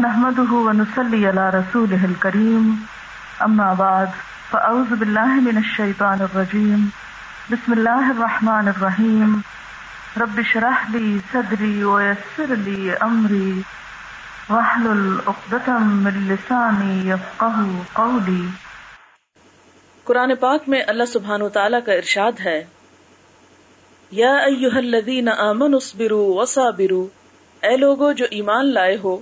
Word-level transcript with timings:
نحمده 0.00 0.52
ونصلي 0.52 1.26
على 1.26 1.50
رسوله 1.50 2.06
الكريم. 2.06 2.74
أما 3.44 3.74
بعد، 3.74 4.06
فأعوذ 4.50 4.94
بالله 4.94 5.40
من 5.40 5.56
الشيطان 5.56 6.20
الرجيم. 6.20 6.86
بسم 7.50 7.72
الله 7.72 8.10
الرحمن 8.10 8.68
الرحيم. 8.68 9.40
رب 10.20 10.38
اشرح 10.38 10.90
لي 10.90 11.18
صدري 11.32 11.84
ويسر 11.84 12.54
لي 12.58 12.90
أمري. 13.00 13.60
واحلل 14.48 15.18
عقدة 15.26 15.78
من 15.78 16.10
لساني 16.10 17.08
يفقه 17.08 17.70
قولي. 17.92 18.46
قرآن 20.04 20.36
پاک 20.40 20.68
میں 20.68 20.80
اللہ 20.86 21.04
سبحانہ 21.04 21.44
و 21.44 21.48
تعالیٰ 21.48 21.80
کا 21.86 21.92
ارشاد 21.92 22.32
ہے، 22.44 22.64
یا 24.10 24.36
ایوہ 24.36 24.76
الذین 24.76 25.28
آمنوا 25.28 25.76
اصبروا 25.76 26.42
وصابروا، 26.42 27.06
اے 27.66 27.76
لوگو 27.76 28.12
جو 28.12 28.26
ایمان 28.30 28.74
لائے 28.74 28.96
ہو 29.04 29.20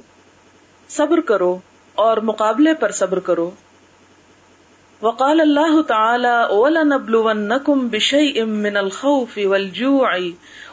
صبر 0.89 1.21
کرو 1.21 1.59
اور 1.95 2.17
مقابلے 2.17 2.75
پر 2.75 2.91
صبر 2.91 3.19
کرو۔ 3.19 3.51
وقال 5.03 5.41
اللہ 5.41 5.83
تعالی 5.83 6.55
وَلَنَبْلُوَنَّكُمْ 6.55 7.89
بِشَيْءٍ 7.91 8.47
مِّنَ 8.47 8.79
الْخَوْفِ 8.79 9.45
وَالْجُوعِ 9.45 10.31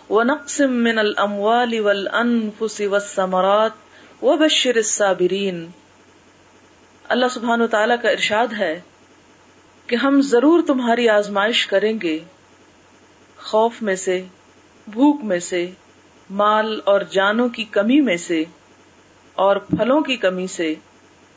وَنَقْصٍ 0.10 0.66
مِّنَ 0.66 1.00
الْأَمْوَالِ 1.00 1.80
وَالْأَنفُسِ 1.80 2.86
وَالثَّمَرَاتِ 2.86 3.76
وَبَشِّرِ 4.26 4.78
الصَّابِرِينَ 4.78 5.66
اللہ 7.09 7.26
سبحانہ 7.32 7.64
تعالیٰ 7.66 7.95
کا 8.02 8.09
ارشاد 8.09 8.48
ہے 8.58 8.82
کہ 9.88 9.95
ہم 9.95 10.22
ضرور 10.22 10.62
تمہاری 10.68 11.09
آزمائش 11.09 11.68
کریں 11.68 11.94
گے۔ 12.04 12.20
خوف 13.38 13.82
میں 13.82 13.95
سے، 13.95 14.26
بھوک 14.88 15.23
میں 15.23 15.40
سے، 15.40 15.70
مال 16.30 16.80
اور 16.84 17.02
جانوں 17.02 17.50
کی 17.50 17.64
کمی 17.64 18.02
میں 18.02 18.18
سے۔ 18.18 18.44
اور 19.36 19.55
پھلوں 19.55 20.02
کی 20.02 20.18
کمی 20.18 20.48
سے 20.48 20.76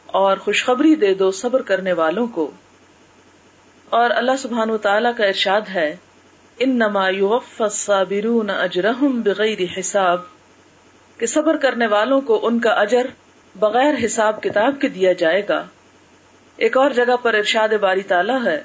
اور 0.06 0.36
خوشخبری 0.36 0.94
دے 0.94 1.14
دو 1.14 1.30
صبر 1.30 1.62
کرنے 1.62 1.92
والوں 1.92 2.26
کو۔ 2.26 2.50
اور 3.88 4.10
اللہ 4.10 4.36
سبحان 4.38 4.70
و 4.70 4.78
تعالی 4.78 5.08
کا 5.16 5.24
ارشاد 5.24 5.60
ہے 5.74 5.96
ان 6.58 6.78
نما 6.78 7.06
الصابرون 7.58 8.50
اجرهم 8.50 9.20
بغیر 9.20 9.58
حساب، 9.78 10.20
کہ 11.18 11.26
صبر 11.26 11.56
کرنے 11.56 11.86
والوں 11.86 12.20
کو 12.20 12.40
ان 12.42 12.60
کا 12.60 12.70
اجر 12.70 13.06
بغیر 13.58 13.94
حساب 14.04 14.42
کتاب 14.42 14.80
کے 14.80 14.88
دیا 14.88 15.12
جائے 15.12 15.42
گا۔ 15.48 15.64
ایک 16.56 16.76
اور 16.76 16.90
جگہ 16.90 17.16
پر 17.22 17.34
ارشاد 17.34 17.68
باری 17.68 18.02
تعالی 18.02 18.34
ہے 18.44 18.64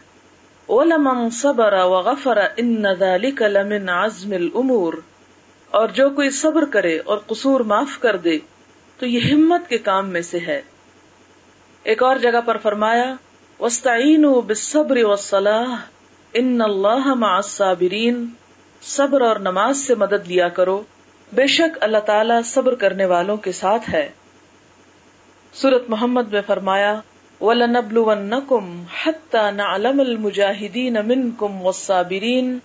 اولمن 0.65 1.29
صبر 1.29 1.73
وغفر 1.73 2.37
ان 2.57 2.93
ذلك 2.93 3.41
لمن 3.41 3.89
عزم 3.89 4.31
الامور۔ 4.31 4.93
اور 5.71 5.87
جو 5.87 6.09
کوئی 6.09 6.29
صبر 6.29 6.65
کرے 6.65 6.99
اور 6.99 7.17
قصور 7.17 7.59
معاف 7.59 7.99
کر 7.99 8.15
دے 8.15 8.39
تو 9.01 9.07
یہ 9.07 9.33
ہمت 9.33 9.69
کے 9.69 9.77
کام 9.77 10.09
میں 10.09 10.21
سے 10.21 10.39
ہے۔ 10.39 10.61
ایک 11.83 12.03
اور 12.03 12.15
جگہ 12.15 12.41
پر 12.45 12.57
فرمایا 12.57 13.15
وسطین 13.59 14.21
بالصبر 14.21 15.03
والصلاح 15.03 15.75
ان 16.33 16.61
اللہ 16.61 17.13
مع 17.13 17.35
الصابرین 17.35 18.25
صبر 18.81 19.21
اور 19.21 19.35
نماز 19.35 19.77
سے 19.77 19.95
مدد 19.95 20.27
لیا 20.27 20.49
کرو۔ 20.49 20.83
بے 21.33 21.47
شک 21.47 21.77
اللہ 21.81 21.97
تعالی 21.97 22.33
صبر 22.45 22.75
کرنے 22.75 23.05
والوں 23.05 23.37
کے 23.37 23.51
ساتھ 23.51 23.89
ہے۔ 23.89 24.09
سورت 25.53 25.83
محمد 25.87 26.33
میں 26.33 26.41
فرمایا، 26.47 26.99
وَلَنَبْلُوَنَّكُمْ 27.41 28.83
حَتَّى 29.05 29.55
نَعْلَمَ 29.55 30.01
الْمُجَاهِدِينَ 30.01 30.99
مِنْكُمْ 30.99 31.61
وَالصَّابِرِينَ۔ 31.61 32.57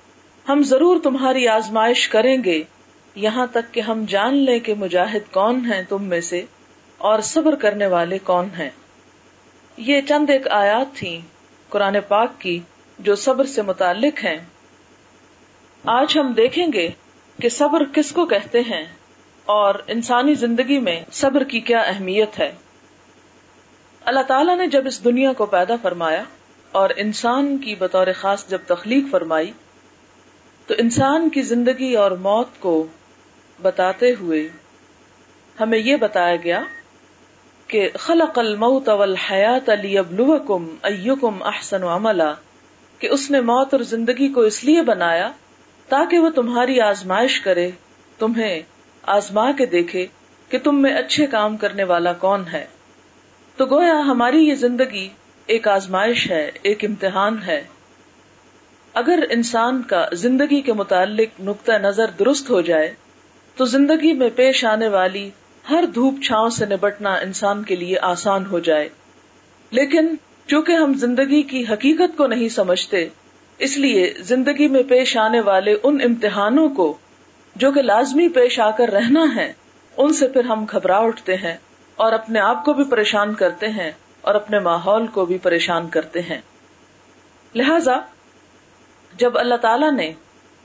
ہم 0.48 0.62
ضرور 0.62 1.00
تمہاری 1.03 1.48
آزمائش 1.48 2.09
کریں 2.09 2.45
گے۔ 2.45 2.62
یہاں 3.17 3.47
تک 3.47 3.75
کہ 3.75 3.81
ہم 3.81 4.05
جان 4.09 4.36
لیں 4.36 4.59
کہ 4.59 4.75
مجاہد 4.75 5.33
کون 5.33 5.72
ہیں 5.72 5.83
تم 5.89 6.05
میں 6.05 6.20
سے 6.20 6.45
اور 6.98 7.19
صبر 7.19 7.55
کرنے 7.55 7.86
والے 7.86 8.19
کون 8.19 8.48
ہیں۔ 8.59 8.70
یہ 9.77 10.00
چند 10.09 10.31
ایک 10.31 10.48
آیات 10.48 10.97
تھیں 10.97 11.20
قرآن 11.69 11.97
پاک 12.09 12.41
کی 12.41 12.61
جو 12.98 13.14
صبر 13.14 13.44
سے 13.44 13.62
متعلق 13.62 14.25
ہیں۔ 14.25 14.39
آج 15.84 16.19
ہم 16.19 16.32
دیکھیں 16.32 16.66
گے 16.72 16.88
کہ 17.43 17.49
صبر 17.49 17.84
کس 17.84 18.12
کو 18.12 18.27
کہتے 18.27 18.60
ہیں 18.60 18.84
اور 19.44 19.75
انسانی 19.87 20.34
زندگی 20.34 20.78
میں 20.78 21.04
صبر 21.12 21.44
کی 21.44 21.60
کیا 21.60 21.78
اہمیت 21.78 22.38
ہے۔ 22.38 22.53
اللہ 24.00 24.21
تعالیٰ 24.21 24.56
نے 24.56 24.66
جب 24.66 24.87
اس 24.87 25.04
دنیا 25.04 25.33
کو 25.33 25.47
پیدا 25.47 25.75
فرمایا 25.83 26.22
اور 26.72 26.91
انسان 26.97 27.59
کی 27.59 27.75
بطور 27.75 28.06
خاص 28.15 28.48
جب 28.48 28.59
تخلیق 28.66 29.04
فرمائی 29.10 29.53
تو 30.66 30.75
انسان 30.78 31.28
کی 31.28 31.43
زندگی 31.43 31.94
اور 31.94 32.10
موت 32.10 32.48
کو 32.60 32.87
بتاتے 33.62 34.15
ہوئے 34.21 34.49
ہمیں 35.61 35.78
یہ 35.78 35.97
بتایا 35.97 36.37
گیا 36.37 36.62
کہ 37.67 37.89
خلق 37.99 38.39
الموت 38.39 38.89
والحیات 38.89 39.69
لیبلوکم 39.69 40.75
ایکم 40.83 41.43
احسن 41.43 41.83
عملا، 41.83 42.33
کہ 42.99 43.06
اس 43.06 43.31
نے 43.31 43.41
موت 43.41 43.75
اور 43.75 43.83
زندگی 43.83 44.28
کو 44.28 44.41
اس 44.41 44.65
لیے 44.65 44.83
بنایا 44.83 45.31
تاکہ 45.89 46.19
وہ 46.19 46.31
تمہاری 46.31 46.81
آزمائش 46.81 47.41
کرے، 47.41 47.71
تمہیں 48.19 48.62
آزما 49.03 49.53
کے 49.53 49.66
دیکھے 49.66 50.06
کہ 50.49 50.59
تم 50.59 50.83
میں 50.83 50.95
اچھے 50.95 51.27
کام 51.27 51.56
کرنے 51.56 51.84
والا 51.84 52.12
کون 52.12 52.45
ہے۔ 52.53 52.66
تو 53.56 53.66
گویا 53.66 53.99
ہماری 54.00 54.49
یہ 54.49 54.55
زندگی 54.55 55.09
ایک 55.47 55.69
آزمائش 55.69 56.31
ہے، 56.31 56.50
ایک 56.62 56.84
امتحان 56.84 57.43
ہے۔ 57.47 57.62
اگر 58.93 59.19
انسان 59.31 59.83
کا 59.83 60.06
زندگی 60.12 60.61
کے 60.61 60.72
متعلق 60.72 61.41
نقطۂ 61.41 61.72
نظر 61.72 62.11
درست 62.19 62.50
ہو 62.50 62.61
جائے 62.61 62.95
تو 63.56 63.65
زندگی 63.65 64.12
میں 64.12 64.28
پیش 64.37 64.65
آنے 64.65 64.89
والی 64.89 65.31
ہر 65.71 65.84
دھوپ 65.94 66.15
چھاؤں 66.22 66.49
سے 66.49 66.67
نبٹنا 66.67 67.15
انسان 67.15 67.62
کے 67.62 67.77
لیے 67.77 67.97
آسان 68.03 68.47
ہو 68.47 68.59
جائے۔ 68.59 68.89
لیکن 69.71 70.15
چونکہ 70.47 70.72
ہم 70.72 70.94
زندگی 70.94 71.43
کی 71.43 71.65
حقیقت 71.71 72.16
کو 72.16 72.27
نہیں 72.27 72.49
سمجھتے، 72.49 73.09
اس 73.59 73.78
لیے 73.78 74.15
زندگی 74.19 74.69
میں 74.69 74.83
پیش 74.83 75.16
آنے 75.16 75.41
والے 75.41 75.77
ان 75.83 75.99
امتحانوں 76.05 76.69
کو 76.69 76.99
جو 77.56 77.72
کہ 77.72 77.83
لازمی 77.83 78.28
پیش 78.28 78.61
آ 78.61 78.71
کر 78.71 78.89
رہنا 78.89 79.25
ہے، 79.37 79.53
ان 79.97 80.12
سے 80.12 80.28
پھر 80.28 80.45
ہم 80.45 80.65
گھبرا 80.65 80.99
اٹھتے 80.99 81.37
ہیں 81.37 81.56
اور 81.97 82.12
اپنے 82.12 82.39
آپ 82.39 82.65
کو 82.65 82.72
بھی 82.72 82.84
پریشان 82.84 83.34
کرتے 83.34 83.69
ہیں 83.69 83.91
اور 84.21 84.34
اپنے 84.34 84.59
ماحول 84.59 85.06
کو 85.06 85.25
بھی 85.25 85.39
پریشان 85.39 85.89
کرتے 85.89 86.22
ہیں۔ 86.22 86.41
لہذا 87.55 87.99
جب 89.16 89.39
اللہ 89.39 89.55
تعالی 89.55 89.97
نے 89.97 90.12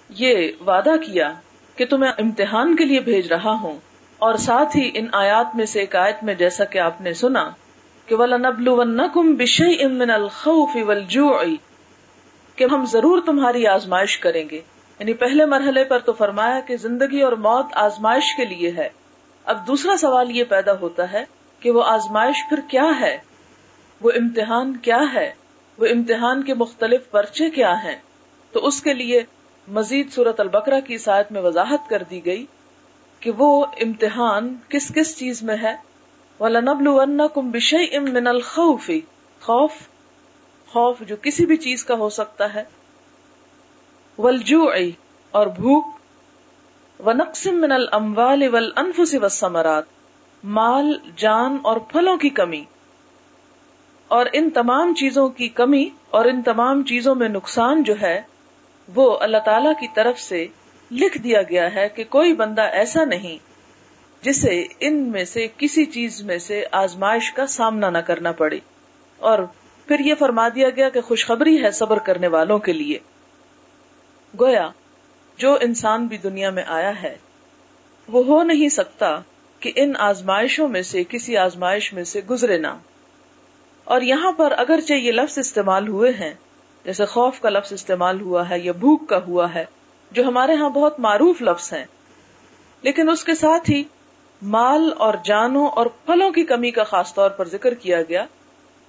یہ 0.09 0.51
وعدہ 0.67 0.95
کیا 1.05 1.33
کہ 1.81 1.87
تمہیں 1.87 2.11
امتحان 2.17 2.75
کے 2.75 2.85
لیے 2.85 2.99
بھیج 2.99 3.33
رہا 3.33 3.51
ہوں 3.51 3.79
اور 4.17 4.35
ساتھ 4.35 4.77
ہی 4.77 4.91
ان 4.93 5.07
آیات 5.11 5.55
میں 5.55 5.65
سے 5.65 5.79
ایک 5.79 5.95
آیت 5.95 6.23
میں 6.23 6.33
جیسا 6.33 6.63
کہ 6.63 6.77
آپ 6.77 7.01
نے 7.01 7.13
سنا 7.13 7.49
کہ 8.05 8.15
کہ 12.55 12.65
ہم 12.71 12.85
ضرور 12.85 13.21
تمہاری 13.21 13.67
آزمائش 13.67 14.17
کریں 14.17 14.43
گے۔ 14.51 14.61
یعنی 14.99 15.13
پہلے 15.13 15.45
مرحلے 15.45 15.83
پر 15.83 15.99
تو 15.99 16.13
فرمایا 16.13 16.59
کہ 16.59 16.77
زندگی 16.77 17.21
اور 17.21 17.33
موت 17.33 17.65
آزمائش 17.73 18.35
کے 18.37 18.45
لیے 18.45 18.71
ہے۔ 18.77 18.89
اب 19.45 19.67
دوسرا 19.67 19.97
سوال 19.97 20.37
یہ 20.37 20.43
پیدا 20.43 20.73
ہوتا 20.81 21.11
ہے 21.11 21.23
کہ 21.59 21.71
وہ 21.71 21.83
آزمائش 21.83 22.49
پھر 22.49 22.59
کیا 22.67 22.87
ہے؟ 23.01 23.17
وہ 24.01 24.11
امتحان 24.15 24.77
کیا 24.77 25.01
ہے؟ 25.13 25.33
وہ 25.77 25.85
امتحان 25.85 26.43
کے 26.43 26.53
مختلف 26.53 27.11
پرچے 27.11 27.49
کیا 27.49 27.83
ہیں؟ 27.83 27.95
تو 28.51 28.67
اس 28.67 28.81
کے 28.81 28.93
لیے 28.93 29.23
مزید 29.67 30.11
صورت 30.11 30.39
البقرہ 30.39 30.79
کی 30.79 30.97
سائد 30.97 31.25
میں 31.31 31.41
وضاحت 31.41 31.89
کر 31.89 32.03
دی 32.03 32.25
گئی 32.25 32.45
کہ 33.19 33.31
وہ 33.37 33.65
امتحان 33.81 34.55
کس 34.69 34.91
کس 34.95 35.17
چیز 35.17 35.43
میں 35.43 35.57
ہے؟ 35.61 35.75
وَلَنَبْلُوَنَّكُمْ 36.39 37.51
بِشَيْءٍ 37.51 38.01
مِّنَ 38.01 38.29
الْخَوْفِ، 38.29 38.99
خوف 39.41 39.71
خوف 40.67 40.99
جو 40.99 41.15
کسی 41.21 41.45
بھی 41.45 41.57
چیز 41.57 41.85
کا 41.85 41.95
ہو 41.95 42.09
سکتا 42.09 42.53
ہے۔ 42.53 42.63
وَالْجُوعِ، 44.17 44.91
اور 45.31 45.47
بھوک۔ 45.47 45.85
وَنَقْسِم 47.05 47.61
مِّنَ 47.61 47.73
الْأَمْوَالِ 47.73 48.47
وَالْأَنفُسِ 48.47 49.15
وَالسَّمَرَاتِ 49.15 49.87
مال، 50.43 50.97
جان 51.15 51.57
اور 51.63 51.77
پھلوں 51.77 52.17
کی 52.17 52.29
کمی۔ 52.29 52.63
اور 54.07 54.25
ان 54.33 54.49
تمام 54.49 54.93
چیزوں 54.93 55.29
کی 55.29 55.47
کمی 55.47 55.89
اور 56.09 56.25
ان 56.25 56.41
تمام 56.41 56.83
چیزوں 56.83 57.15
میں 57.15 57.29
نقصان 57.29 57.83
جو 57.83 57.93
ہے 58.01 58.21
وہ 58.95 59.17
اللہ 59.19 59.37
تعالی 59.45 59.69
کی 59.79 59.87
طرف 59.95 60.19
سے 60.19 60.47
لکھ 60.91 61.17
دیا 61.17 61.41
گیا 61.41 61.75
ہے 61.75 61.89
کہ 61.89 62.03
کوئی 62.03 62.33
بندہ 62.33 62.61
ایسا 62.61 63.03
نہیں 63.03 63.37
جسے 64.21 64.65
ان 64.79 65.11
میں 65.11 65.25
سے 65.25 65.47
کسی 65.57 65.85
چیز 65.85 66.21
میں 66.21 66.37
سے 66.37 66.65
آزمائش 66.71 67.33
کا 67.33 67.47
سامنا 67.47 67.89
نہ 67.89 67.97
کرنا 67.97 68.31
پڑے۔ 68.31 68.59
اور 69.17 69.39
پھر 69.87 69.99
یہ 69.99 70.15
فرما 70.19 70.49
دیا 70.49 70.69
گیا 70.69 70.89
کہ 70.89 71.01
خوشخبری 71.01 71.63
ہے 71.63 71.71
صبر 71.71 71.99
کرنے 71.99 72.27
والوں 72.27 72.59
کے 72.59 72.73
لیے۔ 72.73 72.99
گویا، 74.39 74.69
جو 75.37 75.57
انسان 75.61 76.07
بھی 76.07 76.17
دنیا 76.17 76.49
میں 76.49 76.63
آیا 76.67 77.03
ہے، 77.03 77.17
وہ 78.07 78.25
ہو 78.25 78.43
نہیں 78.43 78.69
سکتا 78.69 79.19
کہ 79.59 79.71
ان 79.75 79.93
آزمائشوں 79.99 80.67
میں 80.67 80.81
سے، 80.81 81.03
کسی 81.09 81.37
آزمائش 81.37 81.93
میں 81.93 82.03
سے 82.03 82.21
گزرے 82.29 82.57
نہ۔ 82.57 82.77
اور 83.83 84.01
یہاں 84.01 84.31
پر 84.31 84.53
اگرچہ 84.57 84.93
یہ 84.93 85.11
لفظ 85.11 85.37
استعمال 85.37 85.87
ہوئے 85.87 86.11
ہیں 86.11 86.33
جیسے 86.85 87.05
خوف 87.05 87.39
کا 87.39 87.49
لفظ 87.49 87.73
استعمال 87.73 88.21
ہوا 88.21 88.49
ہے 88.49 88.59
یا 88.59 88.71
بھوک 88.71 89.09
کا 89.09 89.19
ہوا 89.27 89.53
ہے، 89.53 89.65
جو 90.11 90.23
ہمارے 90.27 90.55
ہاں 90.55 90.69
بہت 90.69 90.99
معروف 90.99 91.41
لفظ 91.41 91.73
ہیں۔ 91.73 91.85
لیکن 92.81 93.09
اس 93.09 93.23
کے 93.23 93.35
ساتھ 93.35 93.71
ہی 93.71 93.83
مال 94.41 94.93
اور 94.97 95.13
جانوں 95.25 95.67
اور 95.67 95.85
پھلوں 95.85 96.31
کی 96.31 96.43
کمی 96.43 96.71
کا 96.71 96.83
خاص 96.83 97.13
طور 97.13 97.29
پر 97.29 97.47
ذکر 97.47 97.73
کیا 97.73 98.01
گیا۔ 98.01 98.25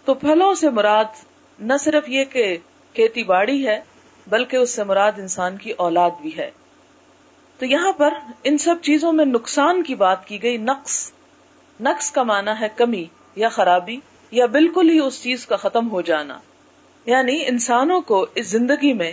تو 0.05 0.15
پھلوں 0.15 0.55
سے 0.55 0.71
مراد 0.71 1.05
نہ 1.61 1.73
صرف 1.81 2.09
یہ 2.09 2.25
کہ 2.25 2.56
کھیتی 2.94 3.25
باڑی 3.25 3.67
ہے، 3.67 3.81
بلکہ 4.27 4.56
اس 4.56 4.71
سے 4.71 4.85
مراد 4.85 5.12
انسان 5.17 5.56
کی 5.56 5.71
اولاد 5.71 6.11
بھی 6.21 6.31
ہے۔ 6.38 6.50
تو 7.59 7.67
یہاں 7.67 7.93
پر 7.93 8.15
ان 8.45 8.59
سب 8.59 8.75
چیزوں 8.83 9.12
میں 9.12 9.25
نقصان 9.25 9.83
کی 9.83 9.95
بات 9.95 10.27
کی 10.27 10.43
گئی۔ 10.43 10.56
نقص 10.56 11.12
نقص 11.81 12.11
کا 12.11 12.23
معنی 12.23 12.50
ہے 12.61 12.69
کمی 12.77 13.05
یا 13.37 13.49
خرابی 13.49 13.97
یا 14.31 14.47
بالکل 14.47 14.91
ہی 14.91 14.99
اس 14.99 15.23
چیز 15.23 15.47
کا 15.47 15.56
ختم 15.56 15.91
ہو 15.91 16.00
جانا۔ 16.00 16.38
یعنی 17.06 17.43
انسانوں 17.46 18.00
کو 18.00 18.26
اس 18.34 18.46
زندگی 18.46 18.93
میں 18.93 19.12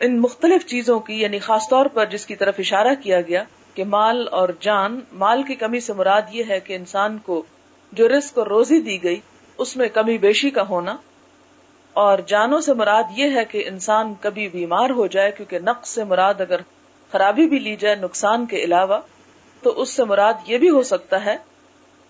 ان 0.00 0.20
مختلف 0.20 0.66
چیزوں 0.66 1.00
کی 1.00 1.20
یعنی 1.20 1.38
خاص 1.38 1.68
طور 1.68 1.86
پر 1.86 2.06
جس 2.06 2.26
کی 2.26 2.36
طرف 2.36 2.54
اشارہ 2.58 2.94
کیا 3.02 3.20
گیا 3.20 3.44
کہ 3.74 3.84
مال 3.84 4.28
اور 4.30 4.48
جان، 4.60 5.00
مال 5.12 5.42
کی 5.42 5.54
کمی 5.54 5.80
سے 5.80 5.92
مراد 5.92 6.22
یہ 6.32 6.44
ہے 6.48 6.60
کہ 6.60 6.74
انسان 6.74 7.18
کو 7.18 7.42
جو 7.92 8.08
رزق 8.08 8.38
اور 8.38 8.46
روزی 8.46 8.80
دی 8.80 9.02
گئی، 9.02 9.20
اس 9.58 9.76
میں 9.76 9.88
کمی 9.88 10.18
بیشی 10.18 10.50
کا 10.50 10.68
ہونا۔ 10.68 10.96
اور 11.92 12.18
جانوں 12.18 12.60
سے 12.60 12.74
مراد 12.74 13.02
یہ 13.16 13.34
ہے 13.34 13.44
کہ 13.44 13.64
انسان 13.66 14.14
کبھی 14.20 14.48
بیمار 14.48 14.90
ہو 14.90 15.06
جائے، 15.06 15.30
کیونکہ 15.30 15.58
نقص 15.58 15.88
سے 15.88 16.04
مراد 16.04 16.34
اگر 16.40 16.60
خرابی 17.12 17.46
بھی 17.46 17.58
لی 17.58 17.76
جائے 17.76 17.96
نقصان 17.96 18.46
کے 18.46 18.56
علاوہ، 18.56 18.98
تو 19.62 19.80
اس 19.80 19.88
سے 19.88 20.04
مراد 20.04 20.34
یہ 20.46 20.58
بھی 20.58 20.70
ہو 20.70 20.82
سکتا 20.82 21.24
ہے 21.24 21.36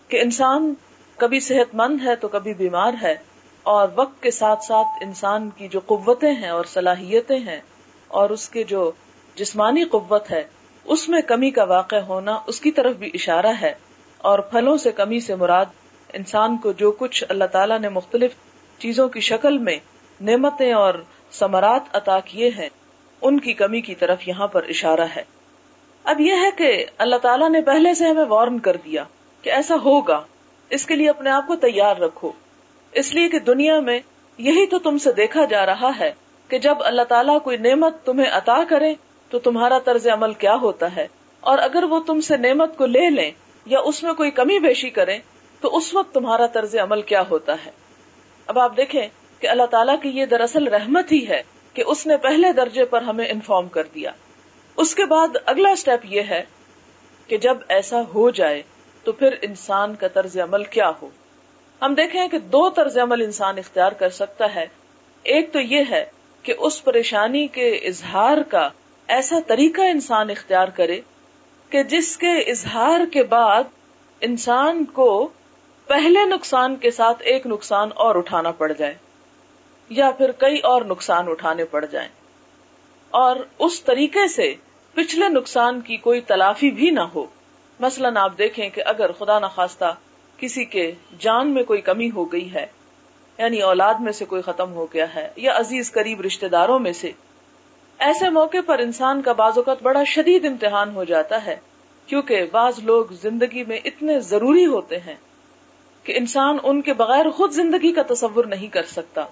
کہ 0.08 0.20
انسان 0.22 0.74
کبھی 1.16 1.40
صحت 1.40 1.74
مند 1.74 2.02
ہے 2.04 2.16
تو 2.16 2.28
کبھی 2.28 2.54
بیمار 2.54 2.92
ہے۔ 3.02 3.16
اور 3.62 3.88
وقت 3.94 4.22
کے 4.22 4.30
ساتھ 4.30 4.64
ساتھ 4.64 4.88
انسان 5.00 5.50
کی 5.50 5.68
جو 5.68 5.80
قوتیں 5.86 6.32
ہیں 6.32 6.48
اور 6.48 6.64
صلاحیتیں 6.64 7.38
ہیں 7.38 7.60
اور 8.08 8.30
اس 8.30 8.48
کے 8.48 8.62
جو 8.64 8.90
جسمانی 9.34 9.84
قوت 9.84 10.30
ہے، 10.30 10.44
اس 10.84 11.08
میں 11.08 11.20
کمی 11.20 11.50
کا 11.50 11.64
واقع 11.64 11.96
ہونا 11.96 12.38
اس 12.46 12.60
کی 12.60 12.70
طرف 12.70 12.96
بھی 12.96 13.10
اشارہ 13.14 13.52
ہے 13.60 13.74
اور 14.18 14.38
پھلوں 14.38 14.76
سے 14.76 14.92
کمی 14.92 15.20
سے 15.20 15.34
مراد 15.34 15.64
انسان 16.12 16.56
کو 16.56 16.72
جو 16.72 16.92
کچھ 16.92 17.24
اللہ 17.28 17.44
تعالیٰ 17.44 17.78
نے 17.78 17.88
مختلف 17.88 18.34
چیزوں 18.78 19.08
کی 19.08 19.20
شکل 19.20 19.58
میں 19.58 19.76
نعمتیں 20.20 20.72
اور 20.72 20.94
سمرات 21.30 21.96
عطا 21.96 22.20
کیے 22.20 22.50
ہیں، 22.58 22.68
ان 23.22 23.40
کی 23.40 23.52
کمی 23.52 23.80
کی 23.80 23.94
طرف 23.94 24.28
یہاں 24.28 24.46
پر 24.46 24.62
اشارہ 24.68 25.06
ہے۔ 25.16 25.22
اب 26.04 26.20
یہ 26.20 26.32
ہے 26.32 26.50
کہ 26.56 26.86
اللہ 26.98 27.16
تعالیٰ 27.16 27.50
نے 27.50 27.60
پہلے 27.60 27.94
سے 27.94 28.06
ہمیں 28.06 28.24
وارن 28.28 28.58
کر 28.58 28.76
دیا 28.76 29.04
کہ 29.42 29.50
ایسا 29.50 29.74
ہوگا، 29.74 30.22
اس 30.70 30.86
کے 30.86 30.96
لیے 30.96 31.10
اپنے 31.10 31.30
آپ 31.30 31.46
کو 31.46 31.56
تیار 31.56 31.96
رکھو۔ 31.96 32.30
اس 32.92 33.14
لیے 33.14 33.28
کہ 33.28 33.38
دنیا 33.38 33.80
میں 33.80 34.00
یہی 34.38 34.66
تو 34.66 34.78
تم 34.78 34.98
سے 34.98 35.12
دیکھا 35.12 35.44
جا 35.44 35.66
رہا 35.66 35.90
ہے 36.00 36.12
کہ 36.48 36.58
جب 36.58 36.76
اللہ 36.80 37.02
تعالیٰ 37.02 37.42
کوئی 37.42 37.56
نعمت 37.56 38.04
تمہیں 38.04 38.30
عطا 38.30 38.64
کرے 38.68 38.94
تو 39.28 39.38
تمہارا 39.38 39.78
طرز 39.78 40.06
عمل 40.06 40.32
کیا 40.32 40.54
ہوتا 40.54 40.96
ہے؟ 40.96 41.08
اور 41.40 41.58
اگر 41.58 41.82
وہ 41.82 42.00
تم 42.00 42.20
سے 42.20 42.36
نعمت 42.36 42.76
کو 42.76 42.86
لے 42.86 43.10
لیں 43.10 43.30
یا 43.66 43.78
اس 43.80 44.02
میں 44.02 44.12
کوئی 44.12 44.30
کمی 44.30 44.58
بیشی 44.58 44.90
کرے 44.90 45.18
تو 45.60 45.76
اس 45.76 45.94
وقت 45.94 46.14
تمہارا 46.14 46.46
طرز 46.46 46.76
عمل 46.76 47.02
کیا 47.02 47.22
ہوتا 47.30 47.56
ہے؟ 47.66 47.70
اب 48.46 48.58
آپ 48.58 48.76
دیکھیں 48.76 49.08
کہ 49.38 49.46
اللہ 49.46 49.66
تعالیٰ 49.66 49.96
کی 50.02 50.08
یہ 50.08 50.26
دراصل 50.26 50.68
رحمت 50.68 51.12
ہی 51.12 51.28
ہے 51.28 51.42
کہ 51.74 51.82
اس 51.86 52.06
نے 52.06 52.16
پہلے 52.16 52.52
درجے 52.52 52.84
پر 52.84 53.02
ہمیں 53.02 53.28
انفارم 53.28 53.68
کر 53.68 53.84
دیا۔ 53.94 54.10
اس 54.76 54.94
کے 54.94 55.04
بعد 55.04 55.28
اگلا 55.46 55.70
اسٹیپ 55.70 56.00
یہ 56.04 56.22
ہے 56.22 56.44
کہ 57.26 57.36
جب 57.36 57.56
ایسا 57.68 58.02
ہو 58.14 58.30
جائے 58.30 58.62
تو 59.04 59.12
پھر 59.12 59.34
انسان 59.42 59.94
کا 59.94 60.08
طرز 60.08 60.38
عمل 60.38 60.64
کیا 60.64 60.92
ہو؟ 61.02 61.08
ہم 61.82 61.94
دیکھیں 61.94 62.28
کہ 62.28 62.38
دو 62.38 62.70
طرز 62.70 62.98
عمل 62.98 63.22
انسان 63.22 63.58
اختیار 63.58 63.92
کر 63.92 64.08
سکتا 64.08 64.54
ہے۔ 64.54 64.66
ایک 65.22 65.52
تو 65.52 65.60
یہ 65.60 65.84
ہے 65.90 66.04
کہ 66.42 66.54
اس 66.58 66.84
پریشانی 66.84 67.46
کے 67.46 67.70
اظہار 67.70 68.38
کا 68.48 68.68
ایسا 69.08 69.36
طریقہ 69.46 69.80
انسان 69.80 70.30
اختیار 70.30 70.68
کرے 70.68 71.00
کہ 71.70 71.82
جس 71.82 72.16
کے 72.16 72.32
اظہار 72.32 73.00
کے 73.12 73.22
بعد 73.22 73.62
انسان 74.20 74.84
کو 74.84 75.28
پہلے 75.86 76.24
نقصان 76.24 76.76
کے 76.76 76.90
ساتھ 76.90 77.22
ایک 77.22 77.46
نقصان 77.46 77.88
اور 77.94 78.14
اٹھانا 78.14 78.50
پڑ 78.50 78.72
جائے 78.72 78.94
یا 79.88 80.10
پھر 80.10 80.30
کئی 80.32 80.58
اور 80.58 80.82
نقصان 80.82 81.28
اٹھانے 81.28 81.64
پڑ 81.64 81.84
جائیں۔ 81.84 82.08
اور 83.10 83.36
اس 83.58 83.84
طریقے 83.84 84.28
سے 84.28 84.54
پچھلے 84.94 85.28
نقصان 85.28 85.80
کی 85.80 85.96
کوئی 85.96 86.20
تلافی 86.20 86.70
بھی 86.70 86.90
نہ 86.90 87.00
ہو۔ 87.00 87.26
مثلاً 87.80 88.16
آپ 88.16 88.38
دیکھیں 88.38 88.70
کہ 88.70 88.82
اگر 88.86 89.12
خدا 89.12 89.38
نخواستہ 89.38 89.94
کسی 90.40 90.64
کے 90.64 90.92
جان 91.18 91.54
میں 91.54 91.62
کوئی 91.62 91.80
کمی 91.80 92.10
ہو 92.10 92.32
گئی 92.32 92.54
ہے 92.54 92.66
یعنی 93.38 93.60
اولاد 93.60 93.94
میں 93.94 94.12
سے 94.12 94.24
کوئی 94.24 94.42
ختم 94.42 94.72
ہو 94.72 94.86
گیا 94.94 95.14
ہے، 95.14 95.28
یا 95.36 95.52
عزیز 95.56 95.92
قریب 95.92 96.20
رشتے 96.20 96.48
داروں 96.48 96.78
میں 96.78 96.92
سے۔ 96.92 97.10
ایسے 97.98 98.28
موقع 98.28 98.56
پر 98.66 98.78
انسان 98.78 99.22
کا 99.22 99.32
بعض 99.32 99.52
اوقات 99.56 99.82
بڑا 99.82 100.04
شدید 100.04 100.44
امتحان 100.44 100.94
ہو 100.94 101.04
جاتا 101.04 101.44
ہے، 101.46 101.56
کیونکہ 102.06 102.46
بعض 102.52 102.78
لوگ 102.78 103.04
زندگی 103.12 103.64
میں 103.64 103.78
اتنے 103.84 104.20
ضروری 104.20 104.66
ہوتے 104.66 104.98
ہیں 104.98 105.14
کہ 106.04 106.12
انسان 106.16 106.56
ان 106.62 106.82
کے 106.82 106.92
بغیر 106.92 107.30
خود 107.30 107.52
زندگی 107.52 107.92
کا 107.92 108.02
تصور 108.02 108.44
نہیں 108.44 108.66
کر 108.66 108.82
سکتا۔ 108.82 109.24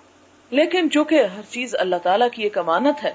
لیکن 0.51 0.91
چونکہ 0.91 1.23
ہر 1.23 1.43
چیز 1.51 1.77
اللہ 1.79 1.97
تعالیٰ 2.03 2.29
کی 2.33 2.43
ایک 2.43 2.59
امانت 2.59 3.05
ہے، 3.05 3.15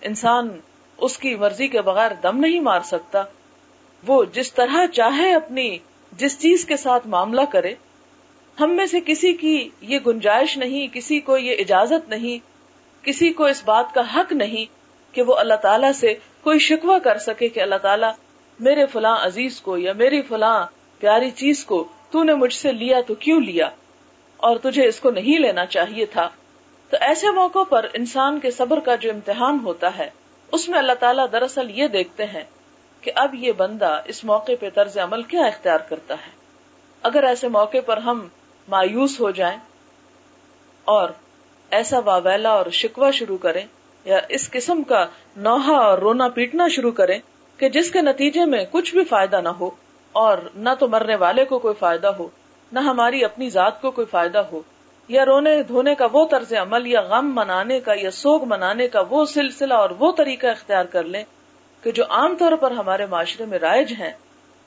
انسان 0.00 0.60
اس 0.96 1.18
کی 1.18 1.34
مرضی 1.34 1.68
کے 1.68 1.82
بغیر 1.82 2.10
دم 2.22 2.38
نہیں 2.38 2.60
مار 2.60 2.80
سکتا۔ 2.80 3.22
وہ 4.06 4.24
جس 4.24 4.54
طرح 4.54 4.86
چاہے 4.86 5.34
اپنی 5.34 5.78
جس 6.12 6.38
چیز 6.38 6.64
کے 6.64 6.76
ساتھ 6.76 7.06
معاملہ 7.06 7.40
کرے، 7.52 7.74
ہم 8.60 8.70
میں 8.70 8.86
سے 8.86 8.98
کسی 9.06 9.32
کی 9.32 9.68
یہ 9.80 9.98
گنجائش 10.06 10.58
نہیں، 10.58 10.94
کسی 10.94 11.20
کو 11.20 11.38
یہ 11.38 11.56
اجازت 11.58 12.08
نہیں، 12.08 12.38
کسی 13.02 13.32
کو 13.32 13.44
اس 13.44 13.62
بات 13.64 13.94
کا 13.94 14.02
حق 14.16 14.32
نہیں 14.32 14.64
کہ 15.14 15.22
وہ 15.22 15.34
اللہ 15.34 15.54
تعالیٰ 15.54 15.92
سے 15.92 16.14
کوئی 16.40 16.58
شکوہ 16.58 16.98
کر 16.98 17.18
سکے 17.18 17.48
کہ 17.48 17.60
اللہ 17.60 17.74
تعالیٰ 17.74 18.12
میرے 18.60 18.86
فلاں 18.86 19.16
عزیز 19.26 19.60
کو 19.60 19.78
یا 19.78 19.92
میری 19.92 20.22
فلاں 20.22 20.66
پیاری 20.98 21.30
چیز 21.30 21.64
کو 21.64 21.88
تو 22.10 22.22
نے 22.22 22.34
مجھ 22.34 22.54
سے 22.54 22.72
لیا 22.72 23.00
تو 23.00 23.14
کیوں 23.14 23.40
لیا؟ 23.40 23.70
اور 24.36 24.56
تجھے 24.56 24.88
اس 24.88 25.00
کو 25.00 25.10
نہیں 25.10 25.38
لینا 25.38 25.66
چاہیے 25.66 26.06
تھا۔ 26.06 26.28
تو 26.90 26.96
ایسے 27.00 27.30
موقع 27.30 27.62
پر 27.62 27.86
انسان 27.92 28.40
کے 28.40 28.50
صبر 28.50 28.80
کا 28.80 28.94
جو 28.94 29.10
امتحان 29.10 29.58
ہوتا 29.64 29.98
ہے، 29.98 30.10
اس 30.52 30.68
میں 30.68 30.78
اللہ 30.78 30.92
تعالیٰ 30.92 31.26
دراصل 31.32 31.70
یہ 31.70 31.86
دیکھتے 31.86 32.26
ہیں 32.26 32.44
کہ 33.00 33.12
اب 33.14 33.34
یہ 33.34 33.52
بندہ 33.52 34.00
اس 34.04 34.24
موقع 34.24 34.52
پہ 34.60 34.68
طرز 34.74 34.98
عمل 34.98 35.22
کیا 35.22 35.40
اختیار 35.40 35.78
کرتا 35.88 36.14
ہے؟ 36.14 36.30
اگر 37.02 37.24
ایسے 37.24 37.48
موقع 37.48 37.78
پر 37.86 37.96
ہم 37.96 38.26
مایوس 38.68 39.20
ہو 39.20 39.30
جائیں 39.30 39.58
اور 40.84 41.08
ایسا 41.70 41.98
واویلا 41.98 42.50
اور 42.50 42.66
شکوا 42.70 43.10
شروع 43.10 43.36
کریں 43.38 43.64
یا 44.04 44.18
اس 44.28 44.50
قسم 44.50 44.82
کا 44.82 45.04
نوحا 45.36 45.76
اور 45.76 45.98
رونا 45.98 46.28
پیٹنا 46.28 46.68
شروع 46.68 46.92
کریں 46.92 47.18
کہ 47.58 47.68
جس 47.68 47.90
کے 47.90 48.00
نتیجے 48.00 48.44
میں 48.44 48.64
کچھ 48.70 48.94
بھی 48.94 49.04
فائدہ 49.04 49.40
نہ 49.40 49.48
ہو 49.48 49.70
اور 50.14 50.38
نہ 50.54 50.68
تو 50.78 50.88
مرنے 50.88 51.14
والے 51.14 51.44
کو 51.44 51.58
کوئی 51.58 51.74
فائدہ 51.78 52.06
ہو، 52.06 52.28
نہ 52.72 52.80
ہماری 52.80 53.24
اپنی 53.24 53.50
ذات 53.50 53.80
کو 53.80 53.90
کوئی 53.90 54.06
فائدہ 54.06 54.38
ہو، 54.38 54.60
یا 55.08 55.24
رونے 55.24 55.62
دھونے 55.62 55.94
کا 55.94 56.06
وہ 56.12 56.26
طرز 56.26 56.52
عمل، 56.52 56.86
یا 56.86 57.00
غم 57.00 57.34
منانے 57.34 57.80
کا، 57.80 57.92
یا 57.96 58.10
سوگ 58.10 58.44
منانے 58.44 58.88
کا 58.88 59.02
وہ 59.10 59.24
سلسلہ 59.24 59.74
اور 59.74 59.90
وہ 59.90 60.12
طریقہ 60.12 60.46
اختیار 60.46 60.84
کر 60.84 61.04
لیں 61.04 61.24
کہ 61.82 61.92
جو 61.92 62.04
عام 62.10 62.36
طور 62.36 62.52
پر 62.52 62.70
ہمارے 62.70 63.06
معاشرے 63.06 63.44
میں 63.44 63.58
رائج 63.58 63.92
ہیں، 63.98 64.10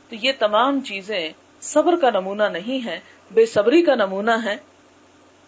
تو 0.09 0.15
یہ 0.15 0.31
تمام 0.39 0.79
چیزیں 0.81 1.29
صبر 1.61 1.95
کا 1.95 2.09
نمونہ 2.09 2.43
نہیں 2.43 2.85
ہے 2.85 2.99
بے 3.31 3.45
صبری 3.45 3.81
کا 3.81 3.95
نمونہ 3.95 4.31
ہے 4.43 4.55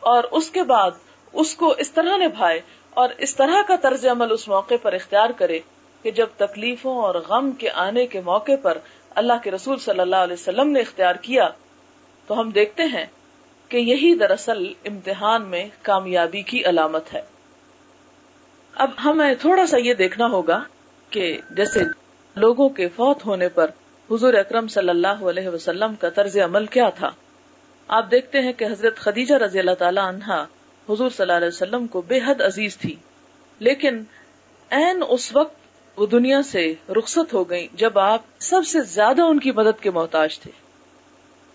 اور 0.01 0.23
اس 0.31 0.49
کے 0.51 0.63
بعد 0.63 0.91
اس 1.33 1.55
کو 1.55 1.73
اس 1.77 1.91
طرح 1.91 2.17
نبھائے 2.17 2.59
اور 2.91 3.09
اس 3.17 3.35
طرح 3.35 3.61
کا 3.67 3.75
طرز 3.75 4.05
عمل 4.05 4.31
اس 4.31 4.47
موقع 4.47 4.73
پر 4.81 4.93
اختیار 4.93 5.29
کرے 5.29 5.59
کہ 6.05 6.11
جب 6.11 6.27
تکلیفوں 6.37 6.95
اور 7.01 7.15
غم 7.15 7.51
کے 7.51 7.69
آنے 7.69 8.05
کے 8.07 8.21
موقع 8.21 8.55
پر 8.61 8.77
اللہ 9.15 9.41
کے 9.43 9.51
رسول 9.51 9.77
صلی 9.77 9.99
اللہ 9.99 10.15
علیہ 10.15 10.33
وسلم 10.33 10.69
نے 10.69 10.79
اختیار 10.79 11.15
کیا، 11.15 11.49
تو 12.27 12.39
ہم 12.39 12.49
دیکھتے 12.49 12.83
ہیں 12.83 13.05
کہ 13.69 13.77
یہی 13.77 14.13
دراصل 14.15 14.65
امتحان 14.85 15.47
میں 15.47 15.65
کامیابی 15.81 16.41
کی 16.41 16.63
علامت 16.65 17.13
ہے۔ 17.13 17.21
اب 18.73 18.89
ہمیں 19.05 19.33
تھوڑا 19.35 19.65
سا 19.65 19.77
یہ 19.77 19.93
دیکھنا 19.93 20.27
ہوگا 20.27 20.63
کہ 21.15 21.37
جیسے 21.49 21.79
لوگوں 22.35 22.69
کے 22.69 22.87
فوت 22.87 23.25
ہونے 23.25 23.49
پر 23.49 23.71
حضور 24.11 24.33
اکرم 24.33 24.67
صلی 24.67 24.89
اللہ 24.89 25.07
علیہ 25.07 25.49
وسلم 25.49 25.95
کا 25.95 26.09
طرز 26.09 26.37
عمل 26.37 26.65
کیا 26.65 26.89
تھا؟ 26.89 27.11
آپ 27.87 28.11
دیکھتے 28.11 28.41
ہیں 28.41 28.53
کہ 28.53 28.65
حضرت 28.65 28.95
خدیجہ 28.95 29.35
رضی 29.35 29.59
اللہ 29.59 29.73
تعالی 29.79 29.99
عنہا 30.03 30.41
حضور 30.89 31.09
صلی 31.09 31.15
اللہ 31.19 31.33
علیہ 31.33 31.47
وسلم 31.47 31.87
کو 31.87 32.01
بے 32.01 32.19
حد 32.27 32.41
عزیز 32.41 32.77
تھی۔ 32.77 32.95
لیکن 33.59 34.03
این 34.69 35.03
اس 35.09 35.35
وقت 35.35 35.55
وہ 35.97 36.05
دنیا 36.05 36.41
سے 36.41 36.73
رخصت 36.89 37.33
ہو 37.33 37.49
گئی 37.49 37.67
جب 37.73 37.99
آپ 37.99 38.21
سب 38.39 38.61
سے 38.67 38.81
زیادہ 38.81 39.21
ان 39.21 39.39
کی 39.39 39.51
مدد 39.51 39.83
کے 39.83 39.91
محتاج 39.91 40.39
تھے۔ 40.39 40.51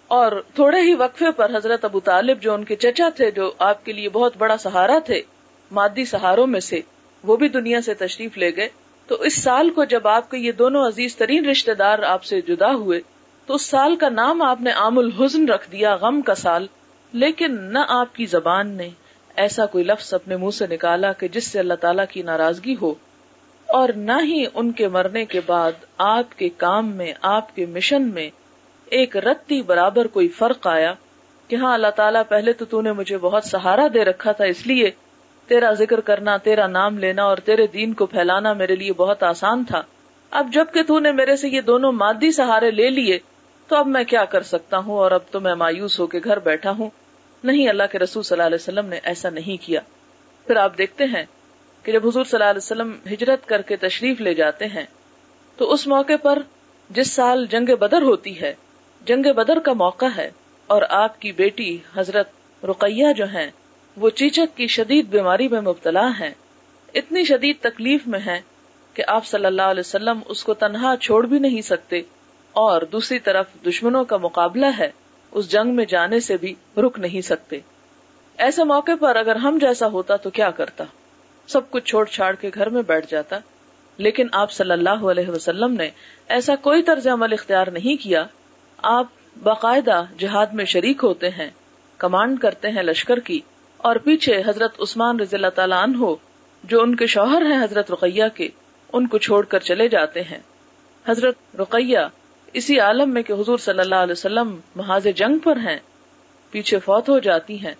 اور 0.08 0.42
تھوڑے 0.54 0.80
ہی 0.80 0.94
وقفے 0.94 1.30
پر 1.30 1.56
حضرت 1.56 1.84
ابو 1.84 2.00
طالب 2.00 2.40
جو 2.40 2.54
ان 2.54 2.64
کے 2.64 2.76
چچا 2.76 3.08
تھے 3.08 3.30
جو 3.30 3.52
آپ 3.58 3.84
کے 3.84 3.92
لیے 3.92 4.08
بہت 4.08 4.36
بڑا 4.38 4.56
سہارا 4.56 4.98
تھے، 4.98 5.22
مادی 5.70 6.04
سہاروں 6.04 6.46
میں 6.46 6.60
سے 6.60 6.80
وہ 7.22 7.36
بھی 7.36 7.48
دنیا 7.48 7.80
سے 7.80 7.94
تشریف 7.94 8.38
لے 8.38 8.56
گئے۔ 8.56 8.68
تو 9.10 9.16
اس 9.20 9.42
سال 9.42 9.70
کو 9.70 9.84
جب 9.90 10.06
آپ 10.08 10.30
کے 10.30 10.38
یہ 10.38 10.52
دونوں 10.58 10.86
عزیز 10.86 11.16
ترین 11.16 11.46
رشتے 11.46 11.74
دار 11.74 12.02
آپ 12.06 12.24
سے 12.24 12.40
جدا 12.48 12.72
ہوئے، 12.72 13.00
تو 13.48 13.54
اس 13.54 13.66
سال 13.66 13.96
کا 13.96 14.08
نام 14.10 14.42
آپ 14.42 14.60
نے 14.60 14.70
عام 14.78 14.98
الحزن 14.98 15.48
رکھ 15.48 15.70
دیا 15.72 15.94
غم 16.02 16.20
کا 16.22 16.34
سال، 16.36 16.66
لیکن 17.14 17.56
نہ 17.72 17.78
آپ 17.90 18.14
کی 18.14 18.26
زبان 18.26 18.70
نے 18.76 18.88
ایسا 19.36 19.66
کوئی 19.66 19.84
لفظ 19.84 20.12
اپنے 20.14 20.36
منہ 20.36 20.50
سے 20.50 20.66
نکالا 20.70 21.12
کہ 21.12 21.28
جس 21.28 21.46
سے 21.46 21.58
اللہ 21.58 21.80
تعالیٰ 21.80 22.04
کی 22.10 22.22
ناراضگی 22.22 22.76
ہو، 22.82 22.92
اور 23.68 23.88
نہ 23.96 24.20
ہی 24.24 24.44
ان 24.54 24.70
کے 24.72 24.88
مرنے 24.88 25.24
کے 25.24 25.40
بعد 25.46 25.84
آپ 25.98 26.38
کے 26.38 26.48
کام 26.56 26.94
میں، 26.96 27.12
آپ 27.22 27.54
کے 27.56 27.66
مشن 27.68 28.08
میں 28.14 28.28
ایک 28.88 29.16
رتی 29.18 29.60
برابر 29.64 30.06
کوئی 30.08 30.28
فرق 30.38 30.66
آیا 30.66 30.92
کہ 31.50 31.56
ہاں 31.56 31.72
اللہ 31.74 31.96
تعالیٰ 31.96 32.22
پہلے 32.28 32.52
تو 32.52 32.64
تو 32.64 32.80
نے 32.82 32.92
مجھے 32.92 33.18
بہت 33.18 33.44
سہارا 33.44 33.86
دے 33.94 34.04
رکھا 34.04 34.32
تھا، 34.32 34.44
اس 34.44 34.66
لیے 34.66 34.90
تیرا 35.50 35.72
ذکر 35.72 36.00
کرنا، 36.00 36.36
تیرا 36.36 36.66
نام 36.66 36.98
لینا 36.98 37.22
اور 37.22 37.36
تیرے 37.36 37.66
دین 37.66 37.92
کو 37.92 38.06
پھیلانا 38.06 38.52
میرے 38.52 38.74
لیے 38.76 38.92
بہت 38.92 39.22
آسان 39.22 39.64
تھا۔ 39.64 39.82
اب 40.30 40.48
جبکہ 40.52 40.82
تو 40.82 40.98
نے 40.98 41.12
میرے 41.12 41.36
سے 41.36 41.48
یہ 41.48 41.60
دونوں 41.60 41.92
مادی 41.92 42.32
سہارے 42.32 42.70
لے 42.70 42.90
لیے، 42.90 43.18
تو 43.68 43.76
اب 43.76 43.86
میں 43.86 44.04
کیا 44.04 44.24
کر 44.24 44.42
سکتا 44.42 44.78
ہوں 44.78 44.96
اور 44.96 45.10
اب 45.10 45.20
تو 45.30 45.40
میں 45.40 45.54
مایوس 45.54 46.00
ہو 46.00 46.06
کے 46.06 46.20
گھر 46.24 46.38
بیٹھا 46.38 46.70
ہوں۔ 46.70 46.90
نہیں، 47.44 47.68
اللہ 47.68 47.82
کے 47.92 47.98
رسول 47.98 48.22
صلی 48.22 48.34
اللہ 48.34 48.46
علیہ 48.46 48.62
وسلم 48.62 48.86
نے 48.86 48.98
ایسا 49.02 49.30
نہیں 49.30 49.66
کیا۔ 49.66 49.80
پھر 50.46 50.56
آپ 50.56 50.78
دیکھتے 50.78 51.04
ہیں 51.04 51.24
کہ 51.82 51.92
جب 51.92 52.06
حضور 52.06 52.24
صلی 52.24 52.38
اللہ 52.38 52.50
علیہ 52.50 52.64
وسلم 52.64 52.96
ہجرت 53.12 53.46
کر 53.46 53.62
کے 53.62 53.76
تشریف 53.76 54.20
لے 54.20 54.34
جاتے 54.34 54.66
ہیں، 54.66 54.84
تو 55.56 55.72
اس 55.72 55.86
موقع 55.86 56.16
پر 56.22 56.38
جس 56.90 57.12
سال 57.12 57.46
جنگ 57.50 57.74
بدر 57.76 58.02
ہوتی 58.02 58.40
ہے، 58.40 58.54
جنگ 59.06 59.32
بدر 59.32 59.58
کا 59.58 59.72
موقع 59.72 60.12
ہے 60.16 60.30
اور 60.66 60.82
آپ 60.88 61.20
کی 61.20 61.32
بیٹی 61.32 61.78
حضرت 61.96 62.64
رقیہ 62.64 63.12
جو 63.16 63.24
ہیں 63.24 63.50
وہ 63.96 64.10
چیچک 64.10 64.56
کی 64.56 64.66
شدید 64.66 65.06
بیماری 65.06 65.48
میں 65.48 65.60
مبتلا 65.60 66.08
ہیں۔ 66.20 66.30
اتنی 66.94 67.24
شدید 67.24 67.56
تکلیف 67.60 68.06
میں 68.06 68.20
ہے 68.26 68.40
کہ 68.94 69.02
آپ 69.06 69.26
صلی 69.26 69.46
اللہ 69.46 69.62
علیہ 69.62 69.80
وسلم 69.80 70.18
اس 70.26 70.44
کو 70.44 70.54
تنہا 70.54 70.94
چھوڑ 71.00 71.26
بھی 71.26 71.38
نہیں 71.38 71.60
سکتے۔ 71.60 72.02
اور 72.52 72.82
دوسری 72.82 73.18
طرف 73.18 73.46
دشمنوں 73.66 74.04
کا 74.04 74.16
مقابلہ 74.16 74.66
ہے، 74.78 74.90
اس 75.30 75.50
جنگ 75.50 75.74
میں 75.74 75.84
جانے 75.84 76.20
سے 76.20 76.36
بھی 76.36 76.54
رک 76.76 76.98
نہیں 76.98 77.20
سکتے۔ 77.20 77.58
ایسے 78.38 78.64
موقع 78.64 78.92
پر 79.00 79.16
اگر 79.16 79.36
ہم 79.36 79.58
جیسا 79.60 79.86
ہوتا 79.86 80.16
تو 80.16 80.30
کیا 80.30 80.50
کرتا؟ 80.50 80.84
سب 81.46 81.70
کچھ 81.70 81.84
چھوڑ 81.84 82.04
چھاڑ 82.04 82.34
کے 82.34 82.50
گھر 82.54 82.68
میں 82.68 82.82
بیٹھ 82.82 83.06
جاتا۔ 83.10 83.38
لیکن 83.96 84.26
آپ 84.32 84.52
صلی 84.52 84.70
اللہ 84.70 85.10
علیہ 85.10 85.28
وسلم 85.28 85.72
نے 85.72 85.90
ایسا 86.28 86.56
کوئی 86.56 86.82
طرز 86.82 87.08
عمل 87.08 87.32
اختیار 87.32 87.66
نہیں 87.66 88.02
کیا۔ 88.02 88.26
آپ 88.78 89.06
باقاعدہ 89.42 90.04
جہاد 90.18 90.46
میں 90.46 90.64
شریک 90.64 91.04
ہوتے 91.04 91.30
ہیں، 91.30 91.50
کمانڈ 91.98 92.40
کرتے 92.40 92.68
ہیں 92.68 92.82
لشکر 92.82 93.18
کی۔ 93.18 93.40
اور 93.82 93.96
پیچھے 93.96 94.42
حضرت 94.46 94.80
عثمان 94.80 95.20
رضی 95.20 95.36
اللہ 95.36 95.50
تعالیٰ 95.54 95.82
عنہ، 95.82 96.06
جو 96.64 96.82
ان 96.82 96.94
کے 96.94 97.06
شوہر 97.06 97.42
ہیں 97.42 97.64
حضرت 97.64 97.90
رقیہ 97.90 98.24
کے، 98.34 98.48
ان 98.92 99.06
کو 99.06 99.18
چھوڑ 99.18 99.44
کر 99.44 99.58
چلے 99.58 99.88
جاتے 99.88 100.22
ہیں۔ 100.22 100.38
حضرت 101.08 101.34
رقیہ 101.60 101.98
اسی 102.52 102.80
عالم 102.80 103.14
میں 103.14 103.22
کہ 103.22 103.32
حضور 103.32 103.58
صلی 103.58 103.80
اللہ 103.80 103.94
علیہ 103.94 104.12
وسلم 104.12 104.60
محاذ 104.76 105.06
جنگ 105.16 105.38
پر 105.38 105.56
ہیں، 105.56 105.78
پیچھے 106.50 106.78
فوت 106.78 107.08
ہو 107.08 107.18
جاتی 107.18 107.66
ہیں۔ 107.66 107.74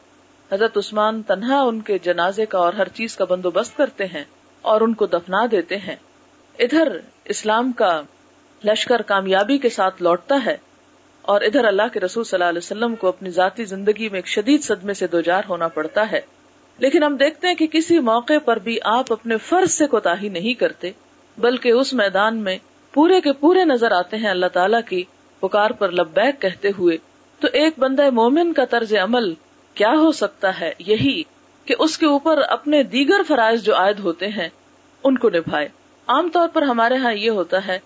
حضرت 0.52 0.76
عثمان 0.76 1.23
تنہا 1.23 1.61
ان 1.61 1.80
کے 1.80 1.99
جنازے 1.99 2.47
کا 2.47 2.59
اور 2.59 2.73
ہر 2.73 2.88
چیز 2.88 3.16
کا 3.16 3.25
بندوبست 3.25 3.76
کرتے 3.76 4.07
ہیں 4.07 4.25
اور 4.62 4.80
ان 4.80 4.95
کو 4.95 5.07
دفنا 5.07 5.47
دیتے 5.50 5.76
ہیں۔ 5.76 5.97
ادھر 6.59 6.99
اسلام 7.25 7.73
کا 7.73 8.02
لشکر 8.64 9.02
کامیابی 9.02 9.59
کے 9.59 9.69
ساتھ 9.69 10.02
لوٹتا 10.02 10.38
ہے۔ 10.47 10.57
اور 11.30 11.40
ادھر 11.40 11.64
اللہ 11.64 11.82
کے 11.92 12.00
رسول 12.00 12.25
صلی 12.25 12.37
اللہ 12.37 12.49
علیہ 12.49 12.58
وسلم 12.58 12.94
کو 12.94 13.08
اپنی 13.08 13.30
ذاتی 13.30 13.64
زندگی 13.64 14.08
میں 14.08 14.18
ایک 14.18 14.26
شدید 14.26 14.62
صدمے 14.62 14.94
سے 14.94 15.06
دو 15.06 15.20
جار 15.20 15.42
ہونا 15.49 15.68
پڑتا 15.68 16.10
ہے۔ 16.12 16.20
لیکن 16.78 17.02
ہم 17.02 17.16
دیکھتے 17.16 17.49
ہیں 17.49 17.54
کہ 17.54 17.66
کسی 17.66 17.99
موقع 17.99 18.32
پر 18.44 18.56
بھی 18.56 18.78
آپ 18.84 19.12
اپنے 19.12 19.37
فرض 19.37 19.72
سے 19.72 19.87
کوتا 19.87 20.14
نہیں 20.22 20.54
کرتے، 20.54 20.90
بلکہ 21.38 21.68
اس 21.68 21.94
میدان 21.94 22.37
میں 22.37 22.58
پورے 22.92 23.20
کے 23.20 23.32
پورے 23.32 23.64
نظر 23.64 23.92
آتے 23.92 24.16
ہیں 24.16 24.30
اللہ 24.30 24.46
تعالیٰ 24.46 24.80
کی 24.88 25.04
پکار 25.40 25.70
پر 25.70 25.90
لبیک 25.90 26.42
کہتے 26.42 26.68
ہوئے۔ 26.78 26.96
تو 27.40 27.49
ایک 27.52 27.75
بندہ 27.78 28.10
مومن 28.10 28.52
کا 28.52 28.64
طرز 28.64 28.94
عمل 29.02 29.34
کیا 29.75 29.92
ہو 29.92 30.12
سکتا 30.12 30.60
ہے؟ 30.60 30.72
یہی 30.78 31.22
کہ 31.64 31.75
اس 31.78 31.99
کے 31.99 32.06
اوپر 32.06 32.38
اپنے 32.49 32.82
دیگر 32.82 33.20
فرائض 33.28 33.62
جو 33.62 33.76
عائد 33.76 33.99
ہوتے 33.99 34.28
ہیں، 34.28 34.49
ان 35.04 35.18
کو 35.18 35.30
نبھائے۔ 35.30 35.68
عام 36.06 36.28
طور 36.32 36.49
پر 36.52 36.62
ہمارے 36.62 36.96
ہاں 36.96 37.14
یہ 37.14 37.30
ہوتا 37.30 37.66
ہے 37.66 37.78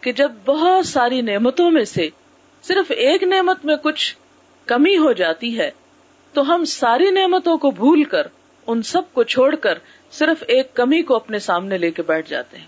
کہ 0.00 0.12
جب 0.12 0.32
بہت 0.44 0.86
ساری 0.86 1.20
نعمتوں 1.20 1.70
میں 1.70 1.84
سے 1.84 2.08
صرف 2.62 2.90
ایک 2.90 3.22
نعمت 3.22 3.64
میں 3.64 3.76
کچھ 3.76 4.16
کمی 4.66 4.96
ہو 4.96 5.12
جاتی 5.12 5.58
ہے، 5.58 5.70
تو 6.32 6.54
ہم 6.54 6.64
ساری 6.64 7.10
نعمتوں 7.10 7.58
کو 7.58 7.70
بھول 7.70 8.04
کر، 8.04 8.26
ان 8.66 8.82
سب 8.82 9.02
کو 9.12 9.22
چھوڑ 9.22 9.54
کر 9.54 9.78
صرف 10.10 10.44
ایک 10.48 10.74
کمی 10.74 11.02
کو 11.02 11.14
اپنے 11.14 11.38
سامنے 11.38 11.78
لے 11.78 11.90
کے 11.90 12.02
بیٹھ 12.02 12.30
جاتے 12.30 12.58
ہیں۔ 12.58 12.66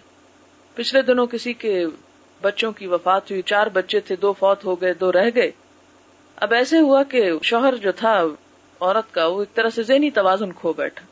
پچھلے 0.74 1.02
دنوں 1.02 1.26
کسی 1.26 1.52
کے 1.52 1.86
بچوں 2.42 2.72
کی 2.72 2.86
وفات 2.86 3.30
ہوئی، 3.30 3.42
چار 3.42 3.66
بچے 3.66 4.00
تھے، 4.00 4.16
دو 4.16 4.32
فوت 4.32 4.64
ہو 4.64 4.80
گئے، 4.80 4.94
دو 4.94 5.12
رہ 5.12 5.30
گئے۔ 5.34 5.50
اب 6.36 6.54
ایسے 6.54 6.78
ہوا 6.78 7.02
کہ 7.02 7.30
شوہر 7.42 7.76
جو 7.76 7.92
تھا، 7.92 8.22
عورت 8.80 9.14
کا، 9.14 9.26
وہ 9.26 9.40
ایک 9.40 9.54
طرح 9.54 9.68
سے 9.70 9.82
ذہنی 9.82 10.10
توازن 10.10 10.52
کھو 10.52 10.72
بیٹھا۔ 10.72 11.06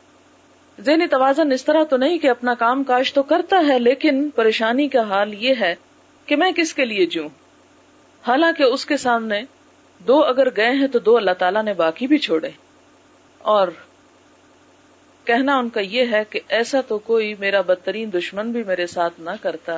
ذہنی 0.81 1.07
توازن 1.07 1.51
اس 1.51 1.65
طرح 1.65 1.83
تو 1.83 1.97
نہیں 1.97 2.17
کہ 2.17 2.29
اپنا 2.29 2.53
کام 2.53 2.83
کاج 2.83 3.13
تو 3.13 3.23
کرتا 3.23 3.63
ہے، 3.67 3.79
لیکن 3.79 4.29
پریشانی 4.29 4.87
کا 4.87 5.01
حال 5.01 5.33
یہ 5.33 5.53
ہے 5.59 5.75
کہ 6.25 6.35
میں 6.35 6.51
کس 6.51 6.73
کے 6.73 6.85
لیے 6.85 7.05
جوں 7.05 7.29
حالانکہ 8.27 8.63
اس 8.63 8.85
کے 8.85 8.97
سامنے 8.97 9.41
دو 9.99 10.23
اگر 10.23 10.47
گئے 10.55 10.71
ہیں 10.71 10.87
تو 10.87 10.99
دو 10.99 11.17
اللہ 11.17 11.31
تعالیٰ 11.31 11.63
نے 11.63 11.73
باقی 11.73 12.07
بھی 12.07 12.17
چھوڑے۔ 12.17 12.49
اور 13.37 13.67
کہنا 15.23 15.57
ان 15.57 15.69
کا 15.69 15.79
یہ 15.79 16.05
ہے 16.11 16.23
کہ 16.29 16.39
ایسا 16.49 16.81
تو 16.81 16.97
کوئی 16.97 17.35
میرا 17.39 17.61
بدترین 17.61 18.13
دشمن 18.13 18.51
بھی 18.51 18.63
میرے 18.63 18.87
ساتھ 18.87 19.13
نہ 19.19 19.29
کرتا 19.41 19.77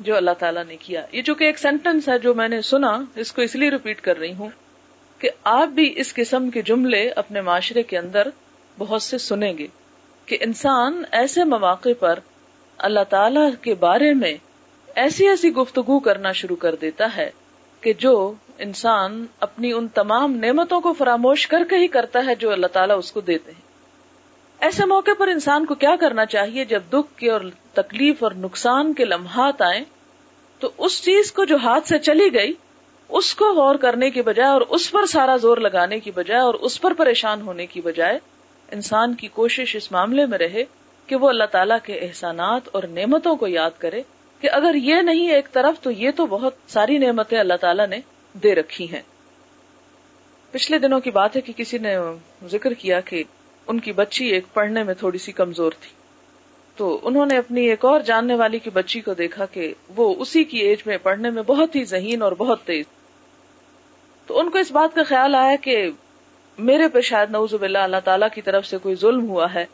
جو 0.00 0.16
اللہ 0.16 0.30
تعالیٰ 0.38 0.64
نے 0.64 0.76
کیا۔ 0.76 1.06
یہ 1.12 1.22
چونکہ 1.22 1.44
ایک 1.44 1.58
سینٹینس 1.58 2.08
ہے 2.08 2.18
جو 2.18 2.34
میں 2.34 2.48
نے 2.48 2.62
سنا، 2.62 3.04
اس 3.16 3.32
کو 3.32 3.42
اس 3.42 3.56
لیے 3.56 3.70
ریپیٹ 3.70 4.00
کر 4.00 4.18
رہی 4.18 4.34
ہوں 4.34 4.48
کہ 5.18 5.30
آپ 5.44 5.68
بھی 5.68 5.94
اس 5.96 6.14
قسم 6.14 6.50
کے 6.50 6.62
جملے 6.62 7.10
اپنے 7.10 7.40
معاشرے 7.40 7.82
کے 7.82 7.98
اندر 7.98 8.28
بہت 8.78 9.02
سے 9.02 9.18
سنیں 9.18 9.58
گے 9.58 9.66
کہ 10.26 10.38
انسان 10.40 11.02
ایسے 11.12 11.44
مواقع 11.44 11.88
پر 11.98 12.18
اللہ 12.78 13.04
تعالی 13.08 13.40
کے 13.60 13.74
بارے 13.74 14.14
میں 14.14 14.34
ایسی 14.94 15.28
ایسی 15.28 15.50
گفتگو 15.50 16.00
کرنا 16.00 16.32
شروع 16.32 16.56
کر 16.56 16.74
دیتا 16.74 17.16
ہے 17.16 17.30
کہ 17.82 17.92
جو 17.92 18.32
انسان 18.58 19.26
اپنی 19.40 19.72
ان 19.72 19.88
تمام 19.88 20.36
نعمتوں 20.36 20.80
کو 20.80 20.92
فراموش 20.92 21.46
کر 21.46 21.62
کے 21.70 21.76
ہی 21.76 21.88
کرتا 21.88 22.26
ہے 22.26 22.34
جو 22.34 22.52
اللہ 22.52 22.66
تعالیٰ 22.66 22.98
اس 22.98 23.12
کو 23.12 23.20
دیتے 23.20 23.52
ہیں۔ 23.52 23.60
ایسے 24.60 24.84
موقع 24.84 25.10
پر 25.18 25.28
انسان 25.28 25.66
کو 25.66 25.74
کیا 25.74 25.96
کرنا 26.00 26.26
چاہیے؟ 26.26 26.64
جب 26.64 26.80
دکھ 26.92 27.18
کے 27.18 27.30
اور 27.30 27.40
تکلیف 27.72 28.22
اور 28.22 28.32
نقصان 28.32 28.94
کے 28.94 29.04
لمحات 29.04 29.62
آئیں، 29.62 29.84
تو 30.58 30.70
اس 30.78 31.02
چیز 31.02 31.32
کو 31.32 31.44
جو 31.44 31.56
ہاتھ 31.56 31.88
سے 31.88 31.98
چلی 31.98 32.34
گئی، 32.34 32.52
اس 33.08 33.34
کو 33.34 33.52
غور 33.52 33.74
کرنے 33.74 34.10
کی 34.10 34.22
بجائے 34.22 34.48
اور 34.48 34.60
اس 34.60 34.90
پر 34.90 35.06
سارا 35.06 35.36
زور 35.36 35.56
لگانے 35.56 36.00
کی 36.00 36.10
بجائے 36.10 36.40
اور 36.40 36.54
اس 36.54 36.80
پر 36.80 36.92
پریشان 36.92 37.42
ہونے 37.42 37.66
کی 37.66 37.80
بجائے، 37.80 38.18
انسان 38.70 39.14
کی 39.14 39.28
کوشش 39.28 39.76
اس 39.76 39.92
معاملے 39.92 40.26
میں 40.26 40.38
رہے 40.38 40.64
کہ 41.06 41.16
وہ 41.16 41.28
اللہ 41.28 41.44
تعالیٰ 41.44 41.78
کے 41.82 41.92
احسانات 41.92 42.62
اور 42.72 42.82
نعمتوں 42.82 43.36
کو 43.36 43.46
یاد 43.46 43.70
کرے۔ 43.78 44.02
کہ 44.42 44.48
اگر 44.52 44.74
یہ 44.74 44.94
نہیں 44.94 45.30
ایک 45.30 45.52
طرف، 45.52 45.82
تو 45.82 45.90
یہ 45.90 46.10
تو 46.16 46.26
بہت 46.26 46.54
ساری 46.68 46.98
نعمتیں 46.98 47.38
اللہ 47.38 47.54
تعالیٰ 47.60 47.86
نے 47.86 47.98
دے 48.32 48.54
رکھی 48.54 48.92
ہیں۔ 48.92 49.02
پچھلے 50.50 50.78
دنوں 50.78 51.00
کی 51.00 51.10
بات 51.10 51.36
ہے 51.36 51.40
کہ 51.40 51.52
کسی 51.56 51.78
نے 51.78 51.96
ذکر 52.46 52.74
کیا 52.74 53.00
کہ 53.00 53.22
ان 53.66 53.80
کی 53.80 53.92
بچی 53.92 54.26
ایک 54.26 54.44
پڑھنے 54.52 54.82
میں 54.82 54.94
تھوڑی 54.94 55.18
سی 55.18 55.32
کمزور 55.32 55.72
تھی۔ 55.80 55.90
تو 56.76 57.00
انہوں 57.02 57.26
نے 57.26 57.36
اپنی 57.36 57.68
ایک 57.68 57.84
اور 57.84 58.00
جاننے 58.00 58.34
والی 58.34 58.58
کی 58.58 58.70
بچی 58.70 59.00
کو 59.00 59.14
دیکھا 59.14 59.46
کہ 59.46 59.74
وہ 59.96 60.14
اسی 60.18 60.44
کی 60.44 60.58
ایج 60.58 60.78
میں 60.86 60.98
پڑھنے 61.02 61.30
میں 61.30 61.42
بہت 61.42 61.76
ہی 61.76 61.84
ذہین 61.84 62.22
اور 62.22 62.32
بہت 62.32 62.62
تیز۔ 62.64 62.84
تو 64.26 64.38
ان 64.38 64.50
کو 64.50 64.58
اس 64.58 64.72
بات 64.72 64.94
کا 64.94 65.02
خیال 65.02 65.34
آیا 65.34 65.56
کہ 65.56 65.90
میرے 66.58 66.88
پہ 66.88 67.00
شاید 67.00 67.30
نوز 67.30 67.54
باللہ 67.54 67.78
اللہ 67.78 67.96
تعالیٰ 68.04 68.28
کی 68.34 68.42
طرف 68.42 68.66
سے 68.66 68.78
کوئی 68.78 68.94
ظلم 68.94 69.28
ہوا 69.28 69.54
ہے 69.54 69.64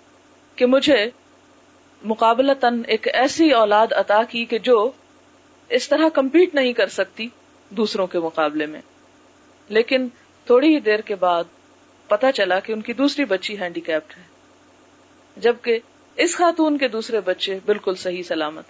کہ 0.56 0.66
مجھے 0.66 1.10
مقابلتاً 2.02 2.82
ایک 2.86 3.08
ایسی 3.12 3.50
اولاد 3.50 3.86
عطا 3.90 4.22
کی 4.22 4.44
کہ 4.44 4.58
جو 4.58 4.90
اس 5.68 5.88
طرح 5.88 6.08
کمپیٹ 6.08 6.54
نہیں 6.54 6.72
کر 6.72 6.86
سکتی 6.86 7.28
دوسروں 7.70 8.06
کے 8.06 8.18
مقابلے 8.18 8.66
میں۔ 8.66 8.80
لیکن 9.68 10.08
تھوڑی 10.46 10.74
ہی 10.74 10.80
دیر 10.80 11.00
کے 11.00 11.14
بعد 11.14 11.44
پتا 12.08 12.32
چلا 12.32 12.60
کہ 12.60 12.72
ان 12.72 12.80
کی 12.80 12.92
دوسری 12.92 13.24
بچی 13.24 13.60
ہینڈی 13.60 13.80
کیپڈ 13.80 14.18
ہے۔ 14.18 14.22
جبکہ 15.36 15.78
اس 16.16 16.36
خاتون 16.36 16.78
کے 16.78 16.88
دوسرے 16.88 17.20
بچے 17.20 17.58
بالکل 17.64 17.94
صحیح 17.94 18.22
سلامت۔ 18.22 18.64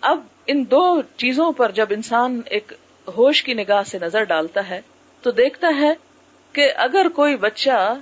اب 0.00 0.20
ان 0.46 0.64
دو 0.70 1.02
چیزوں 1.16 1.52
پر 1.52 1.70
جب 1.70 1.86
انسان 1.90 2.40
ایک 2.46 2.72
ہوش 3.16 3.42
کی 3.42 3.54
نگاہ 3.54 3.82
سے 3.82 3.98
نظر 3.98 4.22
ڈالتا 4.22 4.68
ہے، 4.68 4.80
تو 5.22 5.30
دیکھتا 5.30 5.68
ہے 5.80 5.92
کہ 6.52 6.72
اگر 6.76 7.06
کوئی 7.08 7.36
بچہ 7.36 7.94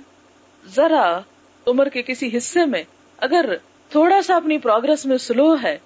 ذرا 0.65 1.19
عمر 1.67 1.89
کے 1.89 2.01
کسی 2.01 2.37
حصے 2.37 2.65
میں 2.65 2.83
اگر 3.17 3.55
تھوڑا 3.89 4.21
سا 4.21 4.35
اپنی 4.35 4.57
پروگرس 4.57 5.05
میں 5.05 5.17
سلو 5.17 5.55
ہے 5.63 5.77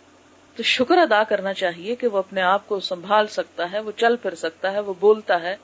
تو 0.56 0.64
شکر 0.64 0.98
ادا 0.98 1.24
کرنا 1.24 1.54
چاہیے 1.54 1.96
کہ 1.96 2.08
وہ 2.08 2.18
اپنے 2.18 2.42
آپ 2.42 2.68
کو 2.68 2.80
سنبھال 2.80 3.28
سکتا 3.28 3.72
ہے، 3.72 3.80
وہ 3.80 3.92
چل 3.98 4.16
پھر 4.16 4.36
سکتا 4.36 4.72
ہے، 4.72 4.80
وہ 4.80 4.94
بولتا 5.00 5.42
ہے۔ 5.42 5.56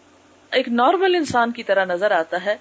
ایک 0.52 0.70
نارمل 0.70 1.16
انسان 1.16 1.52
کی 1.52 1.64
طرح 1.64 1.86
نظر 1.86 2.12
آتا 2.12 2.46
ہے۔ 2.46 2.56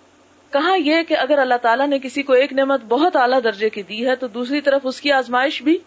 کہاں 0.50 0.78
یہ 0.78 0.94
کہ 1.08 1.16
اگر 1.16 1.38
اللہ 1.38 1.54
تعالیٰ 1.62 1.86
نے 1.86 1.98
کسی 1.98 2.22
کو 2.22 2.32
ایک 2.32 2.52
نعمت 2.52 2.84
بہت 2.84 3.16
اعلیٰ 3.16 3.38
درجے 3.44 3.70
کی 3.70 3.82
دی 3.82 4.06
ہے 4.06 4.16
تو 4.16 4.26
دوسری 4.26 4.60
طرف 4.60 4.80
اس 4.84 5.00
کی 5.00 5.12
آزمائش 5.12 5.62
بھی 5.62 5.78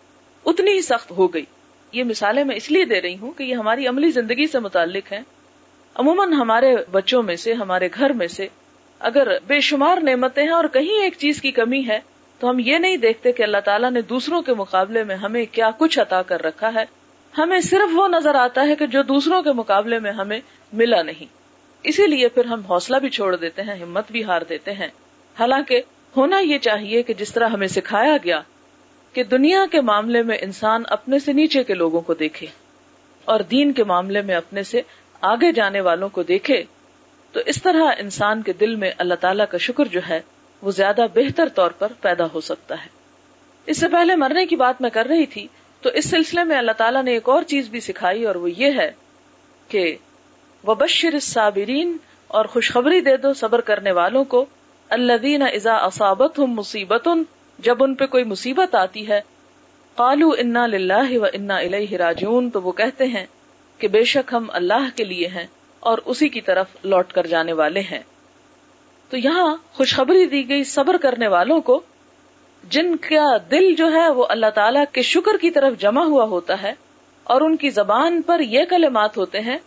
اتنی 0.46 0.72
ہی 0.72 0.81
سخت 0.81 1.12
ہو 1.12 1.34
گئی۔ 1.34 1.46
یہ 1.91 2.03
مثالیں 2.03 2.43
میں 2.43 2.55
اس 2.55 2.72
لیے 2.72 2.86
دے 2.86 3.01
رہی 3.01 3.17
ہوں 3.17 3.31
کہ 3.31 3.43
یہ 3.43 3.55
ہماری 3.55 3.88
عملی 3.88 4.12
زندگی 4.12 4.48
سے 4.48 4.60
متعلق 4.60 5.12
ہے 5.12 5.19
عموماً 5.93 6.34
ہمارے 6.34 6.75
بچوں 6.91 7.24
میں 7.24 7.36
سے، 7.36 7.53
ہمارے 7.53 7.89
گھر 7.93 8.10
میں 8.10 8.27
سے 8.27 8.48
اگر 9.00 9.27
بے 9.48 9.60
شمار 9.60 9.98
نعمتیں 9.98 10.43
ہیں 10.43 10.51
اور 10.51 10.63
کہیں 10.63 11.03
ایک 11.03 11.13
چیز 11.17 11.41
کی 11.41 11.51
کمی 11.51 11.88
ہے 11.88 12.00
تو 12.39 12.50
ہم 12.50 12.60
یہ 12.60 12.77
نہیں 12.77 12.98
دیکھتے 12.98 13.31
کہ 13.31 13.43
اللہ 13.43 13.58
تعالیٰ 13.65 13.91
نے 13.91 14.01
دوسروں 14.01 14.41
کے 14.41 14.53
مقابلے 14.53 15.03
میں 15.03 15.15
ہمیں 15.15 15.46
کیا 15.51 15.69
کچھ 15.77 16.00
عطا 16.00 16.22
کر 16.22 16.41
رکھا 16.41 16.74
ہے۔ 16.74 16.84
ہمیں 17.38 17.60
صرف 17.60 17.89
وہ 17.93 18.08
نظر 18.08 18.36
آتا 18.36 18.67
ہے 18.67 18.75
کہ 18.75 18.88
جو 18.88 19.03
دوسروں 19.03 19.41
کے 19.41 19.51
مقابلے 19.51 20.00
میں 20.00 20.12
ہمیں 20.12 20.39
ملا 20.74 21.01
نہیں۔ 21.01 21.25
اسی 21.84 22.08
لیے 22.08 22.27
پھر 22.27 22.46
ہم 22.46 22.62
حوصلہ 22.62 22.98
بھی 22.98 23.10
چھوڑ 23.10 23.36
دیتے 23.36 23.62
ہیں، 23.62 23.75
ہمت 23.75 24.12
بھی 24.12 24.24
ہار 24.24 24.41
دیتے 24.50 24.74
ہیں۔ 24.74 24.88
حالانکہ 25.39 25.81
ہونا 26.17 26.39
یہ 26.39 26.58
چاہیے 26.58 27.03
کہ 27.03 27.13
جس 27.13 27.34
طرح 27.34 27.48
ہمیں 27.48 27.67
سکھایا 27.67 28.17
گیا 28.24 28.41
کہ 29.13 29.24
دنیا 29.24 29.65
کے 29.72 29.81
معاملے 29.81 30.22
میں 30.22 30.38
انسان 30.41 30.84
اپنے 30.88 31.19
سے 31.19 31.34
نیچے 31.34 31.63
کے 31.63 31.74
لوگوں 31.74 32.01
کو 32.01 32.13
دیکھے 32.13 32.48
اور 33.25 33.39
دین 33.39 33.74
کے 33.74 33.84
معاملے 33.84 34.22
میں 34.22 34.36
اپنے 34.36 34.63
سے 34.63 34.81
آگے 35.22 35.51
جانے 35.51 35.81
والوں 35.81 36.10
کو 36.10 36.24
دیکھے، 36.24 36.63
تو 37.31 37.39
اس 37.46 37.63
طرح 37.63 37.91
انسان 37.98 38.41
کے 38.41 38.53
دل 38.53 38.75
میں 38.75 38.91
اللہ 38.98 39.13
تعالیٰ 39.13 39.46
کا 39.50 39.58
شکر 39.58 39.86
جو 39.86 40.00
ہے 40.10 40.22
وہ 40.62 40.72
زیادہ 40.72 41.06
بہتر 41.13 41.50
طور 41.50 41.72
پر 41.72 41.92
پیدا 42.01 42.24
ہو 42.34 42.42
سکتا 42.42 42.75
ہے۔ 42.75 42.88
اس 43.66 43.80
سے 43.80 43.88
پہلے 43.88 44.16
مرنے 44.16 44.46
کی 44.46 44.56
بات 44.56 44.82
میں 44.82 44.89
کر 44.89 45.06
رہی 45.06 45.25
تھی، 45.25 45.48
تو 45.82 45.89
اس 45.89 46.10
سلسلے 46.10 46.44
میں 46.44 46.58
اللہ 46.58 46.72
تعالیٰ 46.72 47.04
نے 47.04 47.12
ایک 47.12 47.30
اور 47.30 47.44
چیز 47.44 47.70
بھی 47.70 47.80
سکھائی 47.80 48.25
اور 48.25 48.36
وہ 48.36 48.51
یہ 48.51 48.72
ہے 48.78 48.92
کہ 49.68 49.98
وبشر 50.68 51.13
الصابرین 51.13 51.98
اور 52.28 52.46
خوشخبری 52.46 53.01
دے 53.01 53.18
دو 53.18 53.34
صبر 53.34 53.62
کرنے 53.62 53.92
والوں 53.92 54.24
کو۔ 54.24 54.46
الذین 54.89 55.42
اذا 55.42 55.75
اصابتهم 55.75 56.54
مصیبت 56.54 57.08
جب 57.60 57.84
ان 57.84 57.96
پہ 57.96 58.06
کوئی 58.06 58.24
مصیبت 58.24 58.75
آتی 58.75 59.08
ہے، 59.08 59.22
قالوا 59.96 60.36
انا 60.38 60.68
للہ 60.68 61.18
و 61.18 61.25
انا 61.34 61.58
الیہ 61.58 61.98
راجعون، 61.98 62.50
تو 62.50 62.62
وہ 62.62 62.72
کہتے 62.72 63.06
ہیں 63.06 63.25
کہ 63.78 63.88
بے 63.88 64.04
شک 64.04 64.34
ہم 64.34 64.46
اللہ 64.54 64.89
کے 64.96 65.04
لیے 65.04 65.28
ہیں 65.28 65.48
اور 65.80 65.98
اسی 66.06 66.30
کی 66.30 66.42
طرف 66.42 66.68
لوٹ 66.84 67.13
کر 67.13 67.28
جانے 67.28 67.54
والے 67.54 67.80
ہیں۔ 67.80 68.00
تو 69.12 69.18
یہاں 69.18 69.56
خوشخبری 69.74 70.25
دی 70.25 70.48
گئی 70.50 70.63
صبر 70.66 70.98
کرنے 70.98 71.28
والوں 71.28 71.62
کو، 71.62 71.80
جن 72.63 72.96
کا 73.00 73.25
دل 73.51 73.74
جو 73.75 73.92
ہے 73.94 74.08
وہ 74.10 74.25
اللہ 74.30 74.50
تعالیٰ 74.56 74.84
کے 74.92 75.01
شکر 75.04 75.38
کی 75.42 75.51
طرف 75.51 75.80
جمع 75.80 76.04
ہوا 76.06 76.25
ہوتا 76.28 76.62
ہے، 76.62 76.74
اور 77.25 77.42
ان 77.42 77.56
کی 77.56 77.70
زبان 77.72 78.22
پر 78.22 78.39
یہ 78.48 78.66
کلمات 78.70 79.18
ہوتے 79.18 79.39
ہیں 79.39 79.58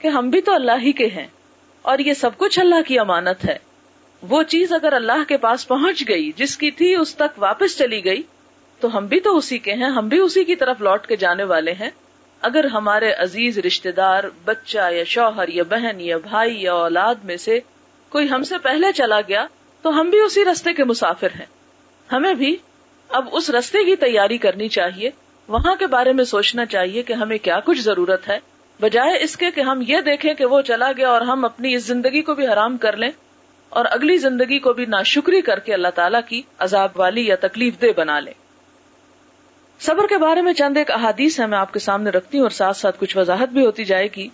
کہ 0.00 0.08
ہم 0.08 0.28
بھی 0.30 0.40
تو 0.40 0.54
اللہ 0.54 0.82
ہی 0.82 0.92
کے 0.92 1.06
ہیں، 1.06 1.26
اور 1.84 1.98
یہ 1.98 2.14
سب 2.14 2.36
کچھ 2.36 2.58
اللہ 2.58 2.82
کی 2.88 2.98
امانت 2.98 3.44
ہے۔ 3.44 3.56
وہ 4.22 4.42
چیز 4.48 4.72
اگر 4.72 4.92
اللہ 4.92 5.22
کے 5.28 5.36
پاس 5.38 5.66
پہنچ 5.68 6.02
گئی، 6.08 6.30
جس 6.36 6.56
کی 6.56 6.70
تھی 6.70 6.94
اس 6.96 7.14
تک 7.14 7.38
واپس 7.38 7.76
چلی 7.78 8.04
گئی، 8.04 8.22
تو 8.80 8.96
ہم 8.96 9.06
بھی 9.06 9.20
تو 9.20 9.36
اسی 9.36 9.58
کے 9.58 9.74
ہیں، 9.74 9.90
ہم 9.90 10.08
بھی 10.08 10.18
اسی 10.18 10.44
کی 10.44 10.56
طرف 10.56 10.80
لوٹ 10.80 11.06
کے 11.06 11.16
جانے 11.16 11.44
والے 11.46 11.72
ہیں۔ 11.80 11.90
اگر 12.42 12.64
ہمارے 12.64 13.12
عزیز 13.14 13.58
رشتے 13.58 13.92
دار، 13.92 14.24
بچہ 14.44 14.88
یا 14.92 15.04
شوہر 15.06 15.48
یا 15.48 15.62
بہن 15.68 16.00
یا 16.00 16.16
بھائی 16.18 16.60
یا 16.62 16.72
اولاد 16.74 17.24
میں 17.24 17.36
سے 17.36 17.58
کوئی 18.10 18.30
ہم 18.30 18.42
سے 18.42 18.58
پہلے 18.58 18.92
چلا 18.92 19.20
گیا 19.20 19.46
تو 19.82 20.00
ہم 20.00 20.10
بھی 20.10 20.20
اسی 20.20 20.44
رستے 20.44 20.72
کے 20.72 20.84
مسافر 20.84 21.28
ہیں۔ 21.38 21.46
ہمیں 22.12 22.34
بھی 22.34 22.56
اب 23.08 23.28
اس 23.32 23.50
رستے 23.50 23.84
کی 23.84 23.96
تیاری 23.96 24.38
کرنی 24.38 24.68
چاہیے۔ 24.68 25.10
وہاں 25.48 25.74
کے 25.74 25.86
بارے 25.86 26.12
میں 26.12 26.24
سوچنا 26.24 26.66
چاہیے 26.66 27.02
کہ 27.02 27.12
ہمیں 27.12 27.38
کیا 27.38 27.60
کچھ 27.60 27.80
ضرورت 27.80 28.28
ہے۔ 28.28 28.38
بجائے 28.80 29.22
اس 29.22 29.36
کے 29.36 29.50
کہ 29.50 29.60
ہم 29.60 29.82
یہ 29.86 30.00
دیکھیں 30.00 30.34
کہ 30.34 30.44
وہ 30.44 30.60
چلا 30.62 30.92
گیا 30.96 31.08
اور 31.08 31.20
ہم 31.20 31.44
اپنی 31.44 31.74
اس 31.74 31.84
زندگی 31.84 32.22
کو 32.22 32.34
بھی 32.34 32.46
حرام 32.46 32.76
کر 32.76 32.96
لیں 32.96 33.10
اور 33.68 33.84
اگلی 33.90 34.16
زندگی 34.16 34.58
کو 34.58 34.72
بھی 34.72 34.86
ناشکری 34.86 35.40
کر 35.40 35.58
کے 35.58 35.74
اللہ 35.74 35.88
تعالیٰ 35.94 36.20
کی 36.28 36.42
عذاب 36.58 36.90
والی 36.96 37.26
یا 37.26 37.36
تکلیف 37.40 37.82
دہ 37.82 37.86
بنا 37.96 38.20
لیں۔ 38.20 38.34
صبر 39.80 40.06
کے 40.06 40.18
بارے 40.18 40.42
میں 40.42 40.52
چند 40.52 40.76
ایک 40.76 40.90
احادیث 40.90 41.40
ہے 41.40 41.46
میں 41.46 41.58
آپ 41.58 41.72
کے 41.72 41.78
سامنے 41.78 42.10
رکھتی 42.10 42.38
ہوں 42.38 42.44
اور 42.44 42.50
ساتھ 42.50 42.76
ساتھ 42.76 42.96
کچھ 43.00 43.16
وضاحت 43.16 43.48
بھی 43.48 43.66
ہوتی 43.66 43.84
جائے 43.84 44.08
گی۔ 44.16 44.28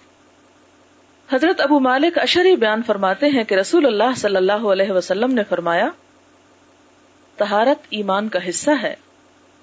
حضرت 1.32 1.60
ابو 1.60 1.80
مالک 1.80 2.18
اشری 2.18 2.56
بیان 2.56 2.82
فرماتے 2.82 3.26
ہیں 3.26 3.44
کہ 3.44 3.54
رسول 3.54 3.86
اللہ 3.86 4.14
صلی 4.16 4.36
اللہ 4.36 4.52
علیہ 4.52 4.90
وسلم 4.90 5.34
نے 5.34 5.42
فرمایا 5.48 5.88
تہارت 7.36 7.86
ایمان 7.90 8.28
کا 8.28 8.48
حصہ 8.48 8.70
ہے 8.82 8.94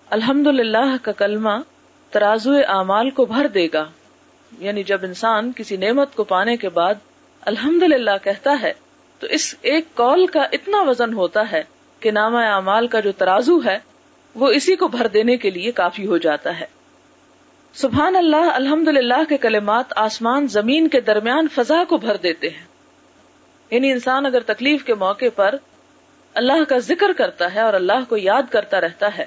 الحمد 0.10 0.48
للہ 0.48 0.96
کا 1.02 1.12
کلمہ 1.12 1.50
ترازو 2.10 2.54
اعمال 2.68 3.10
کو 3.10 3.26
بھر 3.26 3.48
دے 3.48 3.68
گا۔ 3.74 3.86
یعنی 4.60 4.84
جب 4.84 4.98
انسان 5.04 5.52
کسی 5.56 5.78
نعمت 5.78 6.16
کو 6.16 6.24
پانے 6.24 6.58
کے 6.58 6.70
بعد 6.70 6.94
الحمد 7.42 7.84
للہ 7.84 8.18
کہتا 8.24 8.58
ہے، 8.62 8.74
تو 9.20 9.28
اس 9.28 9.56
ایک 9.62 9.86
کال 9.94 10.28
کا 10.28 10.42
اتنا 10.42 10.82
وزن 10.82 11.14
ہوتا 11.14 11.52
ہے 11.52 11.64
کہ 12.00 12.12
نامہ 12.12 12.38
اعمال 12.38 12.88
کا 12.88 13.00
جو 13.00 13.12
ترازو 13.12 13.60
ہے، 13.66 13.80
وہ 14.36 14.48
اسی 14.48 14.76
کو 14.76 14.88
بھر 14.88 15.08
دینے 15.08 15.38
کے 15.38 15.50
لیے 15.50 15.72
کافی 15.72 16.08
ہو 16.08 16.18
جاتا 16.18 16.60
ہے۔ 16.60 16.66
سبحان 17.76 18.16
اللہ 18.16 18.36
الحمد 18.36 18.88
للہ 18.88 19.24
کے 19.30 19.38
کلمات 19.38 19.86
آسمان 19.96 20.48
زمین 20.48 20.88
کے 20.88 21.02
درمیان 21.02 21.48
فضا 21.48 21.84
کو 21.90 21.98
بھر 21.98 22.18
دیتے 22.18 22.50
ہیں۔ 22.50 22.66
یعنی 23.72 23.92
انسان 23.92 24.26
اگر 24.26 24.40
تکلیف 24.40 24.84
کے 24.84 24.94
موقع 24.94 25.26
پر 25.36 25.56
اللہ 26.34 26.64
کا 26.70 26.78
ذکر 26.78 27.14
کرتا 27.18 27.56
ہے 27.56 27.60
اور 27.60 27.74
اللہ 27.74 28.10
کو 28.10 28.18
یاد 28.18 28.44
کرتا 28.52 28.82
رہتا 28.82 29.18
ہے، 29.18 29.26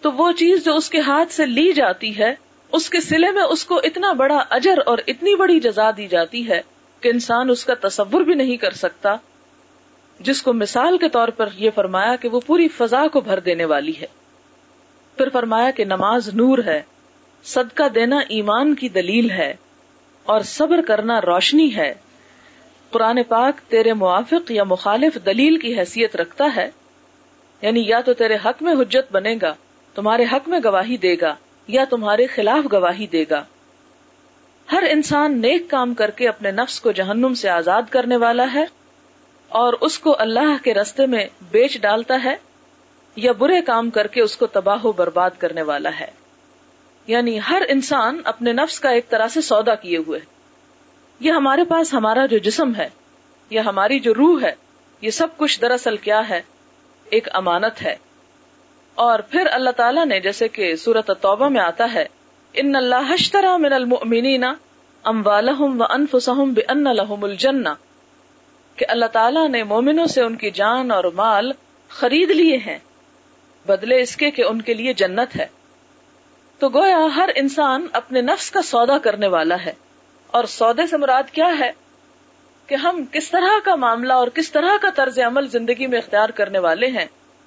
تو 0.00 0.12
وہ 0.12 0.32
چیز 0.32 0.64
جو 0.64 0.76
اس 0.76 0.90
کے 0.90 1.00
ہاتھ 1.00 1.32
سے 1.32 1.46
لی 1.46 1.72
جاتی 1.72 2.18
ہے، 2.18 2.34
اس 2.72 2.90
کے 2.90 3.00
سلے 3.00 3.30
میں 3.30 3.42
اس 3.42 3.64
کو 3.64 3.80
اتنا 3.84 4.12
بڑا 4.12 4.42
اجر 4.50 4.78
اور 4.86 4.98
اتنی 5.06 5.36
بڑی 5.36 5.60
جزا 5.60 5.90
دی 5.96 6.08
جاتی 6.08 6.48
ہے 6.48 6.60
کہ 7.00 7.08
انسان 7.08 7.50
اس 7.50 7.64
کا 7.64 7.88
تصور 7.88 8.20
بھی 8.20 8.34
نہیں 8.34 8.56
کر 8.56 8.70
سکتا۔ 8.70 9.16
جس 10.20 10.42
کو 10.42 10.52
مثال 10.52 10.98
کے 10.98 11.08
طور 11.08 11.28
پر 11.28 11.48
یہ 11.56 11.70
فرمایا 11.74 12.16
کہ 12.16 12.28
وہ 12.28 12.40
پوری 12.46 12.68
فضا 12.68 13.08
کو 13.08 13.20
بھر 13.20 13.40
دینے 13.40 13.64
والی 13.64 13.92
ہے۔ 14.00 14.06
پھر 15.16 15.28
فرمایا 15.28 15.70
کہ 15.70 15.84
نماز 15.84 16.28
نور 16.28 16.58
ہے۔ 16.66 16.82
صدقہ 17.44 17.88
دینا 17.88 18.18
ایمان 18.28 18.74
کی 18.74 18.88
دلیل 18.88 19.30
ہے 19.30 19.54
اور 20.22 20.40
صبر 20.40 20.80
کرنا 20.86 21.20
روشنی 21.20 21.76
ہے۔ 21.76 21.94
قرآن 22.90 23.22
پاک 23.28 23.70
تیرے 23.70 23.92
موافق 23.92 24.50
یا 24.50 24.64
مخالف 24.64 25.18
دلیل 25.26 25.58
کی 25.58 25.78
حیثیت 25.78 26.16
رکھتا 26.16 26.44
ہے۔ 26.56 26.70
یعنی 27.62 27.82
یا 27.86 28.00
تو 28.00 28.12
تیرے 28.12 28.36
حق 28.44 28.62
میں 28.62 28.72
حجت 28.72 29.12
بنے 29.12 29.36
گا، 29.42 29.54
تمہارے 29.94 30.24
حق 30.32 30.48
میں 30.48 30.60
گواہی 30.64 30.96
دے 30.96 31.16
گا، 31.20 31.34
یا 31.68 31.84
تمہارے 31.90 32.26
خلاف 32.26 32.72
گواہی 32.72 33.06
دے 33.06 33.24
گا۔ 33.30 33.44
ہر 34.72 34.82
انسان 34.90 35.40
نیک 35.40 35.70
کام 35.70 35.94
کر 35.94 36.10
کے 36.10 36.28
اپنے 36.28 36.50
نفس 36.50 36.80
کو 36.80 36.92
جہنم 36.92 37.34
سے 37.34 37.48
آزاد 37.48 37.82
کرنے 37.90 38.16
والا 38.16 38.46
ہے 38.54 38.64
اور 39.48 39.72
اس 39.80 39.98
کو 39.98 40.16
اللہ 40.18 40.64
کے 40.64 40.74
رستے 40.74 41.06
میں 41.06 41.26
بیچ 41.50 41.80
ڈالتا 41.80 42.24
ہے 42.24 42.36
یا 43.16 43.32
برے 43.32 43.62
کام 43.62 43.90
کر 43.90 44.06
کے 44.06 44.20
اس 44.20 44.36
کو 44.36 44.46
تباہ 44.46 44.86
و 44.86 44.92
برباد 44.92 45.30
کرنے 45.38 45.62
والا 45.62 45.90
ہے۔ 46.00 46.21
یعنی 47.06 47.38
ہر 47.48 47.62
انسان 47.68 48.20
اپنے 48.24 48.52
نفس 48.52 48.80
کا 48.80 48.90
ایک 48.90 49.08
طرح 49.08 49.28
سے 49.28 49.40
سودا 49.40 49.74
کیے 49.74 49.96
ہوئے 49.96 50.20
یہ 51.20 51.32
ہمارے 51.32 51.64
پاس 51.64 51.94
ہمارا 51.94 52.26
جو 52.26 52.38
جسم 52.38 52.74
ہے، 52.74 52.88
یا 53.50 53.64
ہماری 53.64 54.00
جو 54.00 54.14
روح 54.14 54.42
ہے، 54.42 54.52
یہ 55.00 55.10
سب 55.10 55.28
کچھ 55.36 55.60
دراصل 55.60 55.96
کیا 55.96 56.28
ہے؟ 56.28 56.42
ایک 57.04 57.28
امانت 57.32 57.82
ہے۔ 57.82 57.96
اور 58.94 59.18
پھر 59.18 59.46
اللہ 59.52 59.70
تعالیٰ 59.70 60.06
نے 60.06 60.20
جیسے 60.20 60.48
کہ 60.48 60.76
سورت 60.76 61.10
توبہ 61.20 61.48
میں 61.48 61.60
آتا 61.60 61.92
ہے، 61.94 62.06
ان 62.52 62.76
اللہ 62.76 63.14
من 63.56 63.72
المؤمنین 63.72 64.44
اموالہم 65.02 65.80
و 65.80 65.84
انفسہم 65.90 66.52
بان 66.52 66.84
لہم 66.84 67.24
الجنہ 67.24 67.68
کہ 68.76 68.86
اللہ 68.88 69.06
تعالیٰ 69.06 69.48
نے 69.48 69.62
مومنوں 69.62 70.06
سے 70.06 70.22
ان 70.22 70.36
کی 70.36 70.50
جان 70.50 70.90
اور 70.90 71.04
مال 71.04 71.52
خرید 71.88 72.30
لیے 72.30 72.56
ہیں، 72.56 72.78
بدلے 73.66 74.00
اس 74.00 74.16
کے 74.16 74.30
کہ 74.30 74.42
ان 74.42 74.62
کے 74.62 74.74
لیے 74.74 74.92
جنت 74.92 75.36
ہے۔ 75.36 75.46
تو 76.62 76.68
گویا 76.68 76.98
ہر 77.16 77.28
انسان 77.34 77.86
اپنے 77.92 78.20
نفس 78.20 78.50
کا 78.50 78.62
سودا 78.62 78.98
کرنے 78.98 79.26
والا 79.26 79.64
ہے۔ 79.64 79.72
اور 80.26 80.44
سودے 80.44 80.86
سے 80.86 80.96
مراد 80.96 81.22
کیا 81.32 81.58
ہے؟ 81.60 81.70
کہ 82.66 82.74
ہم 82.74 83.04
کس 83.12 83.30
طرح 83.30 83.58
کا 83.64 83.74
معاملہ 83.74 84.12
اور 84.12 84.28
کس 84.28 84.52
طرح 84.52 84.76
کا 84.82 84.90
طرز 84.90 85.18
عمل 85.18 85.48
زندگی 85.48 85.86
میں 85.86 85.98
اختیار 85.98 86.28
کرنے 86.28 86.58
والے 86.58 86.86
ہیں 86.86 87.04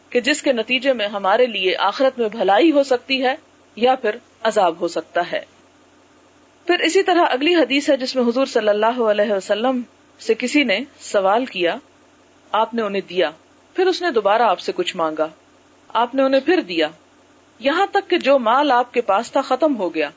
کہ 0.10 0.20
جس 0.20 0.42
کے 0.42 0.54
نتیجے 0.54 0.94
میں 0.94 1.08
ہمارے 1.08 1.46
لیے 1.46 1.78
آخرت 1.78 2.20
میں 2.20 2.30
بھلائی 2.30 2.72
ہو 2.72 2.84
سکتی 2.84 3.24
ہے 3.24 3.36
یا 3.76 3.96
پھر 3.96 4.16
عذاب 4.44 4.76
ہو 4.80 4.88
سکتا 4.88 5.32
ہے۔ 5.32 5.42
پھر 6.68 6.80
اسی 6.80 7.04
طرح 7.04 7.26
اگلی 7.30 7.56
حدیث 7.56 7.90
ہے 7.90 7.98
جس 7.98 8.16
میں 8.16 8.24
حضور 8.24 8.46
صلی 8.46 8.70
اللہ 8.70 9.02
علیہ 9.02 9.34
وسلم 9.34 9.82
سے 10.20 10.34
کسی 10.34 10.64
نے 10.64 10.80
سوال 11.00 11.46
کیا، 11.46 11.76
آپ 12.52 12.74
نے 12.74 12.82
انہیں 12.82 13.10
دیا، 13.10 13.32
پھر 13.74 13.88
اس 13.88 14.02
نے 14.02 14.12
دوبارہ 14.12 14.42
آپ 14.42 14.60
سے 14.60 14.72
کچھ 14.76 14.98
مانگا، 14.98 15.28
آپ 15.88 16.16
نے 16.16 16.24
انہیں 16.24 16.42
پھر 16.42 16.62
دیا۔ 16.62 16.88
یہاں 17.60 17.86
تک 17.92 18.10
کہ 18.10 18.18
جو 18.18 18.40
مال 18.40 18.72
آپ 18.72 18.94
کے 18.94 19.02
پاس 19.02 19.32
تھا 19.32 19.42
ختم 19.42 19.78
ہو 19.78 19.96
گیا۔ 19.96 20.10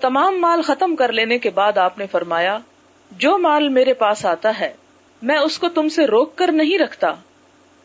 تمام 0.00 0.40
مال 0.40 0.62
ختم 0.62 0.96
کر 0.96 1.12
لینے 1.12 1.38
کے 1.38 1.50
بعد 1.50 1.78
آپ 1.78 1.98
نے 1.98 2.06
فرمایا، 2.06 2.58
جو 3.10 3.38
مال 3.38 3.68
میرے 3.68 3.94
پاس 3.94 4.26
آتا 4.26 4.60
ہے، 4.60 4.72
میں 5.22 5.38
اس 5.38 5.58
کو 5.58 5.68
تم 5.68 5.88
سے 5.88 6.06
روک 6.06 6.36
کر 6.36 6.52
نہیں 6.52 6.78
رکھتا۔ 6.78 7.14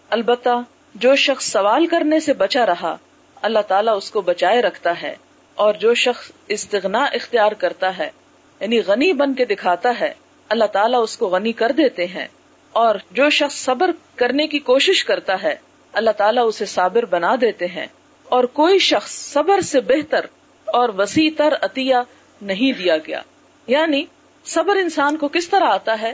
البتہ، 0.09 0.61
جو 0.95 1.15
شخص 1.15 1.51
سوال 1.51 1.87
کرنے 1.87 2.19
سے 2.19 2.33
بچا 2.33 2.65
رہا، 2.65 2.97
اللہ 3.41 3.59
تعالیٰ 3.67 3.97
اس 3.97 4.11
کو 4.11 4.21
بچائے 4.21 4.61
رکھتا 4.61 5.01
ہے۔ 5.01 5.15
اور 5.55 5.73
جو 5.73 5.93
شخص 5.93 6.31
استغنا 6.47 7.03
اختیار 7.03 7.51
کرتا 7.51 7.97
ہے 7.97 8.09
یعنی 8.59 8.79
غنی 8.79 9.13
بن 9.13 9.33
کے 9.33 9.45
دکھاتا 9.45 9.91
ہے، 10.01 10.13
اللہ 10.49 10.65
تعالیٰ 10.65 11.03
اس 11.03 11.17
کو 11.17 11.27
غنی 11.27 11.51
کر 11.51 11.71
دیتے 11.71 12.07
ہیں۔ 12.07 12.27
اور 12.71 12.95
جو 13.11 13.29
شخص 13.29 13.55
صبر 13.55 13.91
کرنے 14.15 14.47
کی 14.47 14.59
کوشش 14.59 15.05
کرتا 15.05 15.43
ہے، 15.43 15.55
اللہ 15.93 16.11
تعالیٰ 16.11 16.43
اسے 16.47 16.65
صابر 16.65 17.05
بنا 17.05 17.35
دیتے 17.41 17.67
ہیں۔ 17.67 17.87
اور 18.29 18.43
کوئی 18.43 18.79
شخص 18.79 19.11
صبر 19.11 19.61
سے 19.61 19.81
بہتر 19.81 20.25
اور 20.65 20.89
وسیع 20.97 21.29
تر 21.37 21.53
عطیہ 21.61 21.95
نہیں 22.41 22.77
دیا 22.77 22.97
گیا۔ 22.97 23.21
یعنی 23.67 24.05
صبر 24.45 24.75
انسان 24.75 25.17
کو 25.17 25.27
کس 25.27 25.49
طرح 25.49 25.65
آتا 25.65 26.01
ہے؟ 26.01 26.13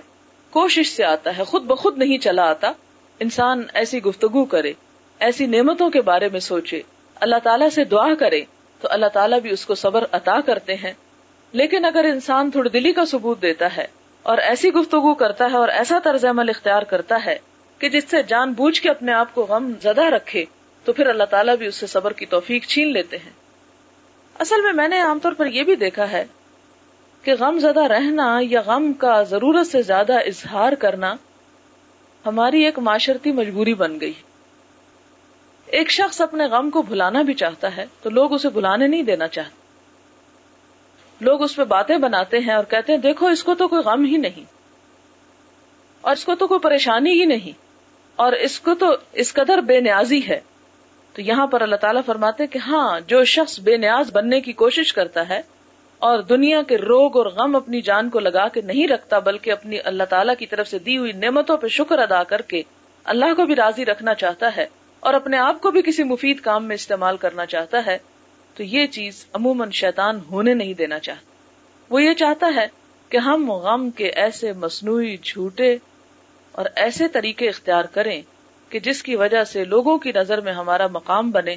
کوشش 0.50 0.92
سے 0.92 1.04
آتا 1.04 1.38
ہے، 1.38 1.44
خود 1.44 1.64
بخود 1.64 1.98
نہیں 1.98 2.18
چلا 2.18 2.44
آتا۔ 2.44 2.72
انسان 3.20 3.64
ایسی 3.74 4.04
گفتگو 4.04 4.46
کرے، 4.46 4.74
ایسی 5.20 5.46
نعمتوں 5.46 5.90
کے 5.90 6.02
بارے 6.02 6.30
میں 6.32 6.40
سوچے۔ 6.40 6.82
اللہ 7.16 7.36
تعالیٰ 7.44 7.70
سے 7.70 7.84
دعا 7.84 8.16
کرے 8.16 8.42
تو 8.82 8.88
اللہ 8.92 9.06
تعالیٰ 9.06 9.40
بھی 9.40 9.50
اس 9.50 9.66
کو 9.66 9.76
صبر 9.76 10.04
عطا 10.12 10.42
کرتے 10.46 10.76
ہیں۔ 10.76 10.94
لیکن 11.52 11.86
اگر 11.86 12.04
انسان 12.04 12.52
تھوڑی 12.52 12.70
دلی 12.70 12.94
کا 12.94 13.06
ثبوت 13.06 13.42
دیتا 13.42 13.78
ہے 13.78 13.88
اور 14.24 14.38
ایسی 14.38 14.70
گفتگو 14.70 15.14
کرتا 15.14 15.46
ہے 15.52 15.58
اور 15.58 15.70
ایسا 15.70 16.00
طرز 16.04 16.26
عمل 16.26 16.50
اختیار 16.50 16.82
کرتا 16.82 17.26
ہے 17.26 17.38
کہ 17.78 17.90
جس 17.90 18.04
سے 18.10 18.24
جان 18.24 18.54
بوجھ 18.54 18.82
کے 18.82 18.90
اپنے 18.90 19.12
آپ 19.12 19.36
کو 19.36 19.46
غم 19.50 19.72
زدہ 19.82 20.04
رکھے 20.04 20.46
تو 20.84 20.94
پھر 20.94 21.08
اللہ 21.08 21.24
تعالیٰ 21.24 21.56
بھی 21.56 21.66
اس 21.66 21.76
سے 21.76 21.88
صبر 21.88 22.14
کی 22.14 22.26
توفیق 22.26 22.68
چھین 22.68 22.94
لیتے 22.94 23.18
ہیں۔ 23.18 23.32
اصل 24.40 24.62
میں 24.62 24.74
میں 24.74 24.88
نے 24.88 25.00
عام 25.00 25.20
طور 25.20 25.32
پر 25.32 25.46
یہ 25.46 25.64
بھی 25.64 25.76
دیکھا 25.76 26.12
ہے 26.12 26.26
کہ 27.22 27.34
غم 27.40 27.60
زدہ 27.60 27.84
رہنا 27.84 28.40
یا 28.42 28.62
غم 28.62 28.94
کا 28.94 29.24
ضرورت 29.24 29.68
سے 29.68 29.82
زیادہ 29.82 30.14
اظہار 30.14 30.74
کرنا 30.74 31.16
ہماری 32.26 32.64
ایک 32.64 32.80
معاشرتی 32.80 33.32
مجبوری 33.32 33.74
بن 33.74 34.00
گئی۔ 34.00 34.14
ایک 35.66 35.92
شخص 35.92 36.22
اپنے 36.22 36.46
غم 36.46 36.70
کو 36.70 36.82
بھلانا 36.82 37.22
بھی 37.22 37.34
چاہتا 37.34 37.78
ہے 37.78 37.86
تو 38.02 38.10
لوگ 38.10 38.34
اسے 38.34 38.50
بھلانے 38.50 38.88
نہیں 38.88 39.04
دینا 39.04 39.28
چاہتے۔ 39.28 39.62
لوگ 41.22 41.44
اس 41.44 41.56
پہ 41.56 41.64
باتیں 41.64 41.98
بناتے 41.98 42.40
ہیں 42.40 42.54
اور 42.54 42.64
کہتے 42.64 42.94
ہیں، 42.94 43.00
دیکھو، 43.00 43.28
اس 43.28 43.44
کو 43.44 43.56
تو 43.56 43.68
کوئی 43.68 43.82
غم 43.82 44.06
ہی 44.06 44.18
نہیں۔ 44.18 44.44
اور 46.02 46.16
اس 46.16 46.26
کو 46.26 46.36
تو 46.36 46.48
کوئی 46.48 46.60
پریشانی 46.60 47.20
ہی 47.20 47.26
نہیں۔ 47.26 47.52
اور 48.16 48.34
اس 48.34 48.60
کو 48.60 48.76
تو 48.76 48.96
اس 49.14 49.34
قدر 49.34 49.58
بے 49.58 49.80
نیازی 49.80 50.28
ہے۔ 50.28 50.40
تو 51.16 51.22
یہاں 51.22 51.48
پر 51.48 51.62
اللہ 51.62 51.76
تعالیٰ 51.76 52.02
فرماتے 52.06 52.48
کہ 52.48 52.60
ہاں 52.68 53.00
جو 53.08 53.24
شخص 53.24 53.60
بے 53.60 53.78
نیاز 53.78 54.12
بننے 54.14 54.42
کی 54.42 54.54
کوشش 54.54 54.94
کرتا 54.94 55.28
ہے 55.30 55.42
اور 56.02 56.20
دنیا 56.20 56.62
کے 56.62 56.78
روگ 56.78 57.18
اور 57.18 57.26
غم 57.26 57.56
اپنی 57.56 57.82
جان 57.82 58.10
کو 58.10 58.20
لگا 58.20 58.48
کے 58.48 58.62
نہیں 58.62 58.88
رکھتا، 58.88 59.20
بلکہ 59.20 59.52
اپنی 59.52 59.78
اللہ 59.84 60.04
تعالیٰ 60.04 60.36
کی 60.40 60.46
طرف 60.46 60.68
سے 60.68 60.80
دی 60.80 60.98
ہوئی 60.98 61.12
نعمتوں 61.12 61.58
پہ 61.58 61.68
شکر 61.68 62.00
ادا 62.00 62.24
کر 62.24 62.42
کے 62.42 62.62
اللہ 63.06 63.34
کو 63.36 63.46
بھی 63.46 63.56
راضی 63.56 63.86
رکھنا 63.86 64.14
چاہتا 64.14 64.56
ہے 64.58 64.66
اور 65.00 65.14
اپنے 65.14 65.38
آپ 65.38 65.62
کو 65.62 65.72
بھی 65.72 65.82
کسی 65.82 66.04
مفید 66.04 66.40
کام 66.40 66.66
میں 66.66 66.76
استعمال 66.76 67.18
کرنا 67.18 67.46
چاہتا 67.46 67.86
ہے، 67.86 67.98
تو 68.56 68.64
یہ 68.64 68.88
چیز 68.88 69.26
عموماً 69.34 69.72
شیطان 69.72 70.20
ہونے 70.32 70.54
نہیں 70.54 70.74
دینا 70.74 71.00
چاہتا۔ 71.00 71.94
وہ 71.94 72.04
یہ 72.04 72.14
چاہتا 72.14 72.52
ہے 72.56 72.68
کہ 73.10 73.18
ہم 73.18 73.52
غم 73.52 73.90
کے 73.90 74.08
ایسے 74.16 74.54
مصنوعی 74.54 75.16
جھوٹے 75.18 75.78
اور 76.52 76.66
ایسے 76.76 77.08
طریقے 77.08 77.48
اختیار 77.50 77.86
کریں 77.86 78.22
کہ 78.72 78.80
جس 78.80 79.04
کی 79.04 79.16
وجہ 79.16 79.44
سے 79.44 79.66
لوگوں 79.66 79.98
کی 79.98 80.12
نظر 80.16 80.42
میں 80.42 80.54
ہمارا 80.54 80.88
مقام 80.88 81.32
بنے 81.32 81.56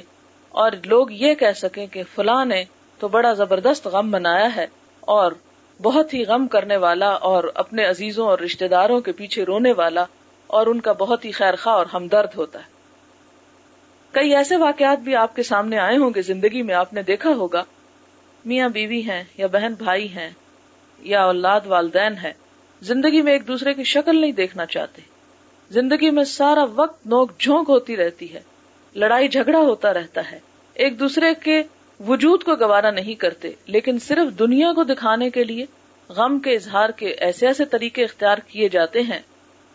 اور 0.49 0.71
لوگ 0.85 1.11
یہ 1.11 1.35
کہہ 1.35 1.51
سکیں 1.55 1.87
کہ 1.87 2.03
فلاں 2.15 2.45
نے 2.45 2.63
تو 2.99 3.07
بڑا 3.07 3.33
زبردست 3.33 3.87
غم 3.87 4.11
منایا 4.11 4.55
ہے 4.55 4.67
اور 4.99 5.31
بہت 5.81 6.13
ہی 6.13 6.23
غم 6.23 6.47
کرنے 6.47 6.77
والا 6.77 7.09
اور 7.09 7.43
اپنے 7.55 7.85
عزیزوں 7.85 8.27
اور 8.27 8.39
رشتے 8.39 8.67
داروں 8.67 9.01
کے 9.01 9.11
پیچھے 9.11 9.43
رونے 9.43 9.71
والا 9.71 10.05
اور 10.47 10.67
ان 10.67 10.81
کا 10.81 10.91
بہت 10.91 11.25
ہی 11.25 11.31
خیر 11.31 11.55
خواہ 11.55 11.75
اور 11.75 11.85
ہمدرد 11.93 12.37
ہوتا 12.37 12.59
ہے۔ 12.59 12.75
کئی 14.11 14.35
ایسے 14.35 14.55
واقعات 14.55 14.99
بھی 14.99 15.15
آپ 15.15 15.35
کے 15.35 15.43
سامنے 15.43 15.77
آئے 15.77 15.97
ہوں 15.97 16.11
گے، 16.15 16.21
زندگی 16.21 16.61
میں 16.61 16.75
آپ 16.75 16.93
نے 16.93 17.01
دیکھا 17.01 17.29
ہوگا۔ 17.29 17.63
میاں 18.45 18.69
بیوی 18.69 19.01
ہیں 19.01 19.23
یا 19.37 19.47
بہن 19.47 19.73
بھائی 19.73 20.07
ہیں 20.07 20.29
یا 20.99 21.23
اولاد 21.23 21.61
والدین 21.65 22.13
ہے 22.23 22.33
زندگی 22.81 23.21
میں 23.21 23.33
ایک 23.33 23.47
دوسرے 23.47 23.73
کی 23.73 23.83
شکل 23.83 24.21
نہیں 24.21 24.31
دیکھنا 24.31 24.65
چاہتے۔ 24.65 25.14
زندگی 25.69 26.09
میں 26.09 26.23
سارا 26.23 26.63
وقت 26.75 27.07
نوک 27.07 27.31
جھونک 27.39 27.69
ہوتی 27.69 27.97
رہتی 27.97 28.33
ہے، 28.33 28.41
لڑائی 28.95 29.27
جھگڑا 29.27 29.59
ہوتا 29.59 29.93
رہتا 29.93 30.31
ہے۔ 30.31 30.39
ایک 30.73 30.99
دوسرے 30.99 31.33
کے 31.43 31.63
وجود 32.07 32.43
کو 32.43 32.55
گوارا 32.55 32.91
نہیں 32.91 33.13
کرتے، 33.13 33.51
لیکن 33.65 33.99
صرف 33.99 34.39
دنیا 34.39 34.73
کو 34.73 34.83
دکھانے 34.83 35.29
کے 35.29 35.43
لیے 35.43 35.65
غم 36.09 36.39
کے 36.39 36.55
اظہار 36.55 36.89
کے 36.89 37.07
ایسے 37.07 37.47
ایسے 37.47 37.65
طریقے 37.65 38.03
اختیار 38.03 38.37
کیے 38.37 38.69
جاتے 38.69 39.01
ہیں 39.01 39.19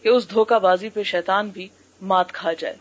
کہ 0.03 0.09
اس 0.09 0.31
دھوکہ 0.31 0.59
بازی 0.59 0.89
پہ 0.89 1.03
شیطان 1.03 1.49
بھی 1.49 1.69
مات 2.03 2.33
کھا 2.33 2.53
جائے۔ 2.53 2.77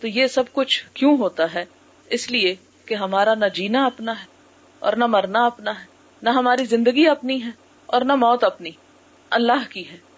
تو 0.00 0.06
یہ 0.06 0.26
سب 0.26 0.44
کچھ 0.52 0.84
کیوں 0.94 1.16
ہوتا 1.16 1.54
ہے؟ 1.54 1.64
اس 2.10 2.30
لیے 2.30 2.54
کہ 2.86 2.94
ہمارا 2.94 3.34
نہ 3.34 3.46
جینا 3.54 3.86
اپنا 3.86 4.12
ہے 4.12 4.24
اور 4.78 4.92
نہ 4.92 5.06
مرنا 5.06 5.46
اپنا 5.46 5.80
ہے، 5.80 5.84
نہ 6.22 6.30
ہماری 6.30 6.64
زندگی 6.64 7.06
اپنی 7.06 7.42
ہے 7.42 7.50
اور 7.86 8.00
نہ 8.00 8.14
موت 8.14 8.44
اپنی، 8.44 8.70
اللہ 9.30 9.70
کی 9.70 9.90
ہے۔ 9.90 10.09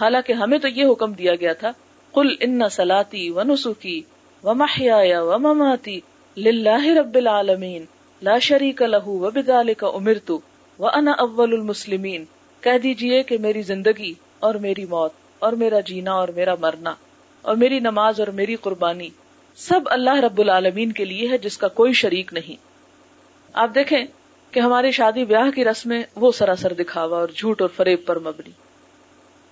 حالانکہ 0.00 0.32
ہمیں 0.32 0.58
تو 0.58 0.68
یہ 0.68 0.84
حکم 0.84 1.12
دیا 1.12 1.34
گیا 1.34 1.52
تھا 1.52 1.72
کل 2.14 2.34
ان 2.40 2.68
سلاتی 2.70 3.30
و 3.30 3.42
نسخی 3.42 4.00
و 4.44 4.54
محیا 4.54 5.22
و 5.22 5.38
مماتی 5.38 6.00
لاہ 6.36 6.86
رب 6.86 7.14
العالمین، 7.14 7.84
لا 8.22 8.38
شریک 8.38 8.82
لہو 8.82 9.18
و 9.18 9.30
بدال 9.30 9.74
کا 9.74 9.86
امرتو 9.86 10.38
و 10.78 10.86
انا 10.86 11.12
اول 11.12 11.52
المسلمین۔ 11.52 12.24
کہہ 12.60 12.78
دیجیے 12.82 13.22
کہ 13.22 13.38
میری 13.38 13.62
زندگی 13.62 14.14
اور 14.38 14.54
میری 14.54 14.84
موت 14.84 15.12
اور 15.38 15.52
میرا 15.52 15.80
جینا 15.80 16.12
اور 16.12 16.28
میرا 16.28 16.54
مرنا 16.60 16.94
اور 17.42 17.56
میری 17.56 17.78
نماز 17.78 18.20
اور 18.20 18.28
میری 18.28 18.56
قربانی 18.56 19.08
سب 19.56 19.80
اللہ 19.86 20.20
رب 20.20 20.38
العالمین 20.38 20.92
کے 20.92 21.04
لیے 21.04 21.28
ہے، 21.28 21.38
جس 21.38 21.58
کا 21.58 21.68
کوئی 21.68 21.92
شریک 21.92 22.32
نہیں۔ 22.32 22.56
آپ 23.52 23.70
دیکھیں 23.74 24.04
کہ 24.50 24.60
ہماری 24.60 24.90
شادی 24.90 25.24
بیاہ 25.24 25.50
کی 25.50 25.64
رسمیں 25.64 26.02
وہ 26.16 26.32
سراسر 26.32 26.72
دکھاوا 26.72 27.18
اور 27.18 27.28
جھوٹ 27.36 27.60
اور 27.60 27.68
فریب 27.76 28.06
پر 28.06 28.18
مبنی۔ 28.18 28.50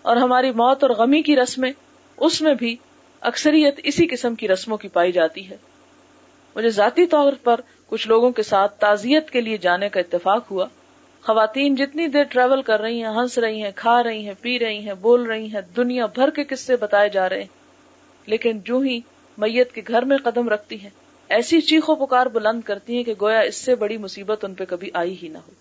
اور 0.02 0.16
ہماری 0.16 0.50
موت 0.50 0.82
اور 0.82 0.90
غمی 0.90 1.22
کی 1.22 1.36
رسمیں، 1.36 1.72
اس 2.16 2.42
میں 2.42 2.54
بھی 2.54 2.76
اکثریت 3.20 3.80
اسی 3.84 4.06
قسم 4.06 4.34
کی 4.34 4.48
رسموں 4.48 4.76
کی 4.76 4.88
پائی 4.88 5.12
جاتی 5.12 5.50
ہے۔ 5.50 5.56
مجھے 6.56 6.70
ذاتی 6.70 7.06
طور 7.06 7.32
پر 7.44 7.60
کچھ 7.86 8.08
لوگوں 8.08 8.30
کے 8.30 8.42
ساتھ 8.42 8.80
تعزیت 8.80 9.30
کے 9.30 9.40
لیے 9.40 9.56
جانے 9.56 9.88
کا 9.88 10.00
اتفاق 10.00 10.50
ہوا۔ 10.50 10.66
خواتین 11.22 11.74
جتنی 11.74 12.06
دیر 12.06 12.22
ٹریول 12.22 12.62
کر 12.62 12.80
رہی 12.80 13.02
ہیں، 13.02 13.08
ہنس 13.08 13.38
رہی 13.38 13.62
ہیں، 13.62 13.70
کھا 13.76 14.02
رہی 14.02 14.26
ہیں، 14.26 14.34
پی 14.40 14.58
رہی 14.58 14.78
ہیں، 14.78 14.94
بول 14.94 15.22
رہی 15.22 15.46
ہیں، 15.46 15.60
دنیا 15.76 16.06
بھر 16.06 16.30
کے 16.30 16.44
قصے 16.44 16.76
بتائے 16.76 17.08
جا 17.08 17.28
رہے 17.28 17.40
ہیں۔ 17.40 17.58
لیکن 18.26 18.60
جو 18.60 18.78
ہی 18.78 19.00
میت 19.38 19.72
کے 19.72 19.82
گھر 19.88 20.02
میں 20.02 20.16
قدم 20.16 20.48
رکھتی 20.48 20.80
ہیں، 20.80 20.90
ایسی 21.28 21.60
چیخو 21.60 21.94
پکار 21.94 22.26
بلند 22.26 22.60
کرتی 22.60 22.96
ہیں 22.96 23.04
کہ 23.04 23.14
گویا 23.20 23.40
اس 23.40 23.56
سے 23.56 23.74
بڑی 23.74 23.96
مصیبت 23.96 24.44
ان 24.44 24.54
پہ 24.54 24.64
کبھی 24.68 24.90
آئی 24.94 25.16
ہی 25.22 25.28
نہ 25.28 25.38
ہو۔ 25.38 25.52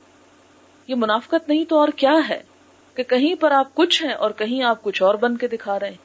یہ 0.88 0.96
منافقت 0.96 1.50
نہیں 1.50 1.66
تو 1.66 1.80
اور 1.80 1.88
کیا 1.96 2.16
ہے؟ 2.30 2.44
کہ 2.98 3.04
کہیں 3.04 3.36
پر 3.36 3.52
آپ 3.52 3.76
کچھ 3.76 4.04
ہیں 4.04 4.14
اور 4.14 4.32
کہیں 4.32 4.64
آپ 4.64 4.84
کچھ 4.84 5.04
اور 5.04 5.16
بن 5.16 5.38
کے 5.38 5.48
دکھا 5.48 5.80
رہے 5.80 5.90
ہیں۔ 5.90 5.96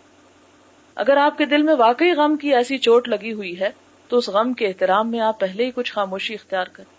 اگر 0.95 1.17
آپ 1.17 1.39
کے 1.39 1.45
دل 1.45 1.63
میں 1.63 1.75
واقعی 1.75 2.13
غم 2.13 2.37
کی 2.37 2.55
ایسی 2.55 2.79
چوٹ 2.79 3.09
لگی 3.09 3.33
ہوئی 3.33 3.61
ہے، 3.61 3.71
تو 4.09 4.19
اس 4.19 4.29
غم 4.29 4.53
کے 4.53 4.67
احترام 4.67 5.11
میں 5.11 5.21
آپ 5.21 5.41
پہلے 5.41 5.67
ہی 5.67 5.71
کچھ 5.75 5.93
خاموشی 5.93 6.35
اختیار 6.35 6.65
کریں۔ 6.73 6.95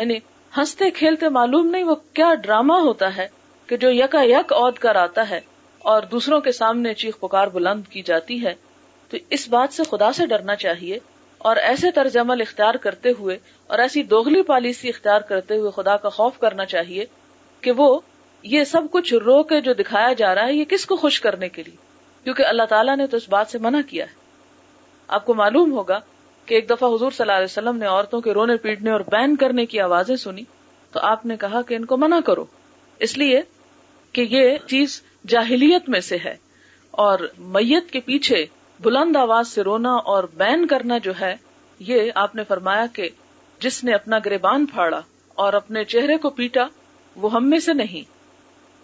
یعنی 0.00 0.14
ہنستے، 0.56 0.90
کھیلتے 0.90 1.28
معلوم 1.28 1.66
نہیں 1.66 1.84
وہ 1.84 1.94
کیا 2.12 2.34
ڈرامہ 2.34 2.72
ہوتا 2.72 3.16
ہے 3.16 3.28
کہ 3.66 3.76
جو 3.76 3.90
یکا 3.90 4.22
یک 4.22 4.52
عود 4.52 4.74
کر 4.74 4.96
آتا 4.96 5.30
ہے 5.30 5.40
اور 5.78 6.02
دوسروں 6.02 6.40
کے 6.40 6.52
سامنے 6.52 6.94
چیخ 6.94 7.18
پکار 7.20 7.46
بلند 7.46 7.82
کی 7.90 8.02
جاتی 8.02 8.44
ہے۔ 8.46 8.54
تو 9.08 9.16
اس 9.30 9.48
بات 9.48 9.74
سے 9.74 9.82
خدا 9.90 10.12
سے 10.12 10.26
ڈرنا 10.26 10.56
چاہیے 10.56 10.98
اور 11.38 11.56
ایسے 11.56 11.90
طرز 11.90 12.16
عمل 12.16 12.40
اختیار 12.40 12.74
کرتے 12.74 13.08
ہوئے 13.18 13.38
اور 13.66 13.78
ایسی 13.78 14.02
دوگلی 14.02 14.42
پالیسی 14.42 14.88
اختیار 14.88 15.20
کرتے 15.20 15.56
ہوئے 15.56 15.70
خدا 15.70 15.96
کا 15.96 16.08
خوف 16.08 16.38
کرنا 16.38 16.64
چاہیے 16.64 17.04
کہ 17.60 17.70
وہ 17.70 18.00
یہ 18.46 18.64
سب 18.64 18.82
کچھ 18.90 19.14
رو 19.14 19.42
کے 19.42 19.60
جو 19.60 19.72
دکھایا 19.72 20.12
جا 20.12 20.34
رہا 20.34 20.46
ہے، 20.46 20.52
یہ 20.52 20.64
کس 20.64 20.86
کو 20.86 20.96
خوش 20.96 21.20
کرنے 21.20 21.48
کے 21.48 21.62
لیے؟ 21.62 21.76
کیونکہ 22.24 22.46
اللہ 22.46 22.62
تعالیٰ 22.62 22.96
نے 22.96 23.06
تو 23.06 23.16
اس 23.16 23.28
بات 23.28 23.46
سے 23.48 23.58
منع 23.58 23.78
کیا 23.88 24.04
ہے۔ 24.04 24.14
آپ 25.08 25.26
کو 25.26 25.34
معلوم 25.34 25.72
ہوگا 25.72 26.00
کہ 26.46 26.54
ایک 26.54 26.70
دفعہ 26.70 26.88
حضور 26.88 27.10
صلی 27.10 27.24
اللہ 27.24 27.32
علیہ 27.32 27.44
وسلم 27.44 27.76
نے 27.76 27.86
عورتوں 27.86 28.20
کے 28.20 28.34
رونے 28.34 28.56
پیٹنے 28.56 28.90
اور 28.90 29.00
بین 29.00 29.36
کرنے 29.36 29.66
کی 29.66 29.80
آوازیں 29.80 30.16
سنی۔ 30.16 30.42
تو 30.92 31.00
آپ 31.00 31.26
نے 31.26 31.36
کہا 31.36 31.62
کہ 31.62 31.74
ان 31.74 31.84
کو 31.84 31.96
منع 31.96 32.20
کرو۔ 32.20 32.44
اس 32.98 33.18
لیے 33.18 33.42
کہ 34.12 34.26
یہ 34.30 34.56
چیز 34.66 35.02
جاہلیت 35.26 35.88
میں 35.88 36.00
سے 36.00 36.16
ہے 36.24 36.36
اور 36.90 37.18
میت 37.38 37.90
کے 37.90 38.00
پیچھے 38.00 38.46
بلند 38.80 39.16
آواز 39.16 39.48
سے 39.48 39.62
رونا 39.62 39.92
اور 39.92 40.24
بین 40.34 40.66
کرنا 40.66 40.98
جو 40.98 41.12
ہے، 41.20 41.36
یہ 41.78 42.10
آپ 42.14 42.34
نے 42.34 42.44
فرمایا 42.44 42.86
کہ 42.92 43.08
جس 43.58 43.84
نے 43.84 43.92
اپنا 43.92 44.18
گریبان 44.24 44.66
پھاڑا 44.66 45.00
اور 45.28 45.52
اپنے 45.52 45.84
چہرے 45.84 46.16
کو 46.16 46.30
پیٹا، 46.30 46.66
وہ 47.16 47.32
ہم 47.32 47.50
میں 47.50 47.58
سے 47.58 47.72
نہیں۔ 47.74 48.15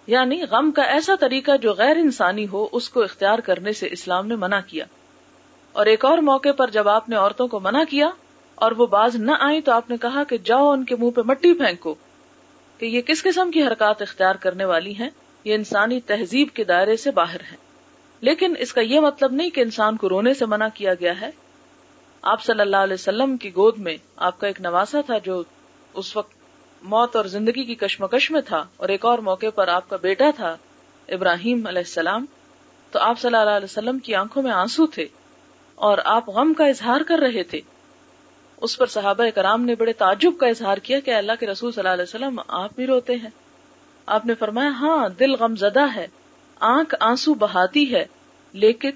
یعنی 0.06 0.42
غم 0.50 0.70
کا 0.70 0.82
ایسا 0.82 1.14
طریقہ 1.20 1.56
جو 1.56 1.72
غیر 1.72 1.96
انسانی 1.96 2.46
ہو، 2.52 2.68
اس 2.72 2.90
کو 2.90 3.02
اختیار 3.02 3.38
کرنے 3.38 3.72
سے 3.72 3.88
اسلام 3.90 4.26
نے 4.26 4.36
منع 4.36 4.60
کیا۔ 4.66 4.84
اور 5.72 5.86
ایک 5.86 6.04
اور 6.04 6.18
موقع 6.18 6.52
پر 6.56 6.70
جب 6.70 6.88
آپ 6.88 7.08
نے 7.08 7.16
عورتوں 7.16 7.48
کو 7.48 7.60
منع 7.60 7.82
کیا 7.90 8.10
اور 8.54 8.72
وہ 8.72 8.86
باز 8.86 9.16
نہ 9.16 9.32
آئی 9.40 9.60
تو 9.60 9.72
آپ 9.72 9.90
نے 9.90 9.96
کہا 9.96 10.24
کہ 10.24 10.38
جاؤ 10.38 10.70
ان 10.70 10.84
کے 10.84 10.96
منہ 10.96 11.10
پہ 11.10 11.20
مٹی 11.24 11.54
پھینکو 11.54 11.94
کہ 12.78 12.86
یہ 12.86 13.00
کس 13.00 13.22
قسم 13.22 13.50
کی 13.50 13.62
حرکات 13.62 14.02
اختیار 14.02 14.34
کرنے 14.34 14.64
والی 14.64 14.94
ہیں؟ 14.94 15.10
یہ 15.44 15.54
انسانی 15.54 16.00
تہذیب 16.00 16.48
کے 16.54 16.64
دائرے 16.64 16.96
سے 16.96 17.10
باہر 17.10 17.40
ہے 17.40 17.56
لیکن 18.20 18.54
اس 18.58 18.72
کا 18.72 18.80
یہ 18.80 19.00
مطلب 19.00 19.32
نہیں 19.32 19.50
کہ 19.50 19.60
انسان 19.60 19.96
کو 19.96 20.08
رونے 20.08 20.34
سے 20.34 20.46
منع 20.46 20.66
کیا 20.74 20.94
گیا 20.94 21.20
ہے۔ 21.20 21.30
آپ 22.22 22.42
صلی 22.42 22.60
اللہ 22.60 22.76
علیہ 22.76 22.94
وسلم 22.94 23.36
کی 23.36 23.50
گود 23.50 23.78
میں 23.78 23.96
آپ 24.16 24.40
کا 24.40 24.46
ایک 24.46 24.60
نواسا 24.60 25.00
تھا 25.00 25.18
جو 25.18 25.42
اس 25.94 26.16
وقت 26.16 26.41
موت 26.82 27.16
اور 27.16 27.24
زندگی 27.24 27.64
کی 27.64 27.74
کشمکش 27.74 28.30
میں 28.30 28.40
تھا 28.40 28.64
اور 28.76 28.88
ایک 28.88 29.04
اور 29.04 29.18
موقع 29.18 29.46
پر 29.54 29.68
آپ 29.68 29.88
کا 29.88 29.96
بیٹا 29.96 30.30
تھا، 30.36 30.56
ابراہیم 31.08 31.66
علیہ 31.66 31.78
السلام۔ 31.78 32.24
تو 32.90 32.98
آپ 32.98 33.20
صلی 33.20 33.36
اللہ 33.36 33.50
علیہ 33.50 33.64
وسلم 33.64 33.98
کی 33.98 34.14
آنکھوں 34.14 34.42
میں 34.42 34.50
آنسو 34.50 34.86
تھے 34.86 35.06
اور 35.74 35.98
آپ 36.04 36.28
غم 36.28 36.54
کا 36.54 36.66
اظہار 36.66 37.00
کر 37.00 37.18
رہے 37.18 37.42
تھے۔ 37.42 37.60
اس 38.56 38.78
پر 38.78 38.86
صحابہ 38.86 39.24
کرام 39.34 39.64
نے 39.64 39.74
بڑے 39.74 39.92
تعجب 39.92 40.32
کا 40.40 40.46
اظہار 40.46 40.78
کیا 40.78 41.00
کہ 41.00 41.14
اللہ 41.14 41.32
کے 41.40 41.46
رسول 41.46 41.72
صلی 41.72 41.80
اللہ 41.80 41.92
علیہ 41.92 42.02
وسلم 42.02 42.40
آپ 42.48 42.70
بھی 42.76 42.86
روتے 42.86 43.16
ہیں۔ 43.16 43.30
آپ 44.06 44.26
نے 44.26 44.34
فرمایا 44.34 44.68
ہاں 44.68 45.08
دل 45.08 45.34
غم 45.34 45.56
زدہ 45.56 45.94
ہے، 45.94 46.06
آنکھ 46.60 46.94
آنسو 47.00 47.34
بہاتی 47.34 47.94
ہے، 47.94 48.04
لیکن 48.52 48.90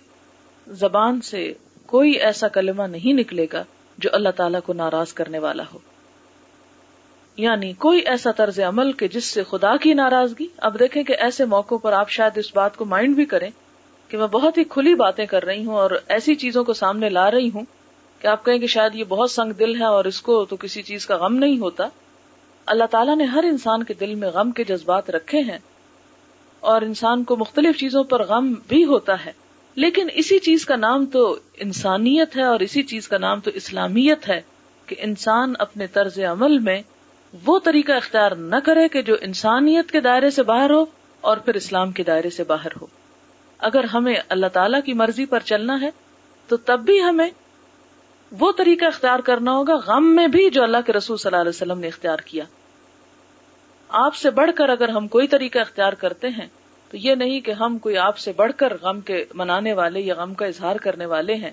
زبان 0.67 1.21
سے 1.21 1.53
کوئی 1.87 2.11
ایسا 2.11 2.49
کلمہ 2.49 2.83
نہیں 2.83 3.13
نکلے 3.13 3.47
گا 3.53 3.65
جو 3.99 4.11
اللہ 4.13 4.29
تعالیٰ 4.29 4.61
کو 4.65 4.73
ناراض 4.73 5.13
کرنے 5.13 5.39
والا 5.39 5.63
ہو۔ 5.75 5.79
یعنی 7.37 7.73
کوئی 7.73 8.01
ایسا 8.01 8.31
طرز 8.31 8.61
عمل 8.61 8.93
کہ 8.93 9.09
جس 9.09 9.25
سے 9.25 9.43
خدا 9.51 9.77
کی 9.77 9.95
ناراضگی۔ 9.95 10.47
اب 10.57 10.79
دیکھیں 10.79 11.03
کہ 11.03 11.17
ایسے 11.19 11.45
موقعوں 11.45 11.79
پر 11.79 11.93
آپ 11.93 12.11
شاید 12.11 12.39
اس 12.39 12.57
بات 12.57 12.77
کو 12.77 12.85
مائنڈ 12.85 13.15
بھی 13.15 13.25
کریں 13.25 13.51
کہ 14.09 14.19
میں 14.19 14.27
بہت 14.27 14.59
ہی 14.59 14.65
کھلی 14.65 14.95
باتیں 14.95 15.27
کر 15.27 15.45
رہی 15.45 15.65
ہوں 15.65 15.75
اور 15.75 15.91
ایسی 16.09 16.35
چیزوں 16.35 16.65
کو 16.65 16.73
سامنے 16.73 17.09
لا 17.09 17.31
رہی 17.31 17.51
ہوں 17.55 17.63
کہ 18.21 18.27
آپ 18.27 18.45
کہیں 18.45 18.59
کہ 18.59 18.67
شاید 18.67 18.95
یہ 18.95 19.05
بہت 19.05 19.31
سنگ 19.31 19.53
دل 19.53 19.81
ہے 19.81 19.85
اور 19.85 20.05
اس 20.05 20.23
کو 20.23 20.45
تو 20.45 20.57
کسی 20.57 20.83
چیز 20.83 21.07
کا 21.07 21.17
غم 21.17 21.35
نہیں 21.35 21.59
ہوتا۔ 21.59 21.89
اللہ 22.67 22.85
تعالیٰ 22.91 23.17
نے 23.17 23.25
ہر 23.25 23.45
انسان 23.45 23.83
کے 23.83 23.95
دل 23.95 24.15
میں 24.15 24.29
غم 24.29 24.51
کے 24.51 24.65
جذبات 24.65 25.11
رکھے 25.11 25.41
ہیں 25.41 25.59
اور 26.61 26.83
انسان 26.83 27.25
کو 27.25 27.37
مختلف 27.37 27.77
چیزوں 27.77 28.05
پر 28.05 28.23
غم 28.23 28.55
بھی 28.69 28.85
ہوتا 28.85 29.25
ہے۔ 29.25 29.33
لیکن 29.75 30.09
اسی 30.15 30.39
چیز 30.39 30.67
کا 30.67 30.77
نام 30.77 31.07
تو 31.07 31.39
انسانیت 31.57 32.37
ہے 32.37 32.43
اور 32.43 32.61
اسی 32.61 32.83
چیز 32.83 33.09
کا 33.09 33.19
نام 33.19 33.41
تو 33.41 33.51
اسلامیت 33.55 34.29
ہے 34.29 34.41
کہ 34.87 34.97
انسان 34.99 35.53
اپنے 35.59 35.87
طرز 35.87 36.19
عمل 36.19 36.59
میں 36.59 36.83
وہ 37.45 37.59
طریقہ 37.59 37.93
اختیار 37.93 38.31
نہ 38.31 38.57
کرے 38.65 38.89
کہ 38.89 39.03
جو 39.03 39.17
انسانیت 39.21 39.91
کے 39.91 40.01
دائرے 40.01 40.31
سے 40.31 40.43
باہر 40.43 40.71
ہو 40.71 40.85
اور 41.21 41.37
پھر 41.37 41.55
اسلام 41.55 41.93
کے 41.93 42.03
دائرے 42.03 42.31
سے 42.31 42.45
باہر 42.45 42.69
ہو۔ 42.81 42.87
اگر 43.59 43.85
ہمیں 43.85 44.15
اللہ 44.29 44.47
تعالی 44.47 44.79
کی 44.85 44.93
مرضی 44.93 45.27
پر 45.27 45.41
چلنا 45.41 45.81
ہے، 45.81 45.91
تو 46.49 46.57
تب 46.57 46.81
بھی 46.81 47.03
ہمیں 47.03 47.31
وہ 48.39 48.53
طریقہ 48.57 48.85
اختیار 48.85 49.19
کرنا 49.19 49.53
ہوگا 49.53 49.77
غم 49.77 50.17
میں 50.17 50.29
بھی 50.29 50.51
جو 50.51 50.63
اللہ 50.63 50.77
کے 50.87 50.93
رسول 50.93 51.17
صلی 51.17 51.29
اللہ 51.29 51.41
علیہ 51.41 51.49
وسلم 51.49 51.79
نے 51.79 51.87
اختیار 51.87 52.19
کیا۔ 52.25 52.45
آپ 53.89 54.15
سے 54.15 54.31
بڑھ 54.31 54.51
کر 54.55 54.69
اگر 54.69 54.89
ہم 54.89 55.09
کوئی 55.09 55.27
طریقہ 55.27 55.59
اختیار 55.59 55.93
کرتے 55.93 56.29
ہیں، 56.29 56.47
تو 56.91 56.97
یہ 56.97 57.15
نہیں 57.15 57.41
کہ 57.41 57.51
ہم 57.51 57.79
کوئی 57.79 57.99
آپ 57.99 58.19
سے 58.19 58.33
بڑھ 58.37 58.53
کر 58.57 58.77
غم 58.83 59.01
کے 59.01 59.25
منانے 59.35 59.73
والے 59.73 60.01
یا 60.01 60.15
غم 60.15 60.35
کا 60.35 60.47
اظہار 60.47 60.77
کرنے 60.77 61.07
والے 61.07 61.35
ہیں۔ 61.35 61.51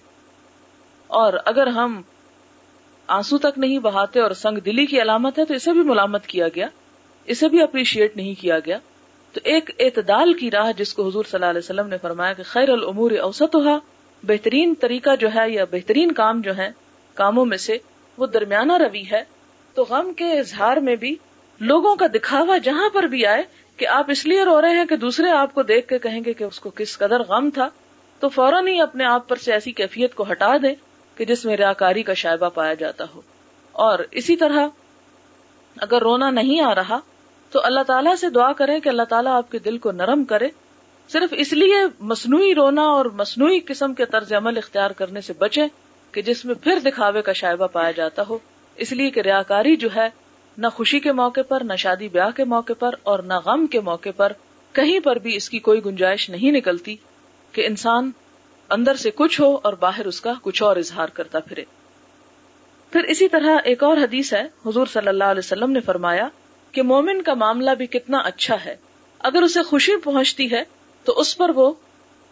اور 1.08 1.34
اگر 1.46 1.68
ہم 1.68 2.02
آنسو 3.08 3.38
تک 3.38 3.58
نہیں 3.58 3.80
بہاتے 3.80 4.20
اور 4.20 4.32
سنگ 4.32 4.58
دلی 4.58 4.86
کی 4.86 5.02
علامت 5.02 5.40
ہے 5.40 5.46
تو 5.46 5.54
اسے 5.54 5.72
بھی 5.72 5.82
ملامت 5.82 6.28
کیا 6.28 6.48
گیا، 6.48 6.68
اسے 7.26 7.50
بھی 7.50 7.62
اپریشیٹ 7.62 8.18
نہیں 8.18 8.42
کیا 8.42 8.60
گیا۔ 8.60 8.78
تو 9.32 9.40
ایک 9.44 9.72
اعتدال 9.80 10.34
کی 10.34 10.52
راہ 10.52 10.72
جس 10.78 10.94
کو 10.94 11.08
حضور 11.08 11.24
صلی 11.24 11.38
اللہ 11.38 11.50
علیہ 11.50 11.60
وسلم 11.60 11.88
نے 11.88 11.98
فرمایا 12.02 12.34
کہ 12.34 12.44
خیر 12.44 12.70
العمور 12.70 13.12
اوسط 13.12 13.56
بہترین 14.24 14.74
طریقہ 14.80 15.16
جو 15.20 15.28
ہے 15.36 15.52
یا 15.52 15.66
بہترین 15.72 16.12
کام 16.12 16.42
جو 16.42 16.58
ہے 16.58 16.72
کاموں 17.14 17.46
میں 17.46 17.58
سے 17.58 17.78
وہ 18.18 18.28
درمیانہ 18.28 18.74
روی 18.74 19.04
ہے۔ 19.12 19.24
تو 19.74 19.84
غم 19.84 20.14
کے 20.14 20.40
اظہار 20.40 20.78
میں 20.78 20.96
بھی 20.96 21.16
لوگوں 21.60 21.96
کا 21.96 22.08
دکھاوا 22.08 22.58
جہاں 22.58 22.90
پر 22.90 23.04
بھی 23.04 23.26
آئے 23.26 23.44
کہ 23.78 23.88
آپ 23.88 24.12
اس 24.12 24.26
لیے 24.26 24.44
رو 24.44 24.62
رہے 24.62 24.78
ہیں 24.78 24.86
کہ 24.86 24.96
دوسرے 24.96 25.30
آپ 25.30 25.54
کو 25.54 25.64
دیکھ 25.64 25.88
کے 25.88 26.00
کہیں 26.00 26.22
گے 26.26 26.34
کہ 26.34 26.44
اس 26.44 26.60
کو 26.60 26.70
کس 26.70 26.98
قدر 26.98 27.24
غم 27.24 27.50
تھا، 27.54 27.70
تو 28.20 28.30
فوراً 28.30 28.68
ہی 28.68 28.80
اپنے 28.82 29.04
آپ 29.04 29.28
پر 29.28 29.36
سے 29.36 29.54
ایسی 29.54 29.72
کیفیت 29.72 30.16
کو 30.16 30.26
ہٹا 30.32 30.58
دیں۔ 30.58 30.76
کہ 31.16 31.26
جس 31.26 31.46
میں 31.46 31.58
ریاکاری 31.58 32.04
کا 32.04 32.14
شائبہ 32.14 32.50
پایا 32.50 32.74
جاتا 32.74 33.06
ہو۔ 33.16 33.22
اور 33.72 34.00
اسی 34.12 34.36
طرح 34.36 34.68
اگر 35.78 36.02
رونا 36.02 36.30
نہیں 36.30 36.62
آ 36.62 36.76
رہا 36.76 37.00
تو 37.52 37.60
اللہ 37.64 37.80
تعالیٰ 37.88 38.16
سے 38.16 38.30
دعا 38.30 38.54
کریں 38.54 38.80
کہ 38.80 38.90
اللہ 38.90 39.04
تعالیٰ 39.04 39.36
آپ 39.36 39.52
کے 39.52 39.60
دل 39.60 39.78
کو 39.78 39.92
نرم 39.92 40.24
کرے۔ 40.24 40.50
صرف 41.10 41.34
اس 41.38 41.54
لیے 41.54 41.76
مصنوعی 42.00 42.56
رونا 42.56 42.82
اور 42.82 43.06
مصنوعی 43.06 43.60
قسم 43.60 43.94
کے 43.94 44.06
طرز 44.06 44.34
عمل 44.34 44.58
اختیار 44.58 44.92
کرنے 44.92 45.22
سے 45.22 45.34
بچیں 45.34 45.68
کہ 46.12 46.22
جس 46.22 46.46
میں 46.46 46.56
پھر 46.56 46.80
دکھاوے 46.86 47.22
کا 47.22 47.34
شائبہ 47.34 47.68
پایا 47.68 47.92
جاتا 47.92 48.24
ہو۔ 48.30 48.38
اس 48.76 48.92
لیے 48.92 49.10
کہ 49.10 49.20
ریاکاری 49.20 49.76
جو 49.76 49.90
ہے 49.96 50.10
نہ 50.58 50.68
خوشی 50.68 51.00
کے 51.00 51.12
موقع 51.12 51.42
پر، 51.48 51.64
نہ 51.64 51.76
شادی 51.76 52.08
بیاہ 52.08 52.30
کے 52.36 52.44
موقع 52.44 52.74
پر 52.80 52.96
اور 53.04 53.20
نہ 53.20 53.34
غم 53.46 53.68
کے 53.68 53.80
موقع 53.80 54.10
پر 54.16 54.34
کہیں 54.74 55.00
پر 55.00 55.16
بھی 55.16 55.36
اس 55.36 55.50
کی 55.50 55.60
کوئی 55.60 55.86
گنجائش 55.86 56.30
نہیں 56.30 56.52
نکلتی 56.52 56.96
کہ 57.52 57.66
انسان 57.66 58.12
اندر 58.70 58.96
سے 58.96 59.10
کچھ 59.16 59.42
ہو 59.42 59.60
اور 59.64 59.74
باہر 59.74 60.06
اس 60.06 60.22
کا 60.22 60.34
کچھ 60.42 60.64
اور 60.64 60.76
اظہار 60.76 61.08
کرتا 61.08 61.40
پھرے۔ 61.40 61.64
پھر 62.92 63.04
اسی 63.04 63.28
طرح 63.28 63.58
ایک 63.64 63.84
اور 63.84 63.98
حدیث 63.98 64.34
ہے، 64.34 64.44
حضور 64.66 64.88
صلی 64.88 65.08
اللہ 65.08 65.24
علیہ 65.24 65.40
وسلم 65.40 65.72
نے 65.72 65.80
فرمایا 65.80 66.28
کہ 66.72 66.82
مومن 66.82 67.22
کا 67.22 67.34
معاملہ 67.34 67.72
بھی 67.72 67.86
کتنا 67.86 68.18
اچھا 68.18 68.66
ہے۔ 68.66 68.76
اگر 69.20 69.42
اسے 69.42 69.64
خوشی 69.64 69.98
پہنچتی 69.98 70.52
ہے 70.52 70.64
تو 71.04 71.20
اس 71.20 71.38
پر 71.38 71.50
وہ 71.50 71.74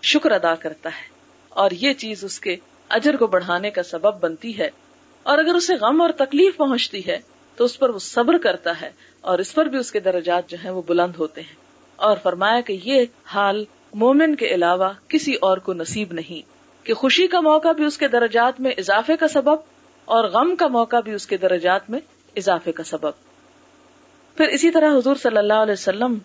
شکر 0.02 0.32
ادا 0.32 0.56
کرتا 0.56 0.89
ہے۔ 0.89 1.10
اور 1.50 1.72
یہ 1.72 1.94
چیز 1.94 2.24
اس 2.24 2.39
کے 2.39 2.56
اجر 2.89 3.15
کو 3.15 3.28
بڑھانے 3.28 3.70
کا 3.70 3.84
سبب 3.84 4.20
بنتی 4.20 4.58
ہے۔ 4.58 4.70
اور 5.24 5.38
اگر 5.38 5.56
اسے 5.56 5.76
غم 5.76 6.02
اور 6.02 6.10
تکلیف 6.10 6.58
پہنچتی 6.58 7.08
ہے 7.08 7.20
تو 7.56 7.63
اس 7.63 7.80
پر 7.80 7.89
وہ 7.89 8.00
صبر 8.00 8.38
کرتا 8.38 8.82
ہے 8.82 8.91
اور 9.22 9.39
اس 9.39 9.54
پر 9.54 9.65
بھی 9.65 9.78
اس 9.78 9.91
کے 9.91 10.00
درجات 10.00 10.50
جو 10.50 10.58
ہیں 10.63 10.72
وہ 10.72 10.82
بلند 10.88 11.12
ہوتے 11.20 11.41
ہیں۔ 11.41 11.56
اور 11.96 12.17
فرمایا 12.24 12.62
کہ 12.62 12.80
یہ 12.84 13.06
حال 13.26 13.65
مومن 13.93 14.36
کے 14.36 14.47
علاوہ 14.47 14.89
کسی 15.08 15.34
اور 15.34 15.58
کو 15.58 15.73
نصیب 15.73 16.13
نہیں 16.13 16.49
کہ 16.86 16.93
خوشی 16.93 17.27
کا 17.27 17.39
موقع 17.39 17.71
بھی 17.71 17.86
اس 17.86 17.97
کے 17.97 18.08
درجات 18.08 18.60
میں 18.60 18.71
اضافے 18.77 19.17
کا 19.17 19.27
سبب 19.27 19.56
اور 20.06 20.23
غم 20.23 20.56
کا 20.56 20.67
موقع 20.67 20.99
بھی 20.99 21.13
اس 21.13 21.27
کے 21.27 21.38
درجات 21.38 21.89
میں 21.89 21.99
اضافے 22.36 22.71
کا 22.71 22.84
سبب۔ 22.84 23.12
پھر 24.38 24.47
اسی 24.47 24.71
طرح 24.71 24.97
حضور 24.97 25.15
صلی 25.15 25.38
اللہ 25.38 25.54
علیہ 25.54 25.73
وسلم 25.73 26.17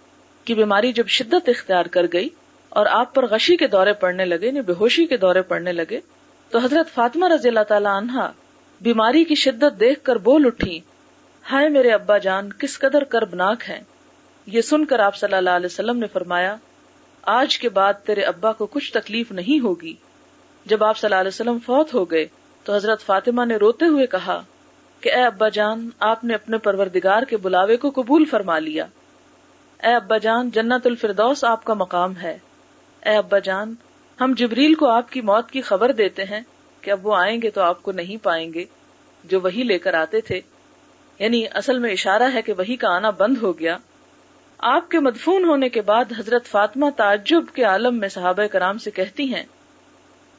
کی 0.44 0.54
بیماری 0.54 0.92
جب 0.92 1.06
شدت 1.06 1.48
اختیار 1.48 1.84
کر 1.84 2.06
گئی 2.12 2.28
اور 2.68 2.86
آپ 2.90 3.14
پر 3.14 3.26
غشی 3.26 3.56
کے 3.56 3.66
دورے 3.66 3.92
پڑنے 3.92 4.24
لگے 4.24 4.46
یعنی 4.46 4.60
بے 4.60 4.72
ہوشی 4.80 5.06
کے 5.06 5.16
دورے 5.16 5.42
پڑنے 5.42 5.72
لگے، 5.72 6.00
تو 6.50 6.58
حضرت 6.58 6.94
فاطمہ 6.94 7.28
رضی 7.28 7.48
اللہ 7.48 7.66
تعالی 7.68 7.86
عنہا 7.86 8.32
بیماری 8.80 9.24
کی 9.24 9.34
شدت 9.34 9.80
دیکھ 9.80 10.02
کر 10.02 10.16
بول 10.16 10.46
اٹھی، 10.46 10.80
ہائے 11.52 11.68
میرے 11.68 11.90
ابا 11.90 12.18
جان، 12.18 12.52
کس 12.52 12.78
قدر 12.78 13.04
کربناک 13.04 13.62
ہے 13.68 13.80
یہ 14.46 14.60
سن 14.60 14.84
کر 14.84 14.98
آپ 14.98 15.16
صلی 15.16 15.36
اللہ 15.36 15.50
علیہ 15.50 15.66
وسلم 15.66 15.98
نے 15.98 16.06
فرمایا 16.12 16.56
آج 17.26 17.58
کے 17.58 17.68
بعد 17.68 17.94
تیرے 18.04 18.20
ابا 18.22 18.52
کو 18.52 18.66
کچھ 18.66 18.92
تکلیف 18.92 19.32
نہیں 19.32 19.64
ہوگی۔ 19.64 19.94
جب 20.66 20.84
آپ 20.84 20.98
صلی 20.98 21.08
اللہ 21.08 21.20
علیہ 21.20 21.28
وسلم 21.28 21.58
فوت 21.58 21.94
ہو 21.94 22.04
گئے، 22.04 22.26
تو 22.64 22.74
حضرت 22.74 23.02
فاطمہ 23.02 23.44
نے 23.44 23.56
روتے 23.56 23.84
ہوئے 23.84 24.06
کہا 24.06 24.42
کہ 25.00 25.14
اے 25.14 25.22
ابا 25.22 25.48
جان، 25.48 25.90
آپ 26.00 26.24
نے 26.24 26.34
اپنے 26.34 26.58
پروردگار 26.58 27.22
کے 27.22 27.36
بلاوے 27.36 27.76
کو 27.76 27.90
قبول 27.90 28.24
فرما 28.24 28.58
لیا۔ 28.58 28.84
اے 29.82 29.94
ابا 29.94 30.18
جان، 30.18 30.50
جنت 30.50 30.86
الفردوس 30.86 31.44
آپ 31.44 31.64
کا 31.64 31.74
مقام 31.74 32.12
ہے۔ 32.22 32.38
اے 33.06 33.16
ابا 33.16 33.38
جان، 33.38 33.74
ہم 34.20 34.34
جبریل 34.36 34.74
کو 34.74 34.88
آپ 34.88 35.12
کی 35.12 35.20
موت 35.20 35.50
کی 35.50 35.60
خبر 35.60 35.92
دیتے 35.92 36.24
ہیں 36.24 36.40
کہ 36.80 36.90
اب 36.90 37.06
وہ 37.06 37.16
آئیں 37.16 37.42
گے 37.42 37.50
تو 37.50 37.60
آپ 37.60 37.82
کو 37.82 37.92
نہیں 37.92 38.24
پائیں 38.24 38.52
گے، 38.54 38.64
جو 39.24 39.40
وہی 39.40 39.62
لے 39.62 39.78
کر 39.78 39.94
آتے 39.94 40.20
تھے۔ 40.20 40.40
یعنی 41.18 41.44
اصل 41.54 41.78
میں 41.78 41.90
اشارہ 41.90 42.34
ہے 42.34 42.42
کہ 42.42 42.52
وہی 42.58 42.76
کا 42.76 42.88
آنا 42.88 43.10
بند 43.10 43.38
ہو 43.42 43.58
گیا۔ 43.58 43.78
آپ 44.58 44.90
کے 44.90 45.00
مدفون 45.00 45.44
ہونے 45.44 45.68
کے 45.68 45.80
بعد 45.80 46.04
حضرت 46.18 46.46
فاطمہ 46.46 46.86
تعجب 46.96 47.44
کے 47.54 47.62
عالم 47.62 47.98
میں 47.98 48.08
صحابہ 48.08 48.46
کرام 48.46 48.78
سے 48.78 48.90
کہتی 48.90 49.34
ہیں 49.34 49.42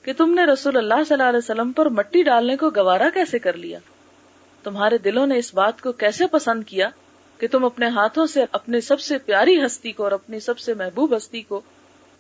کہ 0.04 0.14
تم 0.14 0.34
نے 0.34 0.46
رسول 0.46 0.78
اللہ 0.78 1.04
صلی 1.08 1.14
اللہ 1.14 1.30
علیہ 1.30 1.38
وسلم 1.38 1.72
پر 1.72 1.90
مٹی 1.90 2.24
ڈالنے 2.24 2.56
کو 2.56 2.70
گوارا 2.70 3.10
کیسے 3.14 3.40
کر 3.40 3.58
لیا؟ 3.58 3.80
تمہارے 4.64 4.98
دلوں 4.98 5.28
نے 5.28 5.38
اس 5.38 5.54
بات 5.54 5.82
کو 5.82 5.92
کیسے 5.92 6.28
پسند 6.28 6.64
کیا 6.64 6.90
کہ 7.40 7.48
تم 7.52 7.66
اپنے 7.66 7.88
ہاتھوں 7.88 8.26
سے 8.26 8.46
اپنے 8.52 8.82
سب 8.82 9.00
سے 9.00 9.18
پیاری 9.18 9.66
ہستی 9.66 9.92
کو 9.92 10.04
اور 10.04 10.12
اپنی 10.12 10.40
سب 10.40 10.60
سے 10.60 10.74
محبوب 10.74 11.18
ہستی 11.18 11.42
کو 11.42 11.62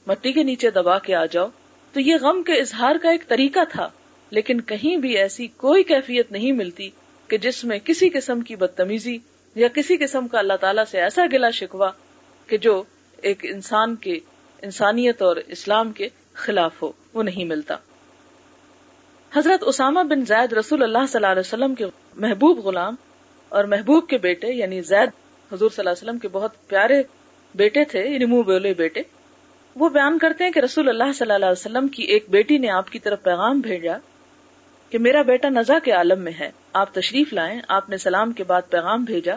مٹی 0.08 0.32
کے 0.32 0.44
نیچے 0.44 0.70
دبا 0.70 1.00
کے 1.00 1.16
آ 1.16 1.26
جاؤ؟ 1.26 1.48
تو 1.94 2.00
یہ 2.00 2.18
غم 2.22 2.44
کے 2.44 2.54
اظہار 2.54 2.96
کا 3.02 3.10
ایک 3.10 3.28
طریقہ 3.28 3.60
تھا، 3.70 3.90
لیکن 4.32 4.62
کہیں 4.62 4.96
بھی 4.98 5.18
ایسی 5.18 5.48
کوئی 5.48 5.84
کیفیت 5.84 6.32
نہیں 6.32 6.52
ملتی 6.52 6.90
کہ 7.28 7.38
جس 7.38 7.64
میں 7.64 7.80
کسی 7.80 8.10
قسم 8.10 8.42
کی 8.42 8.56
بدتمیزی 8.56 9.18
یا 9.58 9.68
کسی 9.68 9.98
قسم 9.98 10.28
کا 10.28 10.40
اللہ 10.40 10.54
تعالیٰ 10.62 10.84
سے 10.86 11.02
ایسا 11.02 11.26
گلا 11.34 11.50
شکوا 11.50 11.92
کہ 12.48 12.58
جو 12.58 12.84
ایک 13.22 13.46
انسان 13.50 13.96
کے 13.96 14.18
انسانیت 14.62 15.22
اور 15.22 15.36
اسلام 15.48 15.92
کے 15.92 16.08
خلاف 16.34 16.82
ہو، 16.82 16.92
وہ 17.14 17.24
نہیں 17.24 17.46
ملتا۔ 17.46 17.76
حضرت 19.32 19.64
اسامہ 19.68 20.00
بن 20.00 20.26
زید 20.26 20.54
رسول 20.54 20.84
اللہ 20.84 21.06
صلی 21.10 21.18
اللہ 21.18 21.32
علیہ 21.32 21.40
وسلم 21.40 21.76
کے 21.76 21.86
محبوب 22.16 22.60
غلام 22.60 22.96
اور 23.50 23.64
محبوب 23.64 24.08
کے 24.08 24.18
بیٹے 24.18 24.54
یعنی 24.54 24.82
زید 24.82 25.10
حضور 25.52 25.70
صلی 25.70 25.82
اللہ 25.82 25.90
علیہ 25.90 26.04
وسلم 26.04 26.20
کے 26.20 26.28
بہت 26.28 26.68
پیارے 26.68 27.02
بیٹے 27.56 27.84
تھے 27.84 28.04
یعنی 28.10 28.26
منہ 28.26 28.42
بولے 28.42 28.74
بیٹے، 28.74 29.02
وہ 29.76 29.90
بیان 29.90 30.18
کرتے 30.18 30.44
ہیں 30.44 30.52
کہ 30.52 30.60
رسول 30.60 30.90
اللہ 30.90 31.12
صلی 31.16 31.34
اللہ 31.34 31.46
علیہ 31.46 31.60
وسلم 31.60 31.88
کی 31.88 32.04
ایک 32.04 32.26
بیٹی 32.30 32.58
نے 32.58 32.70
آپ 32.70 32.90
کی 32.90 33.00
طرف 33.00 33.24
پیغام 33.24 33.60
بھیجا 33.60 33.98
کہ 34.90 34.98
میرا 34.98 35.22
بیٹا 35.22 35.50
نزا 35.50 35.80
کے 35.80 35.92
عالم 35.92 36.22
میں 36.22 36.32
ہے۔ 36.40 36.52
آپ 36.74 36.94
تشریف 36.94 37.34
لائیں۔ 37.34 37.62
آپ 37.68 37.90
نے 37.90 37.98
سلام 37.98 38.32
کے 38.32 38.44
بعد 38.44 38.62
پیغام 38.70 39.04
بھیجا۔ 39.04 39.36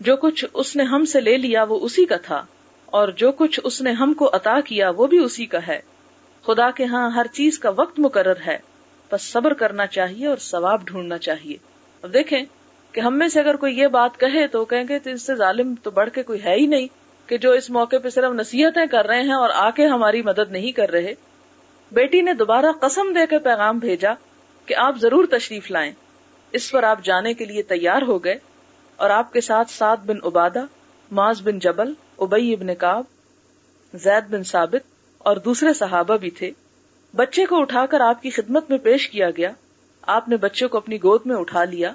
جو 0.00 0.16
کچھ 0.16 0.44
اس 0.54 0.76
نے 0.76 0.82
ہم 0.82 1.04
سے 1.04 1.20
لے 1.20 1.36
لیا 1.36 1.62
وہ 1.62 1.78
اسی 1.80 2.04
کا 2.04 2.16
تھا، 2.16 2.44
اور 2.86 3.08
جو 3.08 3.32
کچھ 3.32 3.60
اس 3.64 3.82
نے 3.82 3.92
ہم 3.92 4.14
کو 4.14 4.30
عطا 4.32 4.60
کیا 4.60 4.90
وہ 4.96 5.06
بھی 5.06 5.18
اسی 5.18 5.46
کا 5.46 5.58
ہے۔ 5.68 5.80
خدا 6.46 6.70
کے 6.70 6.84
ہاں 6.84 7.10
ہر 7.10 7.26
چیز 7.32 7.58
کا 7.58 7.70
وقت 7.76 8.00
مقرر 8.00 8.40
ہے۔ 8.46 8.58
بس 9.12 9.22
صبر 9.22 9.52
کرنا 9.52 9.86
چاہیے 9.86 10.26
اور 10.26 10.36
ثواب 10.36 10.86
ڈھونڈنا 10.86 11.18
چاہیے۔ 11.18 11.56
اب 12.02 12.12
دیکھیں 12.12 12.42
کہ 12.92 13.00
ہم 13.00 13.18
میں 13.18 13.28
سے 13.28 13.40
اگر 13.40 13.56
کوئی 13.56 13.78
یہ 13.78 13.86
بات 13.86 14.20
کہے 14.20 14.46
تو 14.46 14.64
کہیں 14.64 14.84
گے 14.88 14.98
اس 15.04 15.22
سے 15.22 15.34
ظالم 15.34 15.74
تو 15.82 15.90
بڑھ 15.90 16.10
کے 16.10 16.22
کوئی 16.22 16.44
ہے 16.44 16.54
ہی 16.54 16.66
نہیں، 16.66 16.86
کہ 17.26 17.38
جو 17.38 17.52
اس 17.52 17.70
موقع 17.70 17.96
پہ 18.02 18.08
صرف 18.08 18.32
نصیحتیں 18.32 18.86
کر 18.86 19.06
رہے 19.06 19.22
ہیں 19.22 19.34
اور 19.34 19.50
آ 19.54 19.70
کے 19.70 19.86
ہماری 19.86 20.22
مدد 20.22 20.50
نہیں 20.50 20.72
کر 20.72 20.90
رہے۔ 20.90 21.14
بیٹی 21.92 22.20
نے 22.20 22.32
دوبارہ 22.32 22.72
قسم 22.80 23.12
دے 23.12 23.26
کے 23.30 23.38
پیغام 23.38 23.78
بھیجا۔ 23.78 24.12
کہ 24.66 24.74
آپ 24.76 24.96
ضرور 24.96 25.26
تشریف 25.26 25.70
لائیں۔ 25.70 25.92
اس 26.52 26.70
پر 26.70 26.82
آپ 26.82 27.04
جانے 27.04 27.34
کے 27.34 27.44
لیے 27.44 27.62
تیار 27.62 28.02
ہو 28.02 28.24
گئے۔ 28.24 28.38
اور 28.96 29.10
آپ 29.10 29.32
کے 29.32 29.40
ساتھ 29.40 29.70
سعد 29.70 29.96
بن 30.06 30.16
عبادہ، 30.24 30.64
معاذ 31.10 31.42
بن 31.42 31.58
جبل، 31.58 31.92
ابئی 32.18 32.52
ابن 32.52 32.74
کاب 32.74 33.04
زید 33.94 34.30
بن 34.30 34.42
ثابت 34.42 34.86
اور 35.18 35.36
دوسرے 35.36 35.72
صحابہ 35.72 36.16
بھی 36.16 36.30
تھے۔ 36.30 36.50
بچے 37.14 37.46
کو 37.46 37.60
اٹھا 37.60 37.86
کر 37.86 38.00
آپ 38.00 38.22
کی 38.22 38.30
خدمت 38.30 38.70
میں 38.70 38.78
پیش 38.78 39.08
کیا 39.08 39.30
گیا۔ 39.30 39.50
آپ 40.02 40.28
نے 40.28 40.36
بچے 40.36 40.66
کو 40.66 40.78
اپنی 40.78 40.96
گود 40.96 41.20
میں 41.24 41.36
اٹھا 41.36 41.64
لیا۔ 41.64 41.92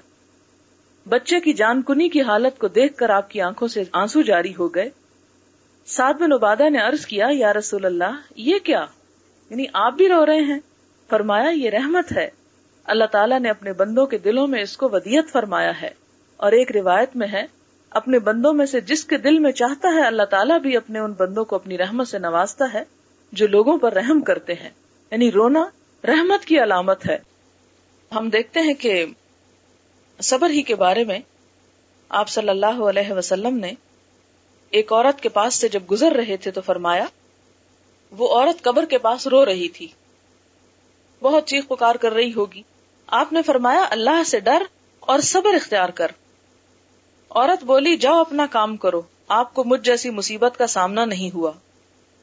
بچے 1.10 1.40
کی 1.40 1.54
جان 1.54 1.82
کنی 1.82 2.10
کی 2.10 2.22
حالت 2.22 2.60
کو 2.60 2.68
دیکھ 2.68 2.96
کر 2.96 3.10
آپ 3.10 3.30
کی 3.30 3.42
آنکھوں 3.42 3.68
سے 3.68 3.84
آنسو 3.92 4.22
جاری 4.22 4.54
ہو 4.60 4.76
گئے۔ 4.76 4.90
سعد 5.86 6.14
بن 6.14 6.32
عبادہ 6.32 6.70
نے 6.70 6.80
عرض 6.80 7.06
کیا، 7.06 7.28
یا 7.32 7.54
رسول 7.54 7.86
اللہ، 7.86 8.22
یہ 8.36 8.60
کیا؟ 8.64 8.86
یعنی 9.50 9.66
آپ 9.74 9.94
بھی 9.94 10.10
رو 10.10 10.26
رہے 10.26 10.42
ہیں۔ 10.42 10.60
فرمایا، 11.10 11.50
یہ 11.50 11.70
رحمت 11.70 12.18
ہے۔ 12.18 12.30
اللہ 12.84 13.06
تعالیٰ 13.06 13.40
نے 13.40 13.50
اپنے 13.50 13.74
بندوں 13.74 14.06
کے 14.06 14.18
دلوں 14.18 14.48
میں 14.48 14.62
اس 14.62 14.78
کو 14.78 14.90
ودیت 14.90 15.32
فرمایا 15.32 15.82
ہے 15.82 15.90
اور 16.38 16.52
ایک 16.52 16.72
روایت 16.72 17.16
میں 17.16 17.28
ہے، 17.28 17.46
اپنے 17.90 18.20
بندوں 18.20 18.54
میں 18.54 18.66
سے 18.66 18.82
جس 18.82 19.06
کے 19.06 19.18
دل 19.18 19.40
میں 19.40 19.52
چاہتا 19.52 19.88
ہے 19.96 20.06
اللہ 20.06 20.24
تعالیٰ 20.24 20.60
بھی 20.60 20.78
اپنے 20.78 21.00
ان 21.00 21.14
بندوں 21.14 21.46
کو 21.46 21.56
اپنی 21.56 21.78
رحمت 21.78 22.08
سے 22.08 22.20
نوازتا 22.20 22.66
ہے، 22.74 22.84
جو 23.32 23.48
لوگوں 23.48 23.78
پر 23.78 23.94
رحم 23.94 24.22
کرتے 24.22 24.54
ہیں۔ 24.54 24.70
یعنی 25.12 25.32
رونا 25.32 25.66
رحمت 26.04 26.46
کی 26.46 26.60
علامت 26.60 27.10
ہے۔ 27.10 27.18
ہم 28.16 28.30
دیکھتے 28.30 28.60
ہیں 28.60 28.74
کہ 28.74 29.06
صبر 30.22 30.50
ہی 30.50 30.62
کے 30.62 30.76
بارے 30.76 31.04
میں 31.04 31.20
آپ 32.10 32.30
صلی 32.30 32.50
اللہ 32.50 32.84
علیہ 32.84 33.14
وسلم 33.14 33.58
نے 33.58 33.72
ایک 34.70 34.94
عورت 34.94 35.22
کے 35.22 35.30
پاس 35.30 35.56
سے 35.56 35.68
جب 35.68 35.84
گزر 35.92 36.12
رہے 36.12 36.38
تھے 36.38 36.52
تو 36.52 36.62
فرمایا، 36.62 37.06
وہ 38.12 38.40
عورت 38.40 38.62
قبر 38.62 38.86
کے 38.86 38.98
پاس 38.98 39.28
رو 39.28 39.46
رہی 39.46 39.70
تھی۔ 39.70 39.88
بہت 41.22 41.48
چیخ 41.48 41.68
پکار 41.68 41.96
کر 41.96 42.12
رہی 42.12 42.34
ہوگی۔ 42.34 42.62
آپ 43.12 43.34
نے 43.34 43.42
فرمایا، 43.42 43.86
اللہ 43.90 44.24
سے 44.26 44.40
ڈر 44.40 44.64
اور 45.00 45.20
صبر 45.20 45.54
اختیار 45.54 45.90
کر۔ 45.90 46.08
عورت 47.30 47.64
بولی، 47.64 47.98
جاؤ 47.98 48.22
اپنا 48.22 48.46
کام 48.52 48.78
کرو۔ 48.78 49.02
آپ 49.28 49.54
کو 49.54 49.64
مجھ 49.64 49.82
جیسی 49.82 50.10
مصیبت 50.10 50.58
کا 50.58 50.68
سامنا 50.68 51.06
نہیں 51.06 51.36
ہوا۔ 51.36 51.52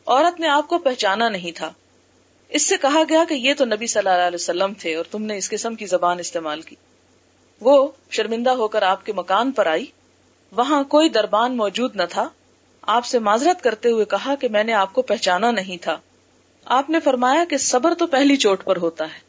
عورت 0.06 0.40
نے 0.40 0.48
آپ 0.48 0.68
کو 0.68 0.78
پہچانا 0.78 1.28
نہیں 1.28 1.52
تھا۔ 1.52 1.72
اس 2.48 2.68
سے 2.68 2.76
کہا 2.76 3.02
گیا 3.08 3.24
کہ 3.28 3.34
یہ 3.34 3.54
تو 3.54 3.64
نبی 3.64 3.86
صلی 3.86 4.08
اللہ 4.08 4.26
علیہ 4.26 4.34
وسلم 4.34 4.72
تھے 4.78 4.94
اور 4.94 5.04
تم 5.10 5.22
نے 5.22 5.38
اس 5.38 5.50
قسم 5.50 5.74
کی 5.74 5.86
زبان 5.86 6.18
استعمال 6.18 6.60
کی۔ 6.60 6.76
وہ 7.60 7.88
شرمندہ 8.10 8.50
ہو 8.50 8.68
کر 8.68 8.82
آپ 8.82 9.06
کے 9.06 9.12
مکان 9.12 9.52
پر 9.52 9.66
آئی۔ 9.66 9.86
وہاں 10.52 10.84
کوئی 10.84 11.08
دربان 11.08 11.56
موجود 11.56 11.96
نہ 11.96 12.02
تھا۔ 12.10 12.28
آپ 12.82 13.04
سے 13.04 13.18
معذرت 13.18 13.62
کرتے 13.62 13.90
ہوئے 13.90 14.04
کہا 14.04 14.34
کہ 14.34 14.48
میں 14.48 14.64
نے 14.64 14.72
آپ 14.72 14.92
کو 14.92 15.02
پہچانا 15.02 15.50
نہیں 15.50 15.82
تھا۔ 15.82 15.96
آپ 16.64 16.90
نے 16.90 17.00
فرمایا 17.00 17.44
کہ 17.50 17.56
صبر 17.56 17.94
تو 17.94 18.06
پہلی 18.06 18.36
چوٹ 18.36 18.64
پر 18.64 18.76
ہوتا 18.76 19.04
ہے۔ 19.04 19.27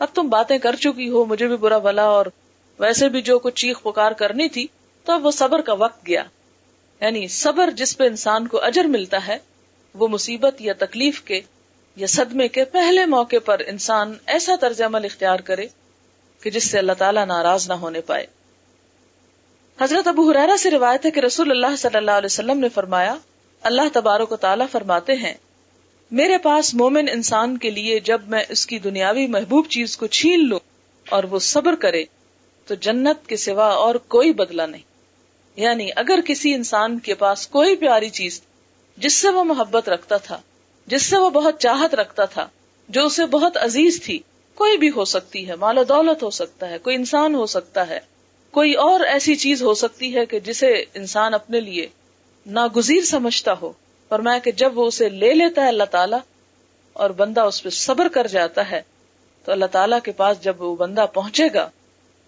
اب 0.00 0.08
تم 0.14 0.28
باتیں 0.28 0.58
کر 0.58 0.76
چکی 0.76 1.08
ہو، 1.08 1.24
مجھے 1.24 1.46
بھی 1.46 1.56
برا 1.56 1.78
بلا 1.78 2.04
اور 2.04 2.26
ویسے 2.78 3.08
بھی 3.08 3.22
جو 3.22 3.38
کچھ 3.38 3.54
چیخ 3.54 3.82
پکار 3.82 4.12
کرنی 4.12 4.48
تھی، 4.48 4.66
تو 5.04 5.12
اب 5.12 5.26
وہ 5.26 5.30
صبر 5.30 5.60
کا 5.60 5.72
وقت 5.72 6.06
گیا۔ 6.06 6.22
یعنی 7.00 7.28
صبر 7.28 7.70
جس 7.70 7.98
پہ 7.98 8.04
انسان 8.04 8.46
کو 8.46 8.64
اجر 8.64 8.84
ملتا 8.84 9.26
ہے، 9.26 9.38
وہ 9.94 10.08
مصیبت 10.08 10.60
یا 10.60 10.72
تکلیف 10.78 11.22
کے 11.22 11.40
یا 11.96 12.06
صدمے 12.06 12.48
کے 12.48 12.64
پہلے 12.64 13.06
موقع 13.06 13.36
پر 13.44 13.62
انسان 13.66 14.14
ایسا 14.26 14.52
طرز 14.60 14.82
عمل 14.82 15.04
اختیار 15.04 15.38
کرے 15.38 15.66
کہ 16.40 16.50
جس 16.50 16.70
سے 16.70 16.78
اللہ 16.78 16.92
تعالیٰ 16.92 17.26
ناراض 17.26 17.68
نہ 17.68 17.72
ہونے 17.72 18.00
پائے۔ 18.00 18.26
حضرت 19.80 20.08
ابو 20.08 20.30
حرارا 20.30 20.56
سے 20.56 20.70
روایت 20.70 21.06
ہے 21.06 21.10
کہ 21.10 21.20
رسول 21.20 21.50
اللہ 21.50 21.76
صلی 21.78 21.96
اللہ 21.96 22.10
علیہ 22.10 22.26
وسلم 22.26 22.58
نے 22.58 22.68
فرمایا، 22.68 23.14
اللہ 23.62 23.82
تبارک 23.92 24.32
و 24.32 24.36
تعالیٰ 24.36 24.66
فرماتے 24.72 25.12
ہیں 25.12 25.34
میرے 26.10 26.38
پاس 26.38 26.74
مومن 26.74 27.08
انسان 27.12 27.58
کے 27.58 27.70
لیے 27.70 28.00
جب 28.00 28.20
میں 28.26 28.42
اس 28.48 28.66
کی 28.66 28.78
دنیاوی 28.78 29.26
محبوب 29.26 29.66
چیز 29.68 29.96
کو 29.96 30.06
چھین 30.06 30.48
لوں 30.48 30.58
اور 31.08 31.24
وہ 31.24 31.38
صبر 31.38 31.74
کرے، 31.74 32.04
تو 32.66 32.74
جنت 32.74 33.28
کے 33.28 33.36
سوا 33.36 33.66
اور 33.66 33.94
کوئی 33.94 34.32
بدلہ 34.32 34.62
نہیں۔ 34.62 34.82
یعنی 35.56 35.88
اگر 35.96 36.20
کسی 36.26 36.54
انسان 36.54 36.98
کے 36.98 37.14
پاس 37.14 37.46
کوئی 37.46 37.76
پیاری 37.76 38.08
چیز 38.08 38.42
جس 38.96 39.12
سے 39.12 39.28
وہ 39.28 39.44
محبت 39.44 39.88
رکھتا 39.88 40.16
تھا، 40.16 40.40
جس 40.86 41.02
سے 41.02 41.16
وہ 41.16 41.30
بہت 41.30 41.58
چاہت 41.58 41.94
رکھتا 41.94 42.24
تھا، 42.24 42.48
جو 42.88 43.06
اسے 43.06 43.26
بہت 43.26 43.56
عزیز 43.56 44.02
تھی، 44.02 44.18
کوئی 44.54 44.78
بھی 44.78 44.90
ہو 44.90 45.04
سکتی 45.04 45.48
ہے، 45.48 45.56
مال 45.56 45.78
و 45.78 45.84
دولت 45.84 46.22
ہو 46.22 46.30
سکتا 46.30 46.68
ہے، 46.68 46.78
کوئی 46.78 46.96
انسان 46.96 47.34
ہو 47.34 47.46
سکتا 47.46 47.88
ہے، 47.88 47.98
کوئی 48.50 48.74
اور 48.74 49.00
ایسی 49.00 49.36
چیز 49.36 49.62
ہو 49.62 49.74
سکتی 49.74 50.14
ہے 50.14 50.26
کہ 50.26 50.40
جسے 50.40 50.84
انسان 50.94 51.34
اپنے 51.34 51.60
لیے 51.60 51.86
ناگزیر 52.46 53.02
سمجھتا 53.04 53.54
ہو۔ 53.62 53.72
اور 54.10 54.20
میں 54.20 54.40
کہ 54.40 54.52
جب 54.52 54.78
وہ 54.78 54.86
اسے 54.86 55.08
لے 55.08 55.34
لیتا 55.34 55.62
ہے 55.62 55.68
اللہ 55.68 55.84
تعالیٰ 55.84 56.18
اور 56.92 57.10
بندہ 57.10 57.40
اس 57.40 57.62
پہ 57.62 57.68
صبر 57.68 58.08
کر 58.08 58.26
جاتا 58.26 58.70
ہے، 58.70 58.82
تو 59.44 59.52
اللہ 59.52 59.64
تعالیٰ 59.64 59.98
کے 60.04 60.12
پاس 60.12 60.40
جب 60.40 60.62
وہ 60.62 60.76
بندہ 60.76 61.06
پہنچے 61.14 61.44
گا، 61.54 61.70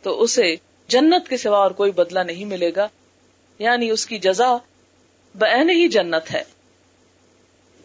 تو 0.03 0.23
اسے 0.23 0.57
جنت 0.89 1.29
کے 1.29 1.37
سوا 1.37 1.59
اور 1.59 1.71
کوئی 1.71 1.91
بدلہ 1.91 2.21
نہیں 2.21 2.45
ملے 2.45 2.71
گا۔ 2.77 2.89
یعنی 3.59 3.91
اس 3.91 4.07
کی 4.07 4.19
جزا 4.19 4.57
بین 5.35 5.71
ہی 5.71 5.89
جنت 5.89 6.35
ہے۔ 6.35 6.43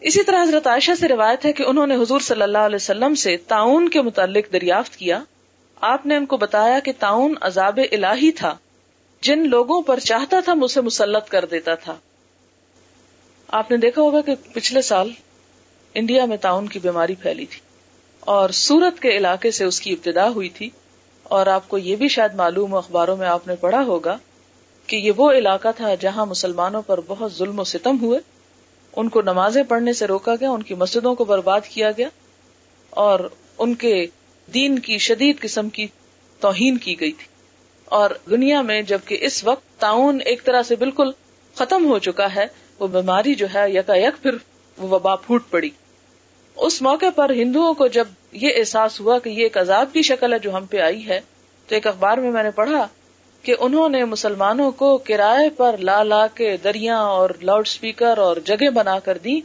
اسی 0.00 0.22
طرح 0.22 0.42
حضرت 0.42 0.66
عائشہ 0.66 0.92
سے 1.00 1.08
روایت 1.08 1.46
ہے 1.46 1.52
کہ 1.52 1.62
انہوں 1.62 1.86
نے 1.86 1.94
حضور 1.94 2.20
صلی 2.20 2.42
اللہ 2.42 2.58
علیہ 2.58 2.76
وسلم 2.76 3.14
سے 3.14 3.36
تعاون 3.36 3.88
کے 3.88 4.02
متعلق 4.02 4.52
دریافت 4.52 4.96
کیا۔ 4.96 5.22
آپ 5.80 6.06
نے 6.06 6.16
ان 6.16 6.26
کو 6.26 6.36
بتایا 6.36 6.78
کہ 6.78 6.92
تعاون 6.98 7.34
عذاب 7.40 7.80
الہی 7.92 8.32
تھا، 8.32 8.56
جن 9.20 9.48
لوگوں 9.48 9.82
پر 9.82 9.98
چاہتا 9.98 10.40
تھا 10.40 10.54
مجھے 10.54 10.80
مسلط 10.80 11.28
کر 11.28 11.44
دیتا 11.44 11.74
تھا۔ 11.74 11.96
آپ 13.48 13.70
نے 13.70 13.76
دیکھا 13.76 14.02
ہوگا 14.02 14.20
کہ 14.20 14.34
پچھلے 14.52 14.82
سال 14.82 15.10
انڈیا 15.94 16.24
میں 16.24 16.36
تعاون 16.36 16.66
کی 16.68 16.78
بیماری 16.78 17.14
پھیلی 17.14 17.46
تھی 17.46 17.60
اور 18.20 18.50
سورت 18.50 19.00
کے 19.00 19.16
علاقے 19.16 19.50
سے 19.50 19.64
اس 19.64 19.80
کی 19.80 19.92
ابتدا 19.92 20.28
ہوئی 20.28 20.48
تھی 20.48 20.70
اور 21.22 21.46
آپ 21.46 21.68
کو 21.68 21.78
یہ 21.78 21.96
بھی 21.96 22.08
شاید 22.08 22.34
معلوم 22.34 22.74
اخباروں 22.74 23.16
میں 23.16 23.28
آپ 23.28 23.46
نے 23.46 23.56
پڑھا 23.56 23.82
ہوگا 23.82 24.18
کہ 24.86 24.96
یہ 24.96 25.12
وہ 25.16 25.32
علاقہ 25.32 25.68
تھا 25.76 25.94
جہاں 25.94 26.26
مسلمانوں 26.26 26.82
پر 26.82 27.00
بہت 27.06 27.32
ظلم 27.32 27.58
و 27.58 27.64
ستم 27.64 27.96
ہوئے۔ 28.00 28.18
ان 28.96 29.08
کو 29.08 29.22
نمازیں 29.22 29.62
پڑھنے 29.62 29.92
سے 29.92 30.06
روکا 30.06 30.34
گیا، 30.34 30.50
ان 30.50 30.62
کی 30.62 30.74
مسجدوں 30.74 31.14
کو 31.14 31.24
برباد 31.24 31.60
کیا 31.60 31.90
گیا 31.90 32.08
اور 32.90 33.20
ان 33.58 33.74
کے 33.74 34.06
دین 34.54 34.78
کی 34.78 34.98
شدید 34.98 35.40
قسم 35.40 35.68
کی 35.68 35.86
توہین 36.40 36.78
کی 36.78 37.00
گئی 37.00 37.12
تھی۔ 37.12 37.26
اور 37.84 38.10
دنیا 38.30 38.62
میں 38.62 38.82
جبکہ 38.82 39.18
اس 39.20 39.44
وقت 39.44 39.80
تعاون 39.80 40.18
ایک 40.24 40.44
طرح 40.44 40.62
سے 40.62 40.76
بالکل 40.76 41.10
ختم 41.54 41.86
ہو 41.86 41.98
چکا 41.98 42.34
ہے 42.34 42.46
وہ 42.80 42.86
بیماری 42.86 43.34
جو 43.34 43.46
ہے 43.54 43.70
یکا 43.70 43.96
یک 43.96 44.22
پھر 44.22 44.30
وہ 44.78 44.88
وبا 44.88 45.16
پھوٹ 45.16 45.42
پڑی۔ 45.50 45.70
اس 46.56 46.82
موقع 46.82 47.10
پر 47.14 47.30
ہندوؤں 47.30 47.74
کو 47.74 47.86
جب 47.86 48.04
یہ 48.32 48.48
احساس 48.56 49.00
ہوا 49.00 49.18
کہ 49.18 49.28
یہ 49.28 49.42
ایک 49.42 49.58
عذاب 49.58 49.92
کی 49.92 50.02
شکل 50.02 50.32
ہے 50.32 50.38
جو 50.38 50.56
ہم 50.56 50.66
پہ 50.66 50.80
آئی 50.80 51.08
ہے، 51.08 51.20
تو 51.68 51.74
ایک 51.74 51.86
اخبار 51.86 52.18
میں 52.18 52.30
میں 52.30 52.42
نے 52.42 52.50
پڑھا 52.50 52.86
کہ 53.42 53.54
انہوں 53.60 53.88
نے 53.88 54.04
مسلمانوں 54.04 54.70
کو 54.70 54.98
کرائے 54.98 55.48
پر 55.50 55.76
لا 55.78 56.02
لا 56.02 56.26
کے 56.26 56.56
دریا 56.56 56.96
اور 56.96 57.30
لاؤڈ 57.42 57.66
اسپیکر 57.66 58.18
اور 58.18 58.36
جگہ 58.44 58.70
بنا 58.70 58.98
کر 58.98 59.18
دی 59.18 59.40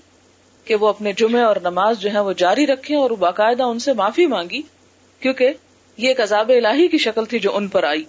کہ 0.65 0.75
وہ 0.75 0.87
اپنے 0.87 1.13
جمعے 1.13 1.41
اور 1.41 1.55
نماز 1.63 1.99
جو 1.99 2.13
ہے 2.13 2.19
وہ 2.19 2.33
جاری 2.33 2.67
رکھیں 2.67 2.97
اور 2.97 3.11
باقاعدہ 3.19 3.63
ان 3.63 3.79
سے 3.79 3.93
معافی 3.93 4.25
مانگی، 4.25 4.61
کیونکہ 5.21 5.53
یہ 5.97 6.07
ایک 6.07 6.21
عذاب 6.21 6.49
الہی 6.49 6.87
کی 6.87 6.97
شکل 6.97 7.25
تھی 7.25 7.39
جو 7.39 7.55
ان 7.55 7.67
پر 7.67 7.83
آئی۔ 7.83 8.03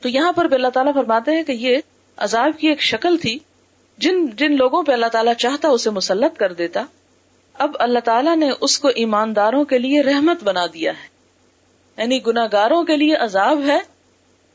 تو 0.00 0.08
یہاں 0.08 0.32
پر 0.32 0.46
اللہ 0.52 0.68
تعالیٰ 0.68 0.94
فرماتے 0.94 1.30
ہیں 1.30 1.42
کہ 1.42 1.52
یہ 1.52 1.76
عذاب 2.16 2.58
کی 2.58 2.68
ایک 2.68 2.82
شکل 2.82 3.16
تھی 3.16 3.38
جن 3.98 4.26
جن 4.26 4.56
لوگوں 4.56 4.82
پہ 4.82 4.92
اللہ 4.92 5.06
تعالیٰ 5.06 5.34
چاہتا 5.34 5.68
اسے 5.68 5.90
مسلط 5.90 6.38
کر 6.38 6.52
دیتا، 6.52 6.84
اب 7.54 7.76
اللہ 7.78 7.98
تعالیٰ 7.98 8.36
نے 8.36 8.50
اس 8.60 8.78
کو 8.78 8.88
ایمانداروں 8.88 9.64
کے 9.64 9.78
لیے 9.78 10.02
رحمت 10.02 10.44
بنا 10.44 10.66
دیا 10.66 10.92
ہے۔ 10.92 11.08
یعنی 11.96 12.26
گناگاروں 12.26 12.84
کے 12.84 12.96
لیے 12.96 13.14
عذاب 13.14 13.62
ہے، 13.66 13.78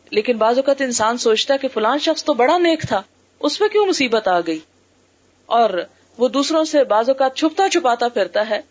لیکن 0.09 0.37
بعض 0.37 0.57
اوقات 0.57 0.81
انسان 0.81 1.17
سوچتا 1.17 1.57
کہ 1.57 1.67
فلان 1.67 1.99
شخص 1.99 2.23
تو 2.23 2.33
بڑا 2.33 2.57
نیک 2.57 2.81
تھا، 2.81 3.01
اس 3.39 3.59
پہ 3.59 3.67
کیوں 3.67 3.85
مصیبت 3.85 4.27
آ 4.27 4.39
گئی؟ 4.39 4.59
اور 5.45 5.69
وہ 6.17 6.27
دوسروں 6.27 6.63
سے 6.63 6.83
بعض 6.83 7.09
اوقات 7.09 7.35
چھپتا 7.35 7.69
چھپاتا 7.69 8.07
پھرتا 8.07 8.49
ہے 8.49 8.61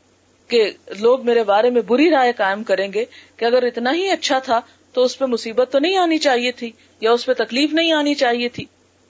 کہ 0.48 0.70
لوگ 1.00 1.26
میرے 1.26 1.44
بارے 1.44 1.70
میں 1.70 1.82
بری 1.82 2.10
رائے 2.10 2.32
قائم 2.32 2.62
کریں 2.62 2.92
گے 2.92 3.04
کہ 3.36 3.44
اگر 3.44 3.62
اتنا 3.62 3.94
ہی 3.94 4.10
اچھا 4.10 4.38
تھا 4.38 4.60
تو 4.92 5.02
اس 5.02 5.18
پہ 5.18 5.24
مصیبت 5.24 5.68
تو 5.72 5.78
نہیں 5.78 5.96
آنی 5.96 6.18
چاہیے 6.18 6.52
تھی 6.52 6.72
یا 7.00 7.12
اس 7.12 7.26
پہ 7.26 7.32
تکلیف 7.32 7.72
نہیں 7.72 7.92
آنی 7.92 8.14
چاہیے 8.14 8.48
تھی۔ 8.48 8.64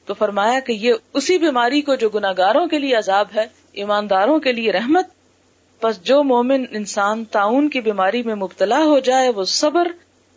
تو 0.08 0.14
فرمایا 0.14 0.60
کہ 0.60 0.72
یہ 0.72 0.92
اسی 1.14 1.38
بیماری 1.38 1.80
کو 1.80 1.94
جو 1.94 2.08
گناگاروں 2.08 2.66
کے 2.66 2.78
لیے 2.78 2.94
عذاب 2.94 3.26
ہے، 3.34 3.46
ایمانداروں 3.72 4.38
کے 4.38 4.52
لیے 4.52 4.72
رحمت 4.72 5.06
بس 5.82 6.02
جو 6.02 6.22
مومن 6.22 6.64
انسان 6.70 7.24
تعاون 7.24 7.68
کی 7.68 7.80
بیماری 7.80 8.22
میں 8.22 8.34
مبتلا 8.34 8.78
ہو 8.78 8.98
جائے، 8.98 9.28
وہ 9.28 9.44
صبر 9.44 9.88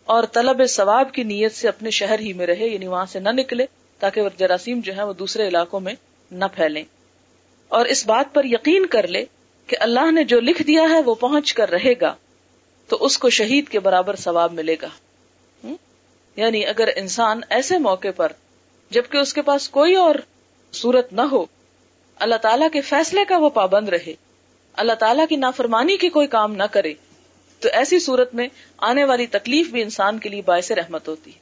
اور 0.04 0.24
طلب 0.32 0.66
ثواب 0.66 1.12
کی 1.12 1.22
نیت 1.22 1.52
سے 1.54 1.68
اپنے 1.68 1.90
شہر 1.90 2.18
ہی 2.18 2.32
میں 2.32 2.46
رہے 2.46 2.68
یعنی 2.68 2.86
وہاں 2.86 3.06
سے 3.06 3.20
نہ 3.20 3.28
نکلے، 3.28 3.66
تاکہ 3.98 4.22
جراثیم 4.36 4.80
جو 4.80 4.96
ہے 4.96 5.02
وہ 5.02 5.12
دوسرے 5.12 5.48
علاقوں 5.48 5.80
میں 5.80 5.94
نہ 6.30 6.44
پھیلیں۔ 6.54 6.84
اور 7.68 7.86
اس 7.86 8.06
بات 8.06 8.34
پر 8.34 8.44
یقین 8.44 8.86
کر 8.86 9.08
لے 9.08 9.24
کہ 9.66 9.76
اللہ 9.80 10.10
نے 10.10 10.24
جو 10.24 10.40
لکھ 10.40 10.62
دیا 10.62 10.82
ہے، 10.82 11.00
وہ 11.06 11.14
پہنچ 11.14 11.54
کر 11.54 11.70
رہے 11.70 11.94
گا، 12.00 12.14
تو 12.88 12.96
اس 13.00 13.18
کو 13.18 13.30
شہید 13.30 13.68
کے 13.68 13.80
برابر 13.80 14.16
ثواب 14.16 14.52
ملے 14.52 14.76
گا۔ 14.82 14.88
یعنی 16.36 16.66
اگر 16.66 16.88
انسان 16.96 17.40
ایسے 17.50 17.78
موقع 17.78 18.08
پر 18.16 18.32
جبکہ 18.92 19.18
اس 19.18 19.34
کے 19.34 19.42
پاس 19.42 19.68
کوئی 19.68 19.94
اور 19.94 20.14
صورت 20.72 21.12
نہ 21.12 21.20
ہو۔ 21.20 21.44
اللہ 22.16 22.34
تعالیٰ 22.34 22.68
کے 22.72 22.80
فیصلے 22.80 23.24
کا 23.24 23.36
وہ 23.36 23.50
پابند 23.50 23.88
رہے۔ 23.88 24.14
اللہ 24.72 24.92
تعالیٰ 24.92 25.24
کی 25.28 25.36
نافرمانی 25.36 25.96
کے 25.96 26.08
کوئی 26.08 26.26
کام 26.26 26.54
نہ 26.54 26.62
کرے۔ 26.62 26.94
تو 27.60 27.68
ایسی 27.72 27.98
صورت 27.98 28.34
میں 28.34 28.48
آنے 28.78 29.04
والی 29.04 29.26
تکلیف 29.26 29.70
بھی 29.70 29.82
انسان 29.82 30.18
کے 30.18 30.28
لیے 30.28 30.42
باعث 30.42 30.70
رحمت 30.70 31.08
ہوتی 31.08 31.30
ہے۔ 31.30 31.38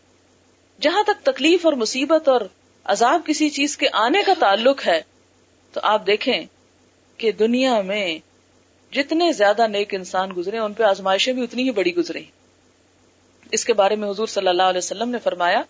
جہاں 0.81 1.03
تک 1.03 1.25
تکلیف 1.25 1.67
اور 1.67 1.73
مصیبت 1.73 2.29
اور 2.29 2.41
عذاب 2.85 3.21
کسی 3.27 3.51
چیز 3.51 3.77
کے 3.77 3.87
آنے 3.93 4.23
کا 4.27 4.33
تعلق 4.39 4.87
ہے، 4.87 5.03
تو 5.73 5.81
آپ 5.83 6.07
دیکھیں 6.07 6.45
کہ 7.17 7.33
دنیا 7.33 7.81
میں 7.81 8.19
جتنے 8.93 9.33
زیادہ 9.33 9.67
نیک 9.67 9.95
انسان 9.95 10.31
گزرے 10.37 10.59
ان 10.59 10.73
پہ 10.73 10.83
آزمائشیں 10.83 11.33
بھی 11.33 11.43
اتنی 11.43 11.63
ہی 11.63 11.71
بڑی 11.71 11.97
گزرے 11.97 12.23
اس 13.51 13.65
کے 13.65 13.73
بارے 13.73 13.97
میں 13.97 14.11
حضور 14.11 14.27
صلی 14.27 14.49
اللہ 14.49 14.63
علیہ 14.63 14.79
وسلم 14.79 15.09
نے 15.09 15.19
فرمایا 15.19 15.63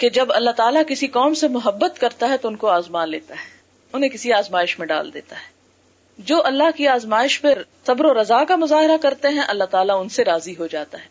کہ 0.00 0.10
جب 0.10 0.32
اللہ 0.32 0.50
تعالیٰ 0.50 0.82
کسی 0.88 1.06
قوم 1.06 1.34
سے 1.34 1.48
محبت 1.48 2.00
کرتا 2.00 2.28
ہے 2.28 2.36
تو 2.36 2.48
ان 2.48 2.56
کو 2.56 2.68
آزما 2.68 3.04
لیتا 3.04 3.34
ہے، 3.34 3.56
انہیں 3.92 4.10
کسی 4.10 4.32
آزمائش 4.32 4.78
میں 4.78 4.86
ڈال 4.86 5.14
دیتا 5.14 5.36
ہے۔ 5.36 5.60
جو 6.18 6.46
اللہ 6.46 6.64
کی 6.76 6.88
آزمائش 6.88 7.40
پر 7.40 7.62
صبر 7.86 8.04
و 8.04 8.22
رضا 8.22 8.44
کا 8.44 8.56
مظاہرہ 8.56 8.96
کرتے 9.02 9.28
ہیں، 9.28 9.42
اللہ 9.48 9.64
تعالیٰ 9.64 10.00
ان 10.00 10.08
سے 10.08 10.24
راضی 10.24 10.54
ہو 10.58 10.66
جاتا 10.66 10.98
ہے۔ 11.00 11.04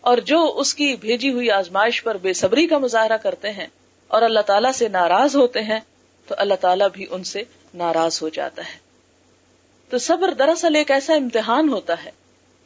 اور 0.00 0.18
جو 0.18 0.52
اس 0.56 0.74
کی 0.74 0.96
بھیجی 1.00 1.32
ہوئی 1.32 1.50
آزمائش 1.50 2.02
پر 2.02 2.16
بے 2.16 2.32
صبری 2.32 2.66
کا 2.66 2.78
مظاہرہ 2.78 3.16
کرتے 3.16 3.50
ہیں 3.50 3.66
اور 4.08 4.22
اللہ 4.22 4.40
تعالیٰ 4.40 4.72
سے 4.72 4.88
ناراض 4.88 5.36
ہوتے 5.36 5.60
ہیں، 5.62 5.80
تو 6.26 6.34
اللہ 6.38 6.54
تعالیٰ 6.54 6.88
بھی 6.92 7.06
ان 7.10 7.24
سے 7.24 7.42
ناراض 7.74 8.22
ہو 8.22 8.28
جاتا 8.28 8.62
ہے۔ 8.62 8.78
تو 9.90 9.98
صبر 9.98 10.34
دراصل 10.34 10.76
ایک 10.76 10.90
ایسا 10.90 11.14
امتحان 11.14 11.68
ہوتا 11.68 12.04
ہے، 12.04 12.10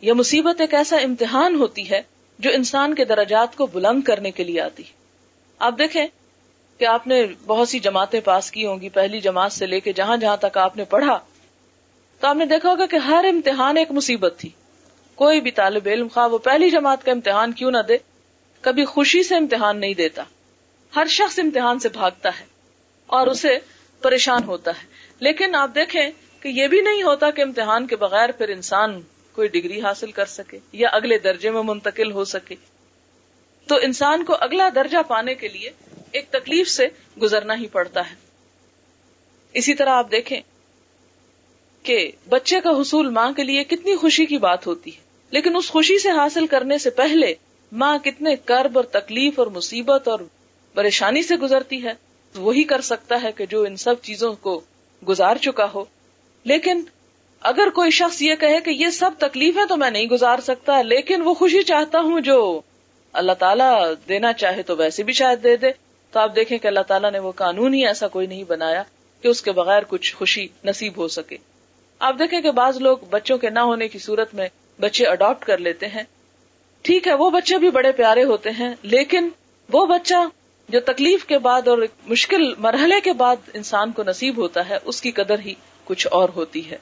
یا 0.00 0.14
مصیبت 0.14 0.60
ایک 0.60 0.74
ایسا 0.74 0.96
امتحان 0.96 1.54
ہوتی 1.54 1.90
ہے 1.90 2.02
جو 2.38 2.50
انسان 2.54 2.94
کے 2.94 3.04
درجات 3.04 3.56
کو 3.56 3.66
بلند 3.66 4.02
کرنے 4.02 4.30
کے 4.30 4.44
لیے 4.44 4.60
آتی 4.60 4.82
ہے۔ 4.82 5.05
آپ 5.58 5.74
دیکھیں 5.78 6.06
کہ 6.78 6.84
آپ 6.84 7.06
نے 7.06 7.26
بہت 7.46 7.68
سی 7.68 7.78
جماعتیں 7.78 8.20
پاس 8.20 8.50
کی 8.50 8.66
ہوں 8.66 8.80
گی، 8.80 8.88
پہلی 8.88 9.20
جماعت 9.20 9.52
سے 9.52 9.66
لے 9.66 9.80
کے 9.80 9.92
جہاں 9.92 10.16
جہاں 10.16 10.36
تک 10.36 10.58
آپ 10.58 10.76
نے 10.76 10.84
پڑھا، 10.84 11.18
تو 12.20 12.26
آپ 12.26 12.36
نے 12.36 12.44
دیکھا 12.44 12.70
ہوگا 12.70 12.86
کہ 12.86 12.96
ہر 12.96 13.26
امتحان 13.28 13.76
ایک 13.76 13.90
مصیبت 13.90 14.34
تھی۔ 14.38 14.48
کوئی 15.14 15.40
بھی 15.40 15.50
طالب 15.50 15.82
علم 15.86 16.08
خواہ 16.14 16.28
وہ 16.28 16.38
پہلی 16.38 16.70
جماعت 16.70 17.04
کا 17.04 17.12
امتحان 17.12 17.52
کیوں 17.52 17.70
نہ 17.70 17.78
دے، 17.88 17.96
کبھی 18.60 18.84
خوشی 18.84 19.22
سے 19.22 19.36
امتحان 19.36 19.80
نہیں 19.80 19.94
دیتا۔ 19.94 20.22
ہر 20.96 21.06
شخص 21.08 21.38
امتحان 21.38 21.78
سے 21.78 21.88
بھاگتا 21.88 22.28
ہے 22.40 22.44
اور 23.06 23.26
اسے 23.26 23.58
پریشان 24.02 24.44
ہوتا 24.44 24.70
ہے۔ 24.70 24.86
لیکن 25.20 25.54
آپ 25.54 25.70
دیکھیں 25.74 26.10
کہ 26.40 26.48
یہ 26.48 26.66
بھی 26.66 26.80
نہیں 26.80 27.02
ہوتا 27.02 27.30
کہ 27.30 27.42
امتحان 27.42 27.86
کے 27.86 27.96
بغیر 27.96 28.32
پھر 28.32 28.48
انسان 28.48 29.00
کوئی 29.32 29.48
ڈگری 29.48 29.80
حاصل 29.80 30.12
کر 30.12 30.26
سکے 30.26 30.58
یا 30.72 30.88
اگلے 30.92 31.18
درجے 31.18 31.50
میں 31.50 31.62
منتقل 31.62 32.12
ہو 32.12 32.24
سکے۔ 32.24 32.54
تو 33.66 33.76
انسان 33.82 34.24
کو 34.24 34.36
اگلا 34.40 34.68
درجہ 34.74 34.98
پانے 35.08 35.34
کے 35.34 35.48
لیے 35.48 35.70
ایک 36.12 36.30
تکلیف 36.30 36.68
سے 36.68 36.86
گزرنا 37.22 37.54
ہی 37.58 37.66
پڑتا 37.66 38.10
ہے۔ 38.10 38.14
اسی 39.54 39.74
طرح 39.74 39.90
آپ 39.90 40.10
دیکھیں 40.10 40.40
کہ 41.82 42.10
بچے 42.28 42.60
کا 42.60 42.70
حصول 42.70 43.08
ماں 43.10 43.32
کے 43.32 43.44
لیے 43.44 43.64
کتنی 43.64 43.96
خوشی 43.96 44.26
کی 44.26 44.38
بات 44.38 44.66
ہوتی 44.66 44.90
ہے، 44.90 45.00
لیکن 45.30 45.56
اس 45.56 45.70
خوشی 45.70 45.98
سے 45.98 46.10
حاصل 46.10 46.46
کرنے 46.46 46.78
سے 46.78 46.90
پہلے 46.90 47.34
ماں 47.72 47.98
کتنے 47.98 48.36
کرب 48.36 48.78
اور 48.78 48.84
تکلیف 48.84 49.38
اور 49.38 49.46
مصیبت 49.46 50.08
اور 50.08 50.20
پریشانی 50.74 51.22
سے 51.22 51.36
گزرتی 51.36 51.82
ہے۔ 51.84 51.92
وہی 52.34 52.62
کر 52.64 52.80
سکتا 52.80 53.22
ہے 53.22 53.32
کہ 53.32 53.46
جو 53.46 53.62
ان 53.62 53.76
سب 53.76 53.94
چیزوں 54.02 54.34
کو 54.34 54.60
گزار 55.08 55.36
چکا 55.36 55.66
ہو۔ 55.74 55.84
لیکن 56.44 56.82
اگر 57.40 57.68
کوئی 57.74 57.90
شخص 57.90 58.22
یہ 58.22 58.34
کہے 58.34 58.60
کہ 58.60 58.70
یہ 58.70 58.90
سب 58.90 59.10
تکلیفیں 59.18 59.64
تو 59.64 59.76
میں 59.76 59.90
نہیں 59.90 60.06
گزار 60.06 60.38
سکتا، 60.38 60.82
لیکن 60.82 61.22
وہ 61.22 61.34
خوشی 61.34 61.62
چاہتا 61.62 62.00
ہوں 62.00 62.20
جو 62.20 62.60
اللہ 63.16 63.32
تعالیٰ 63.32 63.92
دینا 64.08 64.32
چاہے 64.32 64.62
تو 64.62 64.76
ویسے 64.76 65.02
بھی 65.02 65.12
شاید 65.12 65.42
دے 65.42 65.56
دے۔ 65.56 65.70
تو 66.10 66.20
آپ 66.20 66.36
دیکھیں 66.36 66.58
کہ 66.58 66.66
اللہ 66.66 66.80
تعالیٰ 66.80 67.12
نے 67.12 67.18
وہ 67.18 67.32
قانون 67.32 67.74
ہی 67.74 67.86
ایسا 67.86 68.08
کوئی 68.08 68.26
نہیں 68.26 68.44
بنایا 68.44 68.82
کہ 69.20 69.28
اس 69.28 69.42
کے 69.42 69.52
بغیر 69.52 69.82
کچھ 69.88 70.16
خوشی 70.16 70.46
نصیب 70.64 70.96
ہو 70.96 71.08
سکے۔ 71.08 71.36
آپ 71.98 72.14
دیکھیں 72.18 72.40
کہ 72.40 72.50
بعض 72.50 72.76
لوگ 72.76 72.96
بچوں 73.10 73.38
کے 73.38 73.50
نہ 73.50 73.58
ہونے 73.58 73.88
کی 73.88 73.98
صورت 73.98 74.34
میں 74.34 74.48
بچے 74.80 75.06
اڈاپٹ 75.06 75.44
کر 75.44 75.58
لیتے 75.58 75.86
ہیں۔ 75.86 76.02
ٹھیک 76.82 77.08
ہے، 77.08 77.14
وہ 77.14 77.30
بچے 77.30 77.58
بھی 77.58 77.70
بڑے 77.70 77.92
پیارے 77.92 78.24
ہوتے 78.24 78.50
ہیں، 78.50 78.74
لیکن 78.82 79.28
وہ 79.72 79.86
بچہ 79.86 80.14
جو 80.68 80.80
تکلیف 80.80 81.24
کے 81.24 81.38
بعد 81.38 81.68
اور 81.68 81.78
مشکل 82.06 82.54
مرحلے 82.58 83.00
کے 83.00 83.12
بعد 83.12 83.36
انسان 83.54 83.92
کو 83.92 84.02
نصیب 84.06 84.36
ہوتا 84.36 84.68
ہے، 84.68 84.78
اس 84.84 85.00
کی 85.00 85.10
قدر 85.10 85.38
ہی 85.38 85.54
کچھ 85.84 86.06
اور 86.10 86.28
ہوتی 86.36 86.70
ہے۔ 86.70 86.78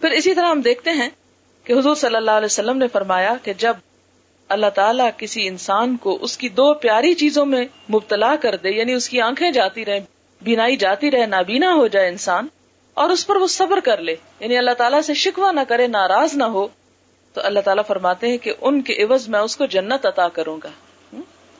پھر 0.00 0.10
اسی 0.10 0.34
طرح 0.34 0.46
ہم 0.46 0.60
دیکھتے 0.60 0.90
ہیں 0.90 1.08
کہ 1.64 1.72
حضور 1.72 1.94
صلی 1.94 2.16
اللہ 2.16 2.30
علیہ 2.30 2.46
وسلم 2.46 2.78
نے 2.78 2.88
فرمایا 2.88 3.34
کہ 3.42 3.52
جب 3.52 3.74
اللہ 4.52 4.70
تعالیٰ 4.74 5.10
کسی 5.16 5.46
انسان 5.46 5.96
کو 5.96 6.18
اس 6.20 6.38
کی 6.38 6.48
دو 6.48 6.74
پیاری 6.74 7.14
چیزوں 7.14 7.46
میں 7.46 7.64
مبتلا 7.90 8.36
کر 8.36 8.56
دے 8.56 8.70
یعنی 8.70 8.92
اس 8.92 9.08
کی 9.08 9.20
آنکھیں 9.20 9.50
جاتی 9.50 9.84
رہے 9.84 10.00
بینائی 10.42 10.76
جاتی 10.76 11.10
رہے، 11.10 11.26
نابینا 11.26 11.74
ہو 11.74 11.86
جائے 11.86 12.08
انسان، 12.08 12.46
اور 12.94 13.10
اس 13.10 13.26
پر 13.26 13.36
وہ 13.36 13.46
صبر 13.46 13.80
کر 13.80 13.98
لے۔ 13.98 14.16
یعنی 14.40 14.58
اللہ 14.58 14.70
تعالیٰ 14.70 15.00
سے 15.00 15.14
شکوا 15.14 15.52
نہ 15.52 15.60
کرے، 15.68 15.86
ناراض 15.86 16.34
نہ 16.34 16.44
ہو۔ 16.44 16.66
تو 17.32 17.40
اللہ 17.44 17.60
تعالیٰ 17.60 17.84
فرماتے 17.86 18.28
ہیں 18.28 18.38
کہ 18.38 18.52
ان 18.60 18.82
کے 18.82 19.02
عوض 19.02 19.28
میں 19.28 19.40
اس 19.40 19.56
کو 19.56 19.66
جنت 19.66 20.06
عطا 20.06 20.28
کروں 20.28 20.58
گا۔ 20.64 20.68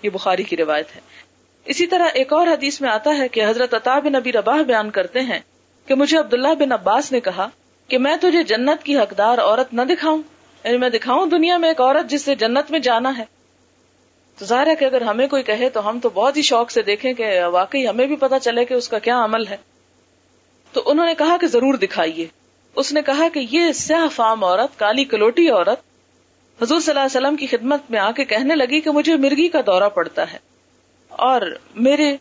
یہ 0.02 0.10
بخاری 0.10 0.42
کی 0.42 0.56
روایت 0.56 0.96
ہے۔ 0.96 1.00
اسی 1.64 1.86
طرح 1.86 2.06
ایک 2.14 2.32
اور 2.32 2.46
حدیث 2.46 2.80
میں 2.80 2.90
آتا 2.90 3.18
ہے 3.18 3.28
کہ 3.28 3.44
حضرت 3.44 3.74
عطا 3.74 3.98
بن 3.98 4.12
نبی 4.12 4.32
رباح 4.32 4.62
بیان 4.62 4.90
کرتے 4.90 5.20
ہیں 5.20 5.40
کہ 5.86 5.94
مجھے 5.94 6.18
عبداللہ 6.18 6.54
بن 6.58 6.72
عباس 6.72 7.12
نے 7.12 7.20
کہا 7.20 7.48
کہ 7.88 7.98
میں 7.98 8.16
تجھے 8.16 8.42
جنت 8.42 8.84
کی 8.84 8.98
حقدار 8.98 9.38
عورت 9.38 9.74
نہ 9.74 9.82
دکھاؤں۔ 9.82 10.22
یعنی 10.64 10.78
میں 10.78 10.88
دکھاؤں 10.88 11.26
دنیا 11.26 11.56
میں 11.56 11.68
ایک 11.68 11.80
عورت 11.80 12.10
جس 12.10 12.22
سے 12.22 12.34
جنت 12.34 12.70
میں 12.70 12.78
جانا 12.78 13.18
ہے۔ 13.18 13.24
تو 14.38 14.44
ظاہر 14.44 14.66
ہے 14.66 14.74
کہ 14.74 14.84
اگر 14.84 15.00
ہمیں 15.00 15.26
کوئی 15.26 15.42
کہے 15.42 15.68
تو 15.68 15.88
ہم 15.88 16.00
تو 16.00 16.10
بہت 16.10 16.36
ہی 16.36 16.42
شوق 16.42 16.70
سے 16.70 16.82
دیکھیں 16.82 17.12
کہ 17.12 17.44
واقعی 17.44 17.88
ہمیں 17.88 18.06
بھی 18.06 18.16
پتا 18.16 18.38
چلے 18.38 18.64
کہ 18.64 18.74
اس 18.74 18.88
کا 18.88 18.98
کیا 18.98 19.24
عمل 19.24 19.46
ہے۔ 19.46 19.56
تو 20.72 20.82
انہوں 20.86 21.06
نے 21.06 21.14
کہا 21.14 21.36
کہ 21.40 21.46
ضرور 21.46 21.74
دکھائیے۔ 21.74 22.26
اس 22.76 22.92
نے 22.92 23.02
کہا 23.02 23.28
کہ 23.34 23.46
یہ 23.50 23.72
سیاہ 23.72 24.08
فام 24.08 24.44
عورت، 24.44 24.78
کالی 24.78 25.04
کلوٹی 25.04 25.50
عورت، 25.50 25.80
حضور 26.62 26.80
صلی 26.80 26.90
اللہ 26.90 27.00
علیہ 27.00 27.26
وسلم 27.26 27.36
کی 27.36 27.46
خدمت 27.46 27.80
میں 27.90 28.00
آ 28.00 28.10
کے 28.10 28.24
کہنے 28.24 28.54
لگی 28.54 28.80
کہ 28.80 28.90
مجھے 28.90 29.16
مرغی 29.16 29.48
کا 29.48 29.60
دورہ 29.66 29.88
پڑتا 29.88 30.32
ہے 30.32 30.38
اور 31.08 31.40
میرے 31.74 32.16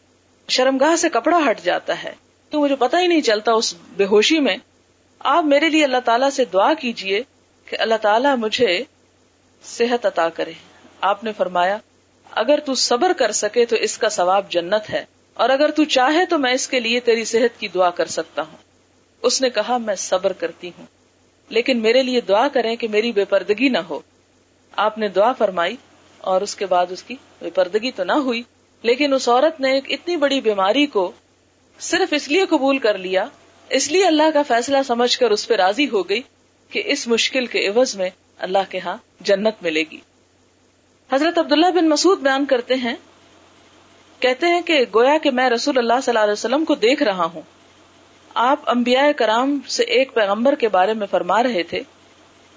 شرمگاہ 0.48 0.96
سے 0.96 1.10
کپڑا 1.10 1.40
ہٹ 1.50 1.62
جاتا 1.62 2.04
ہے۔ 2.04 2.12
تو 2.50 2.60
مجھے 2.60 2.76
پتا 2.76 3.02
ہی 3.02 3.08
نہیں 3.08 3.22
چلتا 3.22 3.52
اس 3.52 3.76
بے 3.98 4.06
ہوشی 4.06 4.40
میں۔ 4.40 4.58
آپ 5.20 5.44
میرے 5.44 5.70
لیے 5.70 5.84
اللہ 5.84 5.98
تعالیٰ 6.06 6.30
سے 6.30 6.46
دعا 6.46 6.74
کیجیے 6.74 7.24
کہ 7.72 7.78
اللہ 7.80 7.96
تعالیٰ 8.02 8.38
مجھے 8.38 8.84
صحت 9.64 10.06
عطا 10.06 10.30
کرے۔ 10.30 10.52
آپ 11.02 11.24
نے 11.24 11.32
فرمایا، 11.38 11.78
اگر 12.32 12.60
تو 12.66 12.74
صبر 12.74 13.14
کر 13.14 13.32
سکے 13.32 13.66
تو 13.66 13.76
اس 13.76 13.98
کا 13.98 14.10
ثواب 14.10 14.50
جنت 14.50 14.90
ہے، 14.90 15.06
اور 15.34 15.50
اگر 15.50 15.72
تو 15.72 15.84
چاہے 15.84 16.26
تو 16.26 16.38
میں 16.38 16.54
اس 16.54 16.68
کے 16.68 16.80
لیے 16.80 17.00
تیری 17.00 17.26
صحت 17.26 17.60
کی 17.60 17.68
دعا 17.68 17.90
کر 17.90 18.06
سکتا 18.06 18.42
ہوں۔ 18.42 18.58
اس 19.22 19.42
نے 19.42 19.50
کہا، 19.50 19.78
میں 19.78 19.96
صبر 19.96 20.34
کرتی 20.34 20.70
ہوں۔ 20.70 20.86
لیکن 21.50 21.82
میرے 21.82 22.04
لیے 22.04 22.22
دعا 22.22 22.48
کریں 22.48 22.76
کہ 22.76 22.88
میری 22.88 23.12
بے 23.12 23.26
پردگی 23.26 23.70
نہ 23.70 23.78
ہو۔ 23.78 24.00
آپ 24.76 24.98
نے 24.98 25.08
دعا 25.08 25.34
فرمائی 25.34 25.76
اور 26.18 26.42
اس 26.42 26.56
کے 26.56 26.66
بعد 26.66 26.86
اس 26.90 27.04
کی 27.04 27.16
بے 27.40 27.50
پردگی 27.50 27.92
تو 27.92 28.04
نہ 28.04 28.12
ہوئی، 28.12 28.44
لیکن 28.82 29.14
اس 29.14 29.30
عورت 29.30 29.60
نے 29.60 29.72
ایک 29.72 29.86
اتنی 29.90 30.18
بڑی 30.18 30.42
بیماری 30.42 30.86
کو 30.86 31.12
صرف 31.80 32.14
اس 32.14 32.28
لیے 32.28 32.46
قبول 32.46 32.78
کر 32.78 32.98
لیا، 32.98 33.26
اس 33.70 33.92
لیے 33.92 34.06
اللہ 34.06 34.32
کا 34.34 34.42
فیصلہ 34.48 34.78
سمجھ 34.88 35.20
کر 35.20 35.32
اس 35.32 35.48
پہ 35.48 35.54
راضی 35.54 35.90
ہو 35.90 36.10
گئی 36.10 36.22
کہ 36.72 36.82
اس 36.86 37.08
مشکل 37.08 37.46
کے 37.46 37.68
عوض 37.68 37.96
میں 37.96 38.10
اللہ 38.40 38.58
کے 38.70 38.80
ہاں 38.80 38.98
جنت 39.20 39.54
ملے 39.62 39.84
گی۔ 39.92 39.98
حضرت 41.12 41.38
عبداللہ 41.38 41.66
بن 41.66 41.90
مسعود 41.90 42.20
بیان 42.20 42.46
کرتے 42.46 42.74
ہیں، 42.74 42.96
کہتے 44.20 44.48
ہیں 44.48 44.62
کہ 44.62 44.86
گویا 44.96 45.18
کہ 45.24 45.32
میں 45.32 45.50
رسول 45.50 45.78
اللہ 45.78 45.94
صلی 46.04 46.12
اللہ 46.12 46.20
علیہ 46.20 46.32
وسلم 46.32 46.66
کو 46.66 46.76
دیکھ 46.76 47.04
رہا 47.04 47.26
ہوں۔ 47.26 47.42
آپ 48.34 48.60
انبیاء 48.70 49.08
کرام 49.16 49.60
سے 49.68 49.84
ایک 49.84 50.14
پیغمبر 50.14 50.56
کے 50.56 50.68
بارے 50.68 50.94
میں 50.94 51.08
فرما 51.12 51.44
رہے 51.44 51.64
تھے 51.64 51.82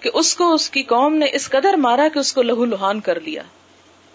کہ 0.01 0.11
اس 0.15 0.37
کو، 0.37 0.55
اس 0.55 0.71
کی 0.71 0.83
قوم 0.83 1.17
نے 1.17 1.27
اس 1.33 1.51
قدر 1.51 1.75
مارا 1.75 2.09
کہ 2.15 2.19
اس 2.19 2.33
کو 2.33 2.43
لہو 2.43 2.65
لہان 2.65 3.01
کر 3.01 3.21
لیا۔ 3.21 3.43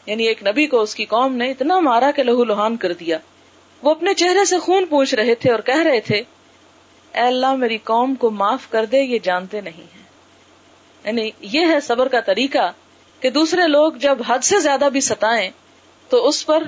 یعنی 0.06 0.28
ایک 0.28 0.48
نبی 0.48 0.68
کو، 0.68 0.82
اس 0.82 0.96
کی 0.96 1.06
قوم 1.06 1.36
نے 1.36 1.52
اتنا 1.52 1.80
مارا 1.80 2.12
کہ 2.12 2.24
لہو 2.24 2.44
لہان 2.44 2.78
کر 2.78 2.94
دیا۔ 2.94 3.18
وہ 3.82 3.92
اپنے 3.92 4.14
چہرے 4.14 4.46
سے 4.46 4.60
خون 4.60 4.86
پوچھ 4.86 5.16
رہے 5.16 5.36
تھے 5.36 5.52
اور 5.52 5.60
کہہ 5.60 5.82
رہے 5.82 6.00
تھے 6.00 6.22
اے 7.14 7.22
اللہ 7.22 7.56
میری 7.56 7.78
قوم 7.78 8.16
کو 8.16 8.30
معاف 8.30 8.70
کر 8.70 8.86
دے، 8.86 9.02
یہ 9.02 9.20
جانتے 9.20 9.62
نہیں 9.62 9.96
ہیں۔ 9.96 10.04
یعنی 11.06 11.30
یہ 11.42 11.66
ہے 11.66 11.80
صبر 11.80 12.08
کا 12.08 12.20
طریقہ 12.20 12.72
کہ 13.20 13.30
دوسرے 13.30 13.68
لوگ 13.68 13.94
جب 13.94 14.18
حد 14.28 14.40
سے 14.40 14.60
زیادہ 14.60 14.90
بھی 14.92 15.02
ستائیں 15.02 15.50
تو 16.10 16.28
اس 16.28 16.46
پر 16.46 16.64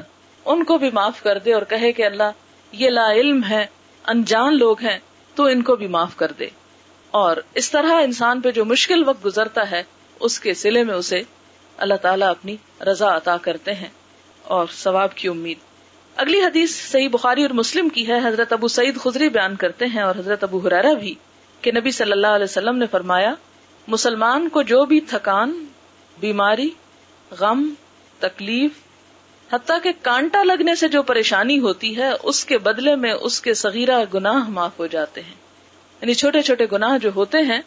ان 0.45 0.63
کو 0.63 0.77
بھی 0.77 0.89
معاف 0.93 1.23
کر 1.23 1.37
دے 1.37 1.53
اور 1.53 1.61
کہے 1.61 1.91
کہ 1.91 2.05
اللہ، 2.05 2.31
یہ 2.71 2.89
لا 2.89 3.11
علم 3.11 3.41
ہے، 3.49 3.65
انجان 4.03 4.57
لوگ 4.57 4.79
ہیں، 4.79 4.99
تو 5.35 5.43
ان 5.43 5.61
کو 5.61 5.75
بھی 5.75 5.87
معاف 5.87 6.15
کر 6.15 6.31
دے۔ 6.31 6.47
اور 7.11 7.37
اس 7.53 7.71
طرح 7.71 8.01
انسان 8.01 8.41
پہ 8.41 8.51
جو 8.51 8.65
مشکل 8.65 9.07
وقت 9.07 9.25
گزرتا 9.25 9.71
ہے، 9.71 9.83
اس 10.19 10.39
کے 10.39 10.53
سلے 10.53 10.83
میں 10.83 10.95
اسے 10.95 11.21
اللہ 11.77 11.93
تعالیٰ 11.93 12.29
اپنی 12.29 12.55
رضا 12.81 13.17
عطا 13.17 13.37
کرتے 13.37 13.73
ہیں 13.73 13.87
اور 14.43 14.65
ثواب 14.73 15.15
کی 15.15 15.27
امید۔ 15.27 15.70
اگلی 16.15 16.41
حدیث 16.41 16.91
صحیح 16.91 17.09
بخاری 17.09 17.41
اور 17.41 17.49
مسلم 17.49 17.89
کی 17.89 18.07
ہے۔ 18.07 18.19
حضرت 18.27 18.53
ابو 18.53 18.67
سعید 18.67 18.99
خزری 18.99 19.29
بیان 19.29 19.55
کرتے 19.55 19.85
ہیں 19.85 20.01
اور 20.01 20.15
حضرت 20.15 20.43
ابو 20.43 20.57
حرارا 20.57 20.93
بھی 20.93 21.15
کہ 21.61 21.71
نبی 21.71 21.91
صلی 21.91 22.11
اللہ 22.11 22.27
علیہ 22.27 22.43
وسلم 22.43 22.77
نے 22.77 22.85
فرمایا، 22.91 23.33
مسلمان 23.87 24.49
کو 24.49 24.61
جو 24.61 24.85
بھی 24.85 25.01
تھکان، 25.01 25.65
بیماری، 26.19 26.69
غم، 27.31 27.73
تکلیف، 28.19 28.71
حتیٰ 29.53 29.77
کہ 29.83 29.91
کانٹا 30.01 30.43
لگنے 30.43 30.75
سے 30.75 30.87
جو 30.87 31.03
پریشانی 31.03 31.59
ہوتی 31.59 31.97
ہے، 31.97 32.09
اس 32.23 32.45
کے 32.45 32.57
بدلے 32.57 32.95
میں 32.95 33.13
اس 33.13 33.41
کے 33.41 33.53
صغیرہ 33.53 34.03
گناہ 34.13 34.49
معاف 34.49 34.79
ہو 34.79 34.87
جاتے 34.87 35.21
ہیں۔ 35.21 35.35
یعنی 36.01 36.13
چھوٹے 36.13 36.41
چھوٹے 36.41 36.65
گناہ 36.71 36.97
جو 36.97 37.09
ہوتے 37.15 37.37
ہیں، 37.37 37.61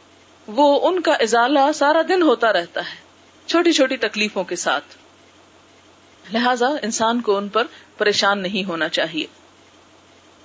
وہ 0.46 0.88
ان 0.88 1.00
کا 1.00 1.12
ازالہ 1.12 1.72
سارا 1.74 2.02
دن 2.08 2.22
ہوتا 2.22 2.52
رہتا 2.52 2.80
ہے، 2.80 2.96
چھوٹی 3.46 3.72
چھوٹی 3.72 3.96
تکلیفوں 3.96 4.44
کے 4.44 4.56
ساتھ۔ 4.56 5.03
لہذا 6.32 6.66
انسان 6.82 7.20
کو 7.20 7.36
ان 7.36 7.48
پر 7.48 7.64
پریشان 7.98 8.42
نہیں 8.42 8.68
ہونا 8.68 8.88
چاہیے۔ 8.88 9.26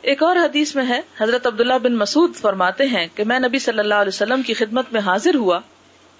ایک 0.01 0.23
اور 0.23 0.35
حدیث 0.35 0.75
میں 0.75 0.85
ہے، 0.89 1.01
حضرت 1.19 1.47
عبداللہ 1.47 1.73
بن 1.73 1.95
مسعود 1.95 2.35
فرماتے 2.35 2.85
ہیں 2.85 3.07
کہ 3.15 3.23
میں 3.23 3.39
نبی 3.39 3.59
صلی 3.59 3.79
اللہ 3.79 3.93
علیہ 3.93 4.11
وسلم 4.13 4.41
کی 4.41 4.53
خدمت 4.53 4.93
میں 4.93 5.01
حاضر 5.01 5.35
ہوا۔ 5.35 5.59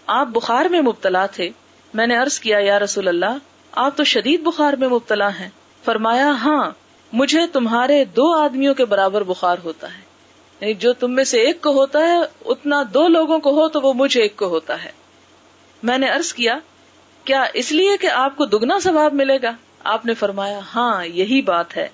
آپ 0.05 0.28
بخار 0.28 0.66
میں 0.66 0.82
مبتلا 0.82 1.26
تھے۔ 1.26 1.49
میں 1.93 2.07
نے 2.07 2.18
عرض 2.18 2.39
کیا، 2.39 2.60
یا 2.60 2.80
رسول 2.80 3.07
اللہ، 3.07 3.38
آپ 3.72 3.97
تو 3.97 4.03
شدید 4.03 4.41
بخار 4.41 4.74
میں 4.74 4.88
مبتلا 4.88 5.39
ہیں۔ 5.39 5.49
فرمایا 5.86 6.32
ہاں 6.32 6.72
مجھے 7.14 7.47
تمہارے 7.53 8.05
دو 8.05 8.34
آدمیوں 8.34 8.74
کے 8.74 8.86
برابر 8.86 9.24
بخار 9.24 9.57
ہوتا 9.64 9.88
ہے۔ 9.88 10.01
یعنی 10.62 10.74
جو 10.74 10.93
تم 10.93 11.12
میں 11.12 11.24
سے 11.24 11.39
ایک 11.41 11.62
کو 11.62 11.72
ہوتا 11.72 11.99
ہے، 11.99 12.18
اتنا 12.45 12.84
دو 12.93 13.07
لوگوں 13.07 13.39
کو 13.39 13.51
ہو 13.51 13.68
تو 13.68 13.82
وہ 13.82 13.93
مجھے 13.93 14.22
ایک 14.22 14.38
کو 14.38 14.45
ہوتا 14.45 14.84
ہے۔ 14.84 14.91
میں 15.84 15.97
نے 15.97 16.07
ارض 16.07 16.34
کیا 16.34 16.60
کیا 17.30 17.45
اس 17.53 17.71
لیے 17.71 17.97
کہ 17.97 18.07
آپ 18.07 18.36
کو 18.36 18.45
دگنا 18.45 18.80
ثواب 18.80 19.13
ملے 19.13 19.38
گا؟ 19.43 19.51
آپ 19.84 20.05
نے 20.05 20.13
فرمایا 20.13 20.59
ہاں 20.75 21.05
یہی 21.05 21.41
بات 21.41 21.77
ہے۔ 21.77 21.88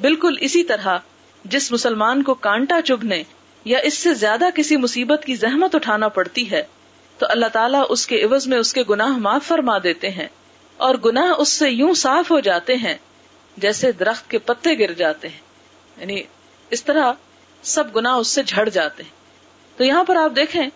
بالکل 0.00 0.34
اسی 0.40 0.62
طرح، 0.62 0.98
جس 1.44 1.72
مسلمان 1.72 2.22
کو 2.22 2.34
کانٹا 2.34 2.80
چبھنے 2.84 3.22
یا 3.64 3.78
اس 3.78 3.94
سے 3.98 4.14
زیادہ 4.14 4.44
کسی 4.54 4.76
مصیبت 4.76 5.24
کی 5.24 5.34
زحمت 5.34 5.74
اٹھانا 5.74 6.08
پڑتی 6.08 6.50
ہے، 6.50 6.62
تو 7.18 7.26
اللہ 7.28 7.46
تعالیٰ 7.46 7.84
اس 7.88 8.06
کے 8.06 8.22
عوض 8.22 8.46
میں 8.46 8.58
اس 8.58 8.72
کے 8.72 8.82
گناہ 8.90 9.18
معاف 9.18 9.44
فرما 9.44 9.78
دیتے 9.78 10.10
ہیں 10.10 10.28
اور 10.76 10.94
گناہ 10.94 11.32
اس 11.38 11.48
سے 11.48 11.70
یوں 11.70 11.94
صاف 11.94 12.30
ہو 12.30 12.40
جاتے 12.40 12.76
ہیں 12.76 12.94
جیسے 13.56 13.92
درخت 13.92 14.30
کے 14.30 14.38
پتے 14.38 14.78
گر 14.78 14.92
جاتے 14.92 15.28
ہیں۔ 15.28 15.40
یعنی 15.96 16.22
اس 16.70 16.84
طرح 16.84 17.12
سب 17.62 17.96
گنا 17.96 18.14
اس 18.14 18.28
سے 18.28 18.42
جھڑ 18.42 18.68
جاتے 18.68 19.02
ہیں۔ 19.02 19.10
تو 19.76 19.84
یہاں 19.84 20.04
پر 20.04 20.16
آپ 20.16 20.36
دیکھیں 20.36 20.66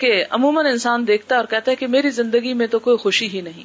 کہ 0.00 0.24
عموماً 0.30 0.66
انسان 0.66 1.06
دیکھتا 1.06 1.36
اور 1.36 1.44
کہتا 1.44 1.70
ہے 1.70 1.76
کہ 1.76 1.86
میری 1.86 2.10
زندگی 2.10 2.54
میں 2.54 2.66
تو 2.66 2.78
کوئی 2.78 2.96
خوشی 2.96 3.28
ہی 3.28 3.40
نہیں 3.40 3.64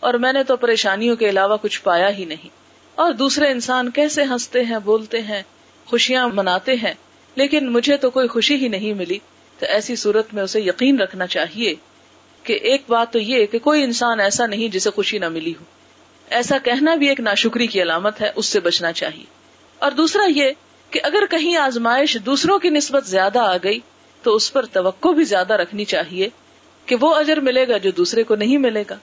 اور 0.00 0.14
میں 0.14 0.32
نے 0.32 0.44
تو 0.44 0.56
پریشانیوں 0.56 1.16
کے 1.16 1.28
علاوہ 1.28 1.56
کچھ 1.62 1.82
پایا 1.82 2.16
ہی 2.18 2.24
نہیں 2.24 2.48
اور 2.94 3.12
دوسرے 3.12 3.50
انسان 3.50 3.90
کیسے 3.90 4.22
ہنستے 4.22 4.64
ہیں، 4.64 4.78
بولتے 4.84 5.20
ہیں، 5.20 5.42
خوشیاں 5.86 6.28
مناتے 6.28 6.74
ہیں، 6.74 6.92
لیکن 7.34 7.72
مجھے 7.72 7.96
تو 7.96 8.10
کوئی 8.10 8.28
خوشی 8.28 8.56
ہی 8.56 8.68
نہیں 8.68 8.94
ملی۔ 8.94 9.18
تو 9.58 9.66
ایسی 9.66 9.96
صورت 9.96 10.34
میں 10.34 10.42
اسے 10.42 10.60
یقین 10.60 11.00
رکھنا 11.00 11.26
چاہیے 11.26 11.74
کہ 12.42 12.52
ایک 12.52 12.82
بات 12.88 13.12
تو 13.12 13.18
یہ 13.18 13.46
کہ 13.46 13.58
کوئی 13.58 13.82
انسان 13.82 14.20
ایسا 14.20 14.46
نہیں 14.46 14.68
جسے 14.68 14.90
خوشی 14.90 15.18
نہ 15.18 15.28
ملی 15.28 15.50
ہو۔ 15.50 15.64
ایسا 16.30 16.58
کہنا 16.58 16.94
بھی 16.94 17.08
ایک 17.08 17.20
ناشکری 17.20 17.66
کی 17.66 17.82
علامت 17.82 18.20
ہے، 18.20 18.32
اس 18.36 18.46
سے 18.46 18.60
بچنا 18.60 18.92
چاہیے۔ 18.92 19.24
اور 19.78 19.90
دوسرا 19.90 20.22
یہ 20.36 20.50
کہ 20.90 21.00
اگر 21.02 21.24
کہیں 21.30 21.56
آزمائش 21.56 22.18
دوسروں 22.26 22.58
کی 22.58 22.70
نسبت 22.70 23.06
زیادہ 23.06 23.38
آ 23.38 23.56
گئی 23.64 23.78
تو 24.24 24.34
اس 24.34 24.52
پر 24.52 24.66
توقع 24.66 25.08
بھی 25.08 25.24
زیادہ 25.24 25.52
رکھنی 25.52 25.84
چاہیے 25.84 26.28
کہ 26.86 26.96
وہ 27.00 27.14
اجر 27.14 27.36
ملے 27.36 27.68
گا 27.68 27.76
جو 27.76 27.90
دوسرے 27.90 28.22
کو 28.22 28.34
نہیں 28.34 28.58
ملے 28.58 28.84
گا۔ 28.90 28.96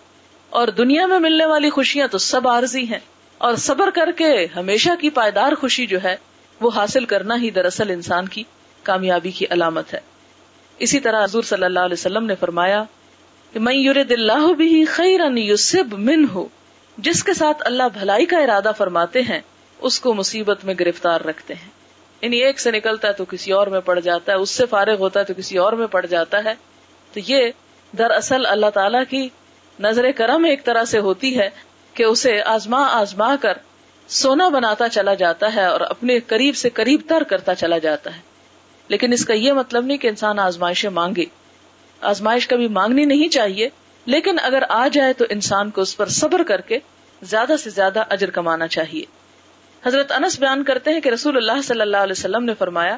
اور 0.49 0.67
دنیا 0.67 1.05
میں 1.05 1.19
ملنے 1.19 1.45
والی 1.45 1.69
خوشیاں 1.69 2.07
تو 2.07 2.17
سب 2.17 2.47
عارضی 2.47 2.84
ہیں۔ 2.84 2.99
اور 3.38 3.55
صبر 3.55 3.89
کر 3.89 4.11
کے 4.17 4.47
ہمیشہ 4.55 4.89
کی 5.01 5.09
پائیدار 5.09 5.53
خوشی 5.53 5.86
جو 5.86 5.97
ہے، 6.03 6.15
وہ 6.61 6.72
حاصل 6.76 7.05
کرنا 7.05 7.41
ہی 7.41 7.51
دراصل 7.51 7.89
انسان 7.89 8.28
کی 8.28 8.43
کامیابی 8.84 9.32
کی 9.32 9.45
علامت 9.49 9.93
ہے۔ 9.93 9.99
اسی 10.80 10.99
طرح 10.99 11.24
حضور 11.24 11.43
صلی 11.43 11.63
اللہ 11.63 11.80
علیہ 11.80 11.93
وسلم 11.93 12.26
نے 12.26 12.36
فرمایا 12.36 12.84
کہ 13.53 13.59
میں 13.59 13.74
یورد 13.74 14.11
اللہ 14.11 14.53
بھی 14.53 14.86
خیرن 14.86 15.53
من 15.91 16.26
ہو 16.34 16.47
جس 16.97 17.24
کے 17.24 17.34
ساتھ 17.34 17.57
اللہ 17.65 17.84
بھلائی 17.93 18.26
کا 18.26 18.38
ارادہ 18.38 18.72
فرماتے 18.78 19.22
ہیں، 19.22 19.39
اس 19.80 19.99
کو 19.99 20.13
مصیبت 20.13 20.65
میں 20.65 20.74
گرفتار 20.80 21.22
رکھتے 21.22 21.53
ہیں۔ 21.53 21.80
یعنی 22.22 22.38
ایک 22.38 22.59
سے 22.59 22.72
نکلتا 22.72 23.07
ہے 23.07 23.13
تو 23.13 23.26
کسی 23.26 23.51
اور 23.51 23.67
میں 23.67 23.80
پڑ 23.80 23.99
جاتا 23.99 24.32
ہے، 24.32 24.38
اس 24.38 24.49
سے 24.49 24.65
فارغ 24.65 24.95
ہوتا 24.99 25.19
ہے 25.19 25.26
تو 25.26 25.34
کسی 25.38 25.57
اور 25.57 25.74
میں 25.74 25.88
پڑ 25.88 26.05
جاتا 26.05 26.43
ہے۔ 26.43 26.53
تو 27.13 27.19
یہ 27.28 27.51
دراصل 27.97 28.45
اللہ 28.45 28.69
تعالی 28.74 28.97
کی 29.09 29.30
نظر 29.80 30.05
کرم 30.15 30.43
ایک 30.43 30.65
طرح 30.65 30.84
سے 30.84 30.99
ہوتی 30.99 31.39
ہے 31.39 31.49
کہ 31.93 32.03
اسے 32.03 32.41
آزما 32.45 32.88
آزما 32.91 33.36
کر 33.41 33.57
سونا 34.07 34.49
بناتا 34.49 34.89
چلا 34.89 35.13
جاتا 35.13 35.55
ہے 35.55 35.65
اور 35.65 35.82
اپنے 35.82 36.19
قریب 36.19 36.55
سے 36.55 36.69
قریب 36.69 37.01
تر 37.07 37.24
کرتا 37.24 37.55
چلا 37.55 37.78
جاتا 37.78 38.15
ہے۔ 38.15 38.22
لیکن 38.88 39.13
اس 39.13 39.26
کا 39.26 39.34
یہ 39.34 39.53
مطلب 39.53 39.86
نہیں 39.86 39.97
کہ 39.97 40.07
انسان 40.07 40.39
آزمائشیں 40.39 40.89
مانگے۔ 40.89 41.26
آزمائش 42.01 42.47
کبھی 42.47 42.67
مانگنی 42.67 43.05
نہیں 43.05 43.28
چاہیے، 43.28 43.69
لیکن 44.05 44.36
اگر 44.41 44.63
آ 44.69 44.88
جائے 44.88 45.13
تو 45.13 45.26
انسان 45.30 45.69
کو 45.69 45.82
اس 45.82 45.97
پر 45.97 46.07
صبر 46.07 46.43
کر 46.43 46.61
کے 46.61 46.80
زیادہ 47.22 47.53
سے 47.63 47.69
زیادہ 47.69 48.03
اجر 48.09 48.30
کمانا 48.30 48.67
چاہیے۔ 48.67 49.20
حضرت 49.84 50.11
انس 50.11 50.39
بیان 50.39 50.63
کرتے 50.63 50.91
ہیں 50.93 50.99
کہ 51.01 51.09
رسول 51.09 51.38
اللہ 51.38 51.61
صلی 51.63 51.82
اللہ 51.82 51.97
علیہ 51.97 52.17
وسلم 52.17 52.43
نے 52.43 52.53
فرمایا، 52.59 52.97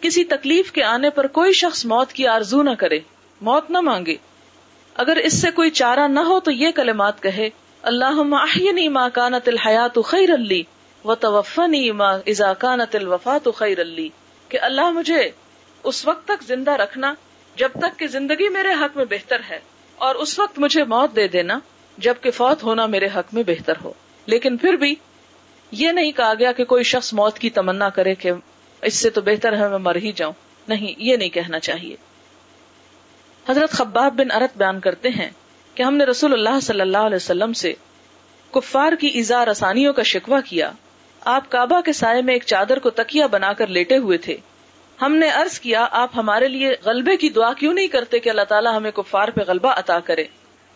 کسی 0.00 0.24
تکلیف 0.24 0.70
کے 0.72 0.82
آنے 0.84 1.10
پر 1.10 1.26
کوئی 1.36 1.52
شخص 1.52 1.84
موت 1.86 2.12
کی 2.12 2.26
آرزو 2.28 2.62
نہ 2.62 2.74
کرے، 2.78 2.98
موت 3.40 3.70
نہ 3.70 3.80
مانگے۔ 3.80 4.16
اگر 4.96 5.16
اس 5.16 5.40
سے 5.40 5.50
کوئی 5.50 5.70
چارہ 5.70 6.06
نہ 6.08 6.20
ہو 6.20 6.38
تو 6.40 6.50
یہ 6.50 6.70
کلمات 6.70 7.22
کہے 7.22 7.48
اللہ 7.84 8.22
ما 8.90 9.08
کانت 9.08 9.48
الحیات 9.48 9.98
خیر 10.04 10.34
علی 10.34 10.62
و 11.04 11.14
توفنی 11.14 11.90
ما 11.92 12.10
اذا 12.26 12.52
کانت 12.58 12.94
الوفات 12.96 13.48
خیر 13.56 13.80
علی 13.80 14.08
کہ 14.50 14.60
اللہ 14.60 14.90
مجھے 14.90 15.22
اس 15.84 16.06
وقت 16.06 16.26
تک 16.28 16.42
زندہ 16.42 16.70
رکھنا، 16.70 17.14
جب 17.56 17.72
تک 17.72 17.98
کہ 17.98 18.06
زندگی 18.06 18.48
میرے 18.48 18.72
حق 18.80 18.96
میں 18.96 19.04
بہتر 19.10 19.40
ہے، 19.50 19.58
اور 19.98 20.14
اس 20.14 20.38
وقت 20.38 20.58
مجھے 20.58 20.84
موت 20.84 21.16
دے 21.16 21.26
دینا 21.28 21.58
جبکہ 21.98 22.30
فوت 22.30 22.62
ہونا 22.62 22.86
میرے 22.86 23.08
حق 23.16 23.34
میں 23.34 23.42
بہتر 23.46 23.74
ہو۔ 23.84 23.92
لیکن 24.28 24.56
پھر 24.56 24.74
بھی 24.74 24.94
یہ 25.70 25.88
نہیں 25.88 26.12
کہا 26.12 26.32
گیا 26.38 26.52
کہ 26.52 26.64
کوئی 26.64 26.84
شخص 26.84 27.12
موت 27.12 27.38
کی 27.38 27.50
تمنا 27.50 27.88
کرے 27.88 28.14
کہ 28.14 28.30
اس 28.82 28.94
سے 28.94 29.10
تو 29.10 29.20
بہتر 29.20 29.56
ہے 29.56 29.68
میں 29.68 29.78
مر 29.78 29.96
ہی 29.96 30.12
جاؤں۔ 30.12 30.32
نہیں، 30.68 30.94
یہ 30.98 31.16
نہیں 31.16 31.28
کہنا 31.28 31.60
چاہیے۔ 31.60 31.96
حضرت 33.48 33.70
خباب 33.70 34.12
بن 34.12 34.30
ارت 34.30 34.58
بیان 34.58 34.80
کرتے 34.80 35.08
ہیں 35.08 35.30
کہ 35.74 35.82
ہم 35.82 35.94
نے 35.94 36.04
رسول 36.04 36.32
اللہ 36.32 36.60
صلی 36.62 36.80
اللہ 36.80 36.98
علیہ 36.98 37.16
وسلم 37.16 37.52
سے 37.52 37.72
کفار 38.50 38.92
کی 39.00 39.06
ایزا 39.06 39.44
رسانیوں 39.44 39.92
کا 39.92 40.02
شکوا 40.02 40.40
کیا۔ 40.40 40.70
آپ 41.20 41.50
کعبہ 41.50 41.80
کے 41.80 41.92
سائے 41.92 42.22
میں 42.22 42.34
ایک 42.34 42.42
چادر 42.46 42.78
کو 42.78 42.90
تکیا 42.90 43.26
بنا 43.26 43.52
کر 43.52 43.66
لیٹے 43.66 43.96
ہوئے 43.96 44.18
تھے۔ 44.18 44.36
ہم 45.02 45.16
نے 45.16 45.30
عرض 45.30 45.60
کیا، 45.60 45.86
آپ 45.90 46.10
ہمارے 46.16 46.48
لیے 46.48 46.70
غلبے 46.84 47.16
کی 47.16 47.28
دعا 47.28 47.52
کیوں 47.52 47.74
نہیں 47.74 47.86
کرتے 47.86 48.18
کہ 48.18 48.30
اللہ 48.30 48.42
تعالیٰ 48.42 48.76
ہمیں 48.76 48.90
کفار 48.90 49.28
پہ 49.28 49.40
غلبہ 49.46 49.68
عطا 49.68 50.00
کرے؟ 50.00 50.24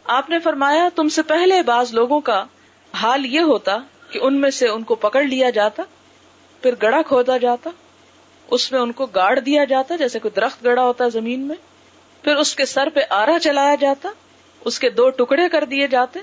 آپ 0.05 0.31
نے 0.31 0.39
فرمایا، 0.39 0.89
تم 0.95 1.09
سے 1.09 1.23
پہلے 1.23 1.63
بعض 1.63 1.95
لوگوں 1.95 2.21
کا 2.21 2.45
حال 2.95 3.27
یہ 3.27 3.41
ہوتا 3.41 3.79
کہ 4.11 4.19
ان 4.23 4.41
میں 4.41 4.51
سے 4.51 4.69
ان 4.69 4.83
کو 4.83 4.95
پکڑ 4.95 5.23
لیا 5.23 5.51
جاتا، 5.51 5.83
پھر 6.63 6.75
گڑا 6.83 7.03
کھودا 7.03 7.37
جاتا، 7.37 7.71
اس 8.49 8.73
میں 8.73 8.81
ان 8.81 8.93
کو 8.93 9.07
گاڑ 9.07 9.39
دیا 9.39 9.65
جاتا، 9.65 9.97
جیسے 9.97 10.19
کوئی 10.19 10.33
درخت 10.37 10.65
گڑا 10.65 10.83
ہوتا 10.83 11.09
زمین 11.09 11.41
میں، 11.41 11.57
پھر 12.23 12.37
اس 12.37 12.55
کے 12.57 12.65
سر 12.65 12.89
پہ 12.95 13.01
آرا 13.11 13.39
چلایا 13.39 13.75
جاتا، 13.75 14.09
اس 14.61 14.79
کے 14.79 14.91
دو 14.91 15.11
ٹکڑے 15.11 15.49
کر 15.49 15.65
دیے 15.65 15.87
جاتے، 15.87 16.21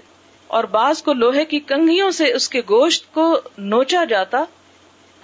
اور 0.47 0.63
بعض 0.63 1.03
کو 1.03 1.13
لوہے 1.13 1.45
کی 1.45 1.59
کنگھیوں 1.59 2.11
سے 2.11 2.33
اس 2.33 2.49
کے 2.49 2.61
گوشت 2.69 3.13
کو 3.13 3.39
نوچا 3.57 4.03
جاتا، 4.03 4.43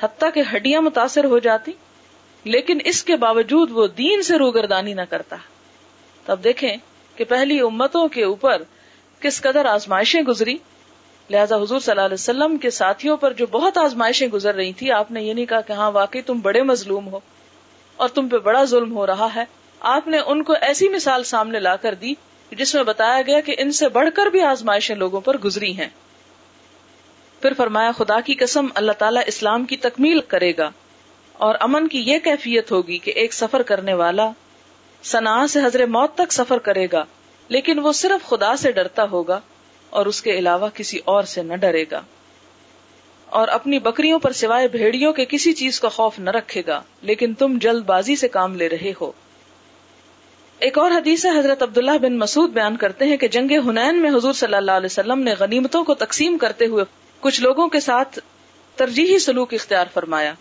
حتیٰ 0.03 0.30
کہ 0.34 0.41
ہڈیاں 0.55 0.82
متاثر 0.82 1.24
ہو 1.24 1.39
جاتی، 1.39 1.72
لیکن 2.43 2.80
اس 2.86 3.03
کے 3.03 3.16
باوجود 3.16 3.72
وہ 3.72 3.88
دین 3.88 4.22
سے 4.22 4.38
روگردانی 4.38 4.93
نہ 4.93 5.01
کرتا۔ 5.09 5.36
تب 6.26 6.43
دیکھیں 6.43 6.78
کہ 7.16 7.24
پہلی 7.24 7.59
امتوں 7.59 8.07
کے 8.07 8.24
اوپر 8.24 8.64
کس 9.20 9.41
قدر 9.41 9.66
آزمائشیں 9.66 10.22
گزری۔ 10.22 10.57
لہٰذا 11.32 11.55
حضور 11.55 11.79
صلی 11.79 11.91
اللہ 11.91 12.05
علیہ 12.05 12.13
وسلم 12.13 12.57
کے 12.57 12.69
ساتھیوں 12.69 13.17
پر 13.17 13.34
جو 13.34 13.45
بہت 13.47 13.77
آزمائشیں 13.77 14.27
گزر 14.27 14.55
رہی 14.55 14.73
تھی 14.73 14.91
آپ 14.91 15.11
نے 15.11 15.23
یہ 15.23 15.34
نہیں 15.34 15.45
کہا 15.45 15.61
کہ 15.61 15.73
ہاں 15.73 15.91
واقعی 15.91 16.21
تم 16.21 16.39
بڑے 16.39 16.61
مظلوم 16.63 17.07
ہو 17.07 17.19
اور 17.95 18.09
تم 18.09 18.27
پہ 18.27 18.38
بڑا 18.38 18.63
ظلم 18.63 18.95
ہو 18.95 19.07
رہا 19.07 19.27
ہے۔ 19.36 19.43
آپ 19.79 20.07
نے 20.07 20.19
ان 20.25 20.43
کو 20.43 20.53
ایسی 20.61 20.89
مثال 20.89 21.23
سامنے 21.23 21.59
لا 21.59 21.75
کر 21.75 21.93
دی 21.93 22.13
جس 22.51 22.75
میں 22.75 22.84
بتایا 22.84 23.21
گیا 23.21 23.39
کہ 23.39 23.55
ان 23.57 23.71
سے 23.71 23.89
بڑھ 23.89 24.09
کر 24.13 24.25
بھی 24.25 24.41
آزمائشیں 24.41 24.95
لوگوں 24.95 25.21
پر 25.21 25.38
گزری 25.38 25.77
ہیں۔ 25.77 25.88
پھر 27.41 27.53
فرمایا، 27.57 27.91
خدا 27.97 28.19
کی 28.19 28.34
قسم، 28.34 28.67
اللہ 28.75 28.91
تعالیٰ 28.91 29.21
اسلام 29.27 29.65
کی 29.65 29.77
تکمیل 29.77 30.19
کرے 30.21 30.51
گا 30.57 30.69
اور 31.34 31.55
امن 31.59 31.88
کی 31.88 31.99
یہ 31.99 32.19
کیفیت 32.19 32.71
ہوگی 32.71 32.97
کہ 32.97 33.11
ایک 33.11 33.34
سفر 33.34 33.61
کرنے 33.61 33.93
والا 33.93 34.29
سنا 35.03 35.47
سے 35.47 35.59
حضر 35.65 35.86
موت 35.86 36.15
تک 36.15 36.34
سفر 36.34 36.57
کرے 36.57 36.88
گا، 36.91 37.03
لیکن 37.47 37.79
وہ 37.79 37.91
صرف 37.91 38.29
خدا 38.29 38.55
سے 38.55 38.71
ڈرتا 38.71 39.05
ہوگا۔ 39.11 39.39
اور 39.92 40.06
اس 40.06 40.22
کے 40.22 40.32
علاوہ 40.32 40.70
کسی 40.74 41.00
اور 41.06 41.24
سے 41.24 41.44
نہ 41.44 41.54
ڈرے 41.54 41.86
گا۔ 41.92 42.02
اور 43.26 43.48
اپنی 43.48 43.80
بکریوں 43.80 44.20
پر 44.20 44.32
سوائے 44.32 44.68
بھیڑیوں 44.68 45.14
کے 45.14 45.26
کسی 45.26 45.54
چیز 45.54 45.80
کا 45.80 45.89
خوف 45.89 46.20
نہ 46.20 46.30
رکھے 46.30 46.62
گا، 46.68 46.82
لیکن 47.02 47.34
تم 47.34 47.58
جلد 47.62 47.84
بازی 47.86 48.16
سے 48.16 48.28
کام 48.28 48.56
لے 48.56 48.70
رہے 48.70 48.94
ہو۔ 49.02 49.12
ایک 50.60 50.78
اور 50.78 50.92
حدیث 50.92 51.26
ہے، 51.26 51.39
حضرت 51.39 51.64
عبداللہ 51.64 51.98
بن 52.02 52.18
مسعود 52.18 52.50
بیان 52.50 52.78
کرتے 52.78 53.06
ہیں 53.06 53.18
کہ 53.18 53.28
جنگ 53.28 53.52
ہنین 53.52 54.02
میں 54.02 54.10
حضور 54.10 54.34
صلی 54.34 54.56
اللہ 54.56 54.72
علیہ 54.72 54.86
وسلم 54.86 55.20
نے 55.20 55.34
غنیمتوں 55.39 55.84
کو 55.84 55.94
تقسیم 55.94 56.38
کرتے 56.38 56.66
ہوئے 56.66 56.84
کچھ 57.20 57.42
لوگوں 57.42 57.68
کے 57.68 57.80
ساتھ 57.80 58.20
ترجیحی 58.76 59.20
سلوک 59.20 59.54
اختیار 59.54 59.86
فرمایا۔ 59.94 60.34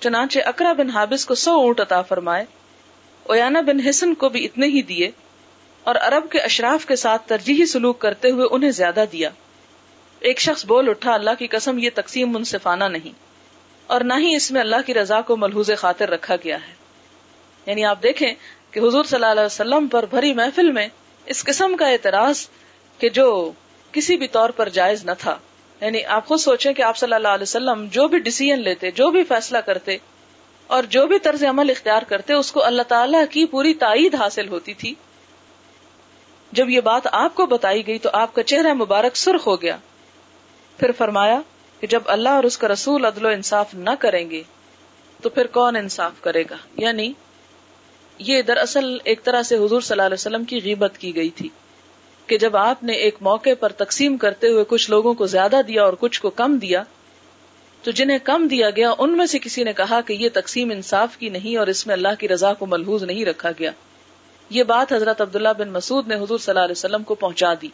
چنانچہ 0.00 0.38
اکرا 0.44 0.72
بن 0.72 0.90
حابس 0.90 1.26
کو 1.26 1.34
سو 1.34 1.52
اونٹ 1.52 1.80
عطا 1.80 2.02
فرمائے 2.02 2.44
اویانا 3.22 3.60
بن 3.60 3.80
حسن 3.80 4.14
کو 4.14 4.28
بھی 4.28 4.44
اتنے 4.44 4.66
ہی 4.66 4.82
دیے۔ 4.82 5.10
اور 5.86 5.94
عرب 5.94 6.30
کے 6.30 6.38
اشراف 6.38 6.86
کے 6.86 6.96
ساتھ 6.96 7.28
ترجیحی 7.28 7.66
سلوک 7.66 7.98
کرتے 7.98 8.30
ہوئے 8.30 8.46
انہیں 8.50 8.70
زیادہ 8.70 9.04
دیا۔ 9.12 9.30
ایک 10.20 10.40
شخص 10.40 10.66
بول 10.66 10.88
اٹھا، 10.88 11.14
اللہ 11.14 11.30
کی 11.38 11.46
قسم، 11.46 11.78
یہ 11.78 11.90
تقسیم 11.94 12.32
منصفانہ 12.32 12.84
نہیں۔ 12.84 13.12
اور 13.86 14.00
نہ 14.00 14.14
ہی 14.18 14.34
اس 14.34 14.52
میں 14.52 14.60
اللہ 14.60 14.76
کی 14.86 14.94
رضا 14.94 15.20
کو 15.20 15.36
ملحوظ 15.36 15.70
خاطر 15.78 16.10
رکھا 16.10 16.36
گیا 16.36 16.56
ہے۔ 16.56 16.74
یعنی 17.66 17.84
آپ 17.84 18.02
دیکھیں 18.02 18.34
کہ 18.70 18.80
حضور 18.80 19.04
صلی 19.04 19.14
اللہ 19.14 19.26
علیہ 19.26 19.46
وسلم 19.46 19.86
پر 19.86 20.06
بھری 20.10 20.34
محفل 20.34 20.72
میں 20.72 20.88
اس 21.26 21.44
قسم 21.44 21.76
کا 21.76 21.88
اعتراض 21.88 22.46
کہ 22.98 23.08
جو 23.08 23.52
کسی 23.92 24.16
بھی 24.16 24.28
طور 24.28 24.50
پر 24.50 24.68
جائز 24.68 25.04
نہ 25.04 25.10
تھا۔ 25.18 25.38
یعنی 25.80 26.04
آپ 26.04 26.26
خود 26.26 26.38
سوچیں 26.38 26.72
کہ 26.72 26.82
آپ 26.82 26.96
صلی 26.96 27.14
اللہ 27.14 27.28
علیہ 27.28 27.42
وسلم 27.42 27.86
جو 27.90 28.08
بھی 28.08 28.18
ڈسیزن 28.18 28.60
لیتے، 28.60 28.90
جو 28.90 29.10
بھی 29.10 29.24
فیصلہ 29.24 29.58
کرتے 29.58 29.96
اور 30.66 30.82
جو 30.82 31.06
بھی 31.06 31.18
طرز 31.18 31.44
عمل 31.44 31.70
اختیار 31.70 32.02
کرتے، 32.02 32.34
اس 32.34 32.52
کو 32.52 32.64
اللہ 32.64 32.82
تعالیٰ 32.82 33.24
کی 33.30 33.46
پوری 33.46 33.74
تائید 33.74 34.14
حاصل 34.14 34.48
ہوتی 34.48 34.74
تھی۔ 34.74 34.94
جب 36.56 36.70
یہ 36.70 36.80
بات 36.80 37.08
آپ 37.12 37.34
کو 37.34 37.46
بتائی 37.46 37.86
گئی 37.86 37.98
تو 37.98 38.10
آپ 38.12 38.34
کا 38.34 38.42
چہرہ 38.42 38.72
مبارک 38.72 39.16
سرخ 39.16 39.46
ہو 39.46 39.62
گیا۔ 39.62 39.76
پھر 40.76 40.90
فرمایا 40.92 41.40
کہ 41.80 41.86
جب 41.86 42.02
اللہ 42.06 42.28
اور 42.28 42.44
اس 42.44 42.58
کا 42.58 42.68
رسول 42.68 43.04
عدل 43.04 43.24
و 43.24 43.28
انصاف 43.28 43.74
نہ 43.74 43.90
کریں 43.98 44.30
گے 44.30 44.42
تو 45.22 45.28
پھر 45.28 45.46
کون 45.46 45.76
انصاف 45.76 46.20
کرے 46.20 46.44
گا؟ 46.50 46.56
یعنی 46.76 47.12
یہ 48.18 48.42
دراصل 48.42 48.96
ایک 49.04 49.24
طرح 49.24 49.42
سے 49.42 49.56
حضور 49.56 49.80
صلی 49.80 49.94
اللہ 49.94 50.02
علیہ 50.02 50.14
وسلم 50.14 50.44
کی 50.44 50.60
غیبت 50.64 50.98
کی 50.98 51.16
گئی 51.16 51.30
تھی 51.30 51.48
کہ 52.26 52.38
جب 52.38 52.56
آپ 52.56 52.84
نے 52.84 52.92
ایک 52.92 53.16
موقع 53.20 53.50
پر 53.60 53.72
تقسیم 53.72 54.16
کرتے 54.16 54.48
ہوئے 54.48 54.64
کچھ 54.68 54.90
لوگوں 54.90 55.14
کو 55.14 55.26
زیادہ 55.26 55.60
دیا 55.68 55.84
اور 55.84 55.92
کچھ 56.00 56.22
کو 56.22 56.30
کم 56.30 56.56
دیا، 56.56 56.82
تو 57.82 57.90
جنہیں 57.90 58.18
کم 58.18 58.46
دیا 58.50 58.70
گیا 58.70 58.92
ان 58.98 59.16
میں 59.16 59.26
سے 59.26 59.38
کسی 59.38 59.64
نے 59.64 59.72
کہا 59.72 60.00
کہ 60.00 60.12
یہ 60.12 60.28
تقسیم 60.32 60.70
انصاف 60.70 61.16
کی 61.16 61.28
نہیں 61.28 61.56
اور 61.56 61.66
اس 61.66 61.86
میں 61.86 61.94
اللہ 61.94 62.14
کی 62.18 62.28
رضا 62.28 62.54
کو 62.54 62.66
ملحوظ 62.66 63.02
نہیں 63.02 63.24
رکھا 63.24 63.50
گیا۔ 63.58 63.70
یہ 64.50 64.62
بات 64.62 64.92
حضرت 64.92 65.20
عبداللہ 65.20 65.48
بن 65.58 65.68
مسعود 65.68 66.08
نے 66.08 66.14
حضور 66.14 66.38
صلی 66.38 66.50
اللہ 66.52 66.64
علیہ 66.64 66.72
وسلم 66.72 67.02
کو 67.02 67.14
پہنچا 67.14 67.54
دی۔ 67.62 67.68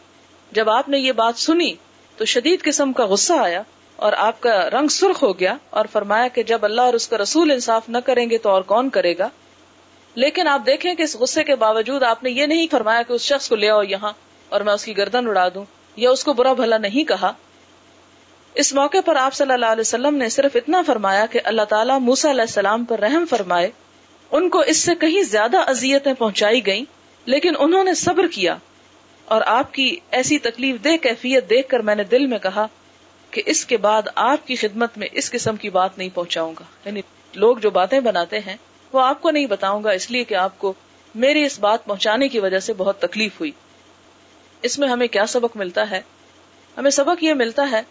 جب 0.51 0.69
آپ 0.69 0.89
نے 0.89 0.99
یہ 0.99 1.11
بات 1.11 1.39
سنی 1.39 1.73
تو 2.17 2.25
شدید 2.25 2.61
قسم 2.61 2.93
کا 2.93 3.05
غصہ 3.05 3.33
آیا 3.33 3.61
اور 3.95 4.13
آپ 4.17 4.41
کا 4.41 4.69
رنگ 4.69 4.87
سرخ 4.87 5.23
ہو 5.23 5.39
گیا 5.39 5.55
اور 5.69 5.85
فرمایا 5.91 6.27
کہ 6.27 6.43
جب 6.43 6.65
اللہ 6.65 6.81
اور 6.81 6.93
اس 6.93 7.07
کا 7.07 7.17
رسول 7.17 7.51
انصاف 7.51 7.89
نہ 7.89 7.97
کریں 8.05 8.29
گے 8.29 8.37
تو 8.37 8.49
اور 8.49 8.61
کون 8.61 8.89
کرے 8.89 9.17
گا؟ 9.17 9.29
لیکن 10.15 10.47
آپ 10.47 10.61
دیکھیں 10.65 10.95
کہ 10.95 11.03
اس 11.03 11.15
غصے 11.15 11.43
کے 11.43 11.55
باوجود 11.55 12.03
آپ 12.03 12.23
نے 12.23 12.29
یہ 12.29 12.45
نہیں 12.45 12.67
فرمایا 12.71 13.01
کہ 13.01 13.13
اس 13.13 13.21
شخص 13.21 13.49
کو 13.49 13.55
لے 13.55 13.69
آؤ 13.69 13.83
یہاں 13.83 14.13
اور 14.49 14.61
میں 14.61 14.73
اس 14.73 14.85
کی 14.85 14.97
گردن 14.97 15.27
اڑا 15.27 15.47
دوں 15.53 15.65
یا 15.95 16.09
اس 16.09 16.23
کو 16.23 16.33
برا 16.33 16.53
بھلا 16.53 16.77
نہیں 16.77 17.03
کہا۔ 17.03 17.31
اس 18.53 18.73
موقع 18.73 18.97
پر 19.05 19.15
آپ 19.15 19.33
صلی 19.33 19.53
اللہ 19.53 19.65
علیہ 19.65 19.81
وسلم 19.81 20.15
نے 20.15 20.29
صرف 20.29 20.55
اتنا 20.55 20.81
فرمایا 20.87 21.25
کہ 21.25 21.39
اللہ 21.43 21.61
تعالیٰ 21.61 21.99
موسا 21.99 22.31
علیہ 22.31 22.41
السلام 22.41 22.85
پر 22.85 22.99
رحم 22.99 23.25
فرمائے 23.29 23.71
ان 24.33 24.49
کو 24.49 24.59
اس 24.59 24.77
سے 24.77 24.95
کہیں 24.95 25.23
زیادہ 25.23 25.57
اذیتیں 25.57 26.13
پہنچائی 26.13 26.65
گئیں، 26.65 26.85
لیکن 27.25 27.53
انہوں 27.59 27.83
نے 27.83 27.93
صبر 27.93 28.27
کیا 28.27 28.57
اور 29.25 29.41
آپ 29.45 29.73
کی 29.73 29.95
ایسی 30.11 30.39
تکلیف 30.39 30.75
دہ 30.83 30.97
کیفیت 31.01 31.49
دیکھ 31.49 31.69
کر 31.69 31.79
میں 31.79 31.95
نے 31.95 32.03
دل 32.03 32.25
میں 32.25 32.39
کہا 32.39 32.67
کہ 33.31 33.41
اس 33.45 33.65
کے 33.65 33.77
بعد 33.77 34.01
آپ 34.15 34.47
کی 34.47 34.55
خدمت 34.55 34.97
میں 34.97 35.07
اس 35.11 35.31
قسم 35.31 35.55
کی 35.55 35.69
بات 35.69 35.97
نہیں 35.97 36.09
پہنچاؤں 36.13 36.53
گا۔ 36.59 36.63
یعنی 36.85 37.01
لوگ 37.33 37.57
جو 37.57 37.69
باتیں 37.69 37.99
بناتے 37.99 38.39
ہیں، 38.39 38.55
وہ 38.93 39.01
آپ 39.01 39.21
کو 39.21 39.31
نہیں 39.31 39.45
بتاؤں 39.45 39.83
گا، 39.83 39.91
اس 39.91 40.11
لیے 40.11 40.23
کہ 40.23 40.35
آپ 40.35 40.59
کو 40.59 40.73
میری 41.15 41.43
اس 41.43 41.59
بات 41.59 41.85
پہنچانے 41.85 42.27
کی 42.27 42.39
وجہ 42.39 42.59
سے 42.59 42.73
بہت 42.73 42.99
تکلیف 42.99 43.31
ہوئی۔ 43.39 43.51
اس 44.61 44.79
میں 44.79 44.87
ہمیں 44.87 45.07
کیا 45.07 45.25
سبق 45.25 45.57
ملتا 45.57 45.91
ہے؟ 45.91 46.01
ہمیں 46.77 46.91
سبق 46.91 47.23
یہ 47.23 47.33
ملتا 47.33 47.67
ہے 47.71 47.81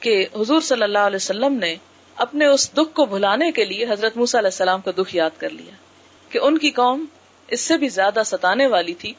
کہ 0.00 0.26
حضور 0.34 0.60
صلی 0.60 0.82
اللہ 0.82 0.98
علیہ 0.98 1.16
وسلم 1.16 1.52
نے 1.52 1.76
اپنے 2.16 2.46
اس 2.46 2.72
دکھ 2.72 2.94
کو 2.94 3.06
بھلانے 3.06 3.52
کے 3.52 3.64
لیے 3.64 3.86
حضرت 3.90 4.16
موس 4.16 4.34
علیہ 4.34 4.46
السلام 4.46 4.80
کا 4.80 4.90
دکھ 4.98 5.16
یاد 5.16 5.30
کر 5.38 5.50
لیا۔ 5.50 5.85
کہ 6.28 6.38
ان 6.38 6.58
کی 6.58 6.70
قوم 6.70 7.04
اس 7.48 7.60
سے 7.60 7.76
بھی 7.76 7.88
زیادہ 7.88 8.22
ستانے 8.26 8.66
والی 8.66 8.94
تھی 8.94 9.12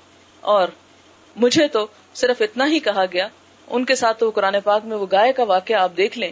اور 0.43 0.67
مجھے 1.35 1.67
تو 1.67 1.85
صرف 2.13 2.41
اتنا 2.41 2.67
ہی 2.67 2.79
کہا 2.79 3.05
گیا، 3.13 3.27
ان 3.67 3.85
کے 3.85 3.95
ساتھ 3.95 4.19
تو 4.19 4.29
قرآن 4.29 4.55
پاک 4.63 4.85
میں 4.85 4.97
وہ 4.97 5.05
گائے 5.11 5.33
کا 5.33 5.43
واقعہ 5.43 5.75
آپ 5.75 5.97
دیکھ 5.97 6.17
لیں 6.19 6.31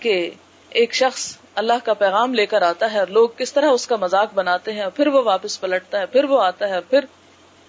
کہ 0.00 0.30
ایک 0.70 0.94
شخص 0.94 1.36
اللہ 1.54 1.84
کا 1.84 1.94
پیغام 1.94 2.34
لے 2.34 2.46
کر 2.46 2.62
آتا 2.62 2.92
ہے 2.92 2.98
اور 2.98 3.06
لوگ 3.06 3.28
کس 3.36 3.52
طرح 3.52 3.70
اس 3.70 3.86
کا 3.86 3.96
مذاق 3.96 4.34
بناتے 4.34 4.72
ہیں، 4.72 4.86
پھر 4.96 5.06
وہ 5.06 5.22
واپس 5.22 5.60
پلٹتا 5.60 5.98
ہے، 5.98 6.06
پھر 6.06 6.24
وہ 6.24 6.40
آتا 6.40 6.68
ہے، 6.68 6.80
پھر 6.80 7.04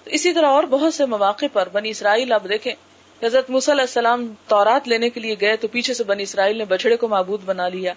اسی 0.06 0.34
طرح 0.34 0.48
اور 0.48 0.64
بہت 0.64 0.94
سے 0.94 1.06
مواقع 1.06 1.46
پر 1.54 1.70
بنی 1.72 1.90
اسرائیل 1.90 2.34
آپ 2.34 2.44
دیکھیں، 2.50 2.74
حضرت 3.22 3.50
علیہ 3.50 3.82
السلام 3.82 4.26
تورات 4.48 4.88
لینے 4.88 5.10
کے 5.10 5.20
لیے 5.20 5.36
گئے 5.42 5.56
تو 5.56 5.68
پیچھے 5.68 5.94
سے 5.94 6.04
بنی 6.04 6.24
اسرائیل 6.24 6.58
نے 6.58 6.66
بچڑے 6.66 6.98
کو 6.98 7.08
معبود 7.08 7.44
بنا 7.46 7.68
لیا۔ 7.70 7.94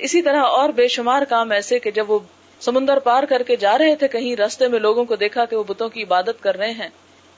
اسی 0.00 0.22
طرح 0.22 0.42
اور 0.50 0.68
بے 0.68 0.88
شمار 0.88 1.22
کام 1.28 1.50
ایسے 1.50 1.78
کہ 1.78 1.90
جب 1.90 2.10
وہ 2.10 2.18
سمندر 2.60 2.98
پار 2.98 3.22
کر 3.22 3.42
کے 3.42 3.56
جا 3.56 3.78
رہے 3.78 3.96
تھے، 3.96 4.08
کہیں 4.08 4.36
رستے 4.36 4.68
میں 4.68 4.78
لوگوں 4.78 5.04
کو 5.04 5.16
دیکھا 5.16 5.44
کہ 5.44 5.56
وہ 5.56 5.64
بتوں 5.66 5.88
کی 5.88 6.02
عبادت 6.02 6.42
کر 6.42 6.56
رہے 6.56 6.70
ہیں۔ 6.70 6.88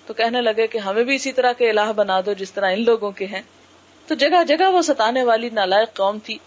تو 0.07 0.15
کہنے 0.15 0.41
لگے 0.41 0.67
کہ 0.67 0.79
ہمیں 0.79 1.05
بھی 1.05 1.15
اسی 1.15 1.33
طرح 1.33 1.53
کے 1.53 1.71
الہ 1.71 1.93
بنا 1.97 2.21
دو 2.27 2.33
جس 2.33 2.53
طرح 2.53 2.71
ان 2.73 2.85
لوگوں 2.85 3.11
کے 3.11 3.27
ہیں۔ 3.27 3.43
تو 4.07 4.15
جگہ 4.15 4.45
جگہ 4.49 4.71
وہ 4.71 4.83
ستانے 4.83 5.23
والی 5.23 5.49
نالائق 5.53 5.97
قوم 5.97 6.19
تھی۔ 6.25 6.39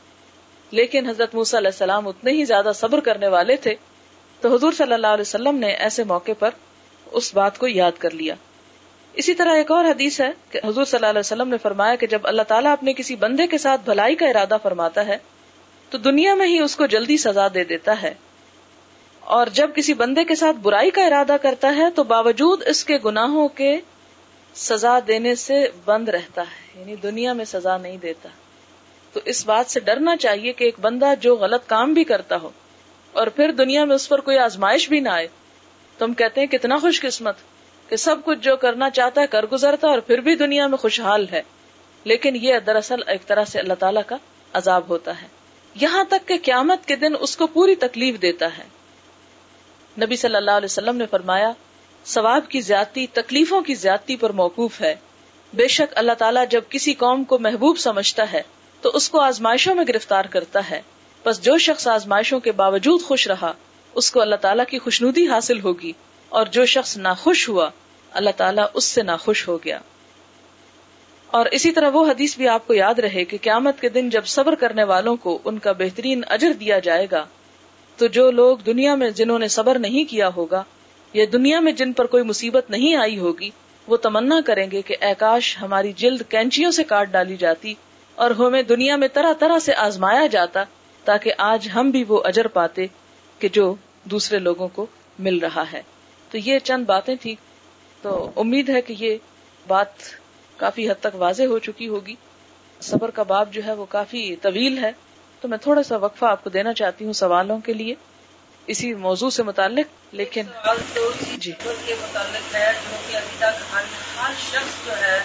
لیکن 0.72 1.10
حضرت 1.10 1.36
موسیٰ 1.36 1.60
علیہ 1.60 1.68
السلام 1.68 2.08
اتنے 2.08 2.32
ہی 2.32 2.46
زیادہ 2.46 2.72
صبر 2.76 3.00
کرنے 3.00 3.28
والے 3.28 3.56
تھے۔ 3.56 3.76
تو 4.42 4.56
حضور 4.56 4.72
صلی 4.72 4.94
اللہ 4.94 5.08
علیہ 5.08 5.22
وسلم 5.22 5.58
نے 5.58 5.68
ایسے 5.68 6.04
موقع 6.04 6.32
پر 6.40 6.50
اس 7.12 7.34
بات 7.34 7.58
کو 7.58 7.68
یاد 7.68 7.92
کر 8.00 8.12
لیا۔ 8.12 8.36
اسی 9.14 9.34
طرح 9.34 9.56
ایک 9.56 9.72
اور 9.72 9.86
حدیث 9.86 10.22
ہے 10.22 10.32
کہ 10.50 10.60
حضور 10.64 10.86
صلی 10.86 10.98
اللہ 10.98 11.10
علیہ 11.10 11.20
وسلم 11.20 11.48
نے 11.48 11.58
فرمایا 11.58 11.96
کہ 11.96 12.08
جب 12.08 12.20
اللہ 12.24 12.42
تعالیٰ 12.42 12.72
اپنے 12.72 12.94
کسی 12.94 13.16
بندے 13.16 13.48
کے 13.48 13.58
ساتھ 13.58 13.82
بھلائی 13.86 14.16
کا 14.16 14.26
ارادہ 14.26 14.58
فرماتا 14.64 15.08
ہے، 15.08 15.18
تو 15.90 15.98
دنیا 15.98 16.36
میں 16.36 16.48
ہی 16.48 16.60
اس 16.60 16.76
کو 16.76 16.86
جلدی 16.86 17.18
سزا 17.18 17.48
دے 17.54 17.64
دیتا 17.64 18.02
ہے۔ 18.02 18.14
اور 19.26 19.48
جب 19.48 19.70
کسی 19.76 19.94
بندے 19.94 20.24
کے 20.24 20.36
ساتھ 20.36 20.58
برائی 20.58 20.92
کا 20.92 21.06
ارادہ 21.06 21.36
کرتا 21.42 21.76
ہے 21.76 21.90
تو 21.96 22.04
باوجود 22.04 22.64
اس 22.66 22.86
کے 22.86 22.98
گناہوں 23.06 23.48
کے 23.48 23.80
سزا 24.56 25.00
دینے 25.08 25.36
سے 25.36 25.68
بند 25.86 26.10
رہتا 26.10 26.42
ہے 26.42 26.80
یعنی 26.80 26.96
دنیا 26.96 27.34
میں 27.34 27.46
سزا 27.46 27.78
نہیں 27.78 27.98
دیتا۔ 27.98 28.30
تو 29.14 29.20
اس 29.26 29.46
بات 29.46 29.66
سے 29.72 29.80
ڈرنا 29.80 30.18
چاہیے 30.18 30.54
کہ 30.54 30.64
ایک 30.64 30.76
بندہ 30.82 31.14
جو 31.22 31.36
غلط 31.36 31.62
کام 31.66 31.94
بھی 31.94 32.04
کرتا 32.04 32.38
ہو 32.38 32.50
اور 33.12 33.28
پھر 33.28 33.52
دنیا 33.52 33.86
میں 33.86 33.96
اس 33.96 34.10
پر 34.10 34.22
کوئی 34.22 34.38
آزمائش 34.38 34.90
بھی 34.90 35.00
نہ 35.00 35.10
آئے، 35.10 35.28
تو 35.98 36.06
ہم 36.06 36.14
کہتے 36.14 36.42
ہیں 36.42 36.48
کتنا 36.48 36.78
خوش 36.78 37.02
قسمت 37.02 37.36
کہ 37.90 37.96
سب 37.96 38.16
کچھ 38.26 38.40
جو 38.40 38.58
کرنا 38.58 38.90
چاہتا 38.90 39.22
ہے 39.22 39.28
کر 39.28 39.46
گزرتا 39.52 39.88
اور 39.88 40.00
پھر 40.00 40.18
بھی 40.18 40.36
دنیا 40.36 40.68
میں 40.68 40.78
خوشحال 40.78 41.26
ہے۔ 41.32 41.42
لیکن 42.04 42.36
یہ 42.36 42.60
دراصل 42.68 43.00
ایک 43.08 43.26
طرح 43.26 43.46
سے 43.46 43.60
اللہ 43.60 43.74
تعالیٰ 43.80 44.02
کا 44.08 44.16
عذاب 44.54 44.84
ہوتا 44.90 45.22
ہے۔ 45.22 45.28
یہاں 45.76 46.04
تک 46.04 46.28
کہ 46.28 46.38
قیامت 46.44 46.86
کے 46.86 46.96
دن 46.96 47.14
اس 47.20 47.38
کو 47.38 47.48
پوری 47.48 47.76
تکلیف 47.76 48.22
دیتا 48.22 48.58
ہے۔ 48.58 48.75
نبی 50.02 50.16
صلی 50.16 50.36
اللہ 50.36 50.52
علیہ 50.52 50.66
وسلم 50.66 50.96
نے 50.96 51.06
فرمایا، 51.12 51.52
ثواب 52.06 52.50
کی 52.50 52.62
زیادتی 52.62 53.08
تکلیفوں 53.08 53.62
کی 53.62 53.76
زیادتی 53.76 54.16
پر 54.16 54.30
موقوف 54.30 54.82
ہے۔ 54.82 54.96
بے 55.54 55.68
شک 55.68 55.94
اللہ 55.96 56.12
تعالیٰ 56.12 56.44
جب 56.50 56.62
کسی 56.70 56.94
قوم 56.94 57.24
کو 57.24 57.40
محبوب 57.40 57.78
سمجھتا 57.78 58.32
ہے، 58.34 58.42
تو 58.82 58.92
اس 58.94 59.10
کو 59.10 59.20
آزمائشوں 59.20 59.76
میں 59.76 59.86
گرفتار 59.88 60.26
کرتا 60.26 60.70
ہے۔ 60.70 60.82
بس 61.26 61.42
جو 61.42 61.58
شخص 61.58 61.88
آزمائشوں 61.88 62.40
کے 62.40 62.52
باوجود 62.52 63.02
خوش 63.02 63.28
رہا، 63.28 63.54
اس 63.96 64.12
کو 64.12 64.22
اللہ 64.22 64.36
تعالیٰ 64.36 64.66
کی 64.66 64.80
خوشنودی 64.80 65.28
حاصل 65.28 65.60
ہوگی۔ 65.60 65.92
اور 66.30 66.46
جو 66.46 66.66
شخص 66.66 66.98
ناخوش 66.98 67.50
ہوا، 67.50 67.70
اللہ 68.12 68.30
تعالیٰ 68.38 68.66
اس 68.74 68.84
سے 68.84 69.04
ناخوش 69.04 69.48
ہو 69.48 69.58
گیا۔ 69.58 69.80
اور 71.28 71.46
اسی 71.46 71.72
طرح 71.72 71.90
وہ 71.90 72.08
حدیث 72.08 72.38
بھی 72.38 72.48
آپ 72.48 72.68
کو 72.68 72.74
یاد 72.74 73.00
رہے 73.00 73.26
کہ 73.26 73.38
قیامت 73.42 73.82
کے 73.82 73.90
دن 73.90 74.10
جب 74.10 74.26
صبر 74.26 74.56
کرنے 74.56 74.84
والوں 74.84 75.16
کو 75.16 75.40
ان 75.46 75.60
کا 75.60 75.72
بہترین 75.72 76.22
اجر 76.30 76.54
دیا 76.54 76.80
جائے 76.80 77.08
گا 77.12 77.26
تو 77.98 78.08
جو 78.08 78.32
لوگ 78.32 78.58
دنیا 78.58 78.96
میں 78.96 79.10
جنہوں 79.10 79.40
نے 79.40 79.48
صبر 79.48 79.80
نہیں 79.80 80.12
کیا 80.12 80.30
ہوگا 80.36 80.64
یا 81.14 81.26
دنیا 81.34 81.60
میں 81.60 81.72
جن 81.72 81.94
پر 81.94 82.06
کوئی 82.06 82.24
مصیبت 82.24 82.70
نہیں 82.70 82.96
آئی 82.96 83.18
ہوگی، 83.18 83.50
وہ 83.88 83.98
تمنا 83.98 84.40
کریں 84.46 84.72
گے 84.72 84.82
کہ 84.82 84.96
اکاش 85.02 85.58
ہماری 85.62 85.94
جلد 85.94 86.22
کینچیوں 86.30 86.72
سے 86.72 86.84
کاٹ 86.84 87.08
ڈالی 87.08 87.38
جاتی 87.38 87.74
اور 88.16 88.32
ہمیں 88.32 88.62
دنیا 88.62 88.96
میں 88.96 89.08
طرح 89.14 89.34
طرح 89.40 89.60
سے 89.60 89.74
آزمایا 89.74 90.28
جاتا 90.28 90.64
تاکہ 91.04 91.34
آج 91.38 91.70
ہم 91.76 91.90
بھی 91.90 92.04
وہ 92.08 92.22
اجر 92.24 92.48
پاتے 92.48 92.86
کہ 93.40 93.48
جو 93.48 93.76
دوسرے 94.04 94.40
لوگوں 94.40 94.68
کو 94.68 94.86
مل 95.20 95.38
رہا 95.38 95.64
ہے۔ 95.74 95.82
تو 96.32 96.38
یہ 96.38 96.60
چند 96.60 96.86
باتیں 96.86 97.16
تھی 97.22 97.36
تو 98.02 98.32
امید 98.36 98.70
ہے 98.70 98.82
کہ 98.82 98.96
یہ 99.00 99.18
بات 99.68 99.88
کافی 100.58 100.90
حد 100.90 101.00
تک 101.00 101.16
واضح 101.16 101.44
ہو 101.44 101.60
چکی 101.60 101.88
ہوگی۔ 101.88 102.16
صبر 102.82 103.12
کا 103.12 103.24
باب 103.24 103.54
جو 103.54 103.62
ہے 103.66 103.74
وہ 103.74 103.86
کافی 103.90 104.36
طویل 104.42 104.78
ہے۔ 104.78 104.92
تو 105.46 105.50
میں 105.50 105.58
تھوڑا 105.58 105.82
سا 105.84 105.96
وقفہ 105.96 106.26
آپ 106.26 106.44
کو 106.44 106.50
دینا 106.50 106.74
چاہتی 106.74 107.06
ہوں 107.06 107.14
سوالوں 107.14 107.58
کے 107.60 107.74
لیے۔ 107.74 107.96
اسی 108.68 108.94
موضوع 108.94 109.30
سے 109.30 109.44
متعلق، 109.44 109.92
لیکن 110.12 110.48
جی۔ 111.38 111.52
کے 111.86 111.96
متعلق 112.02 112.56
ہے 112.56 112.72
جو 112.84 112.96
کہ 113.08 113.18
ابھی 113.18 113.36
تک 113.38 113.76
ہر 114.18 114.32
شخص 114.40 114.86
جو 114.86 114.98
ہے 115.02 115.20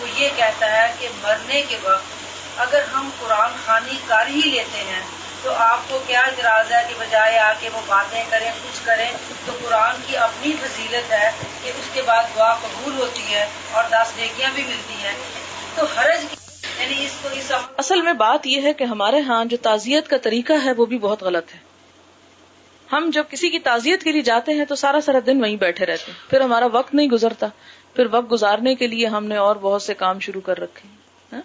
وہ 0.00 0.06
یہ 0.18 0.28
کہتا 0.36 0.70
ہے 0.72 0.86
کہ 0.98 1.08
مرنے 1.22 1.62
کے 1.68 1.78
وقت 1.82 2.60
اگر 2.60 2.82
ہم 2.94 3.10
قرآن 3.20 3.56
خانی 3.64 3.98
کر 4.06 4.26
ہی 4.26 4.40
لیتے 4.44 4.84
ہیں 4.84 5.02
تو 5.42 5.54
آپ 5.62 5.88
کو 5.88 5.98
کیا 6.06 6.20
اعتراض 6.20 6.72
ہے 6.72 6.84
کہ 6.88 6.94
بجائے 6.98 7.38
آ 7.38 7.52
کے 7.60 7.70
وہ 7.72 7.80
باتیں 7.86 8.22
کریں 8.30 8.50
کچھ 8.62 8.80
کریں 8.84 9.10
تو 9.46 9.58
قرآن 9.62 10.00
کی 10.06 10.16
اپنی 10.16 10.52
فضیلت 10.62 11.12
ہے 11.12 11.30
کہ 11.62 11.68
اس 11.68 11.90
کے 11.92 12.02
بعد 12.02 12.34
دعا 12.36 12.54
قبول 12.62 12.98
ہوتی 12.98 13.34
ہے 13.34 13.46
اور 13.72 13.84
دس 13.90 14.16
نیکیاں 14.16 14.50
بھی 14.54 14.64
ملتی 14.64 15.04
ہیں 15.04 15.14
تو 15.74 15.84
حرج 15.96 16.34
یعنی 16.78 17.06
اصل 17.76 18.02
میں 18.02 18.12
بات 18.12 18.46
یہ 18.46 18.60
ہے 18.60 18.72
کہ 18.72 18.84
ہمارے 18.84 19.20
ہاں 19.20 19.44
جو 19.44 19.56
تعزیت 19.62 20.08
کا 20.08 20.16
طریقہ 20.16 20.52
ہے 20.64 20.72
وہ 20.72 20.86
بھی 20.86 20.98
بہت 20.98 21.22
غلط 21.22 21.54
ہے۔ 21.54 21.58
ہم 22.92 23.10
جب 23.12 23.24
کسی 23.30 23.48
کی 23.48 23.58
تعزیت 23.58 24.02
کے 24.02 24.12
لیے 24.12 24.22
جاتے 24.22 24.52
ہیں 24.52 24.64
تو 24.64 24.74
سارا 24.74 25.00
سارا 25.00 25.18
دن 25.26 25.40
وہیں 25.40 25.56
بیٹھے 25.56 25.86
رہتے 25.86 26.12
ہیں۔ 26.12 26.30
پھر 26.30 26.40
ہمارا 26.40 26.66
وقت 26.72 26.94
نہیں 26.94 27.08
گزرتا۔ 27.08 27.46
پھر 27.94 28.06
وقت 28.10 28.32
گزارنے 28.32 28.74
کے 28.74 28.86
لیے 28.86 29.06
ہم 29.06 29.24
نے 29.24 29.36
اور 29.36 29.56
بہت 29.56 29.82
سے 29.82 29.94
کام 29.94 30.18
شروع 30.18 30.40
کر 30.40 30.60
رکھے 30.60 30.88
ہاں؟ 31.32 31.42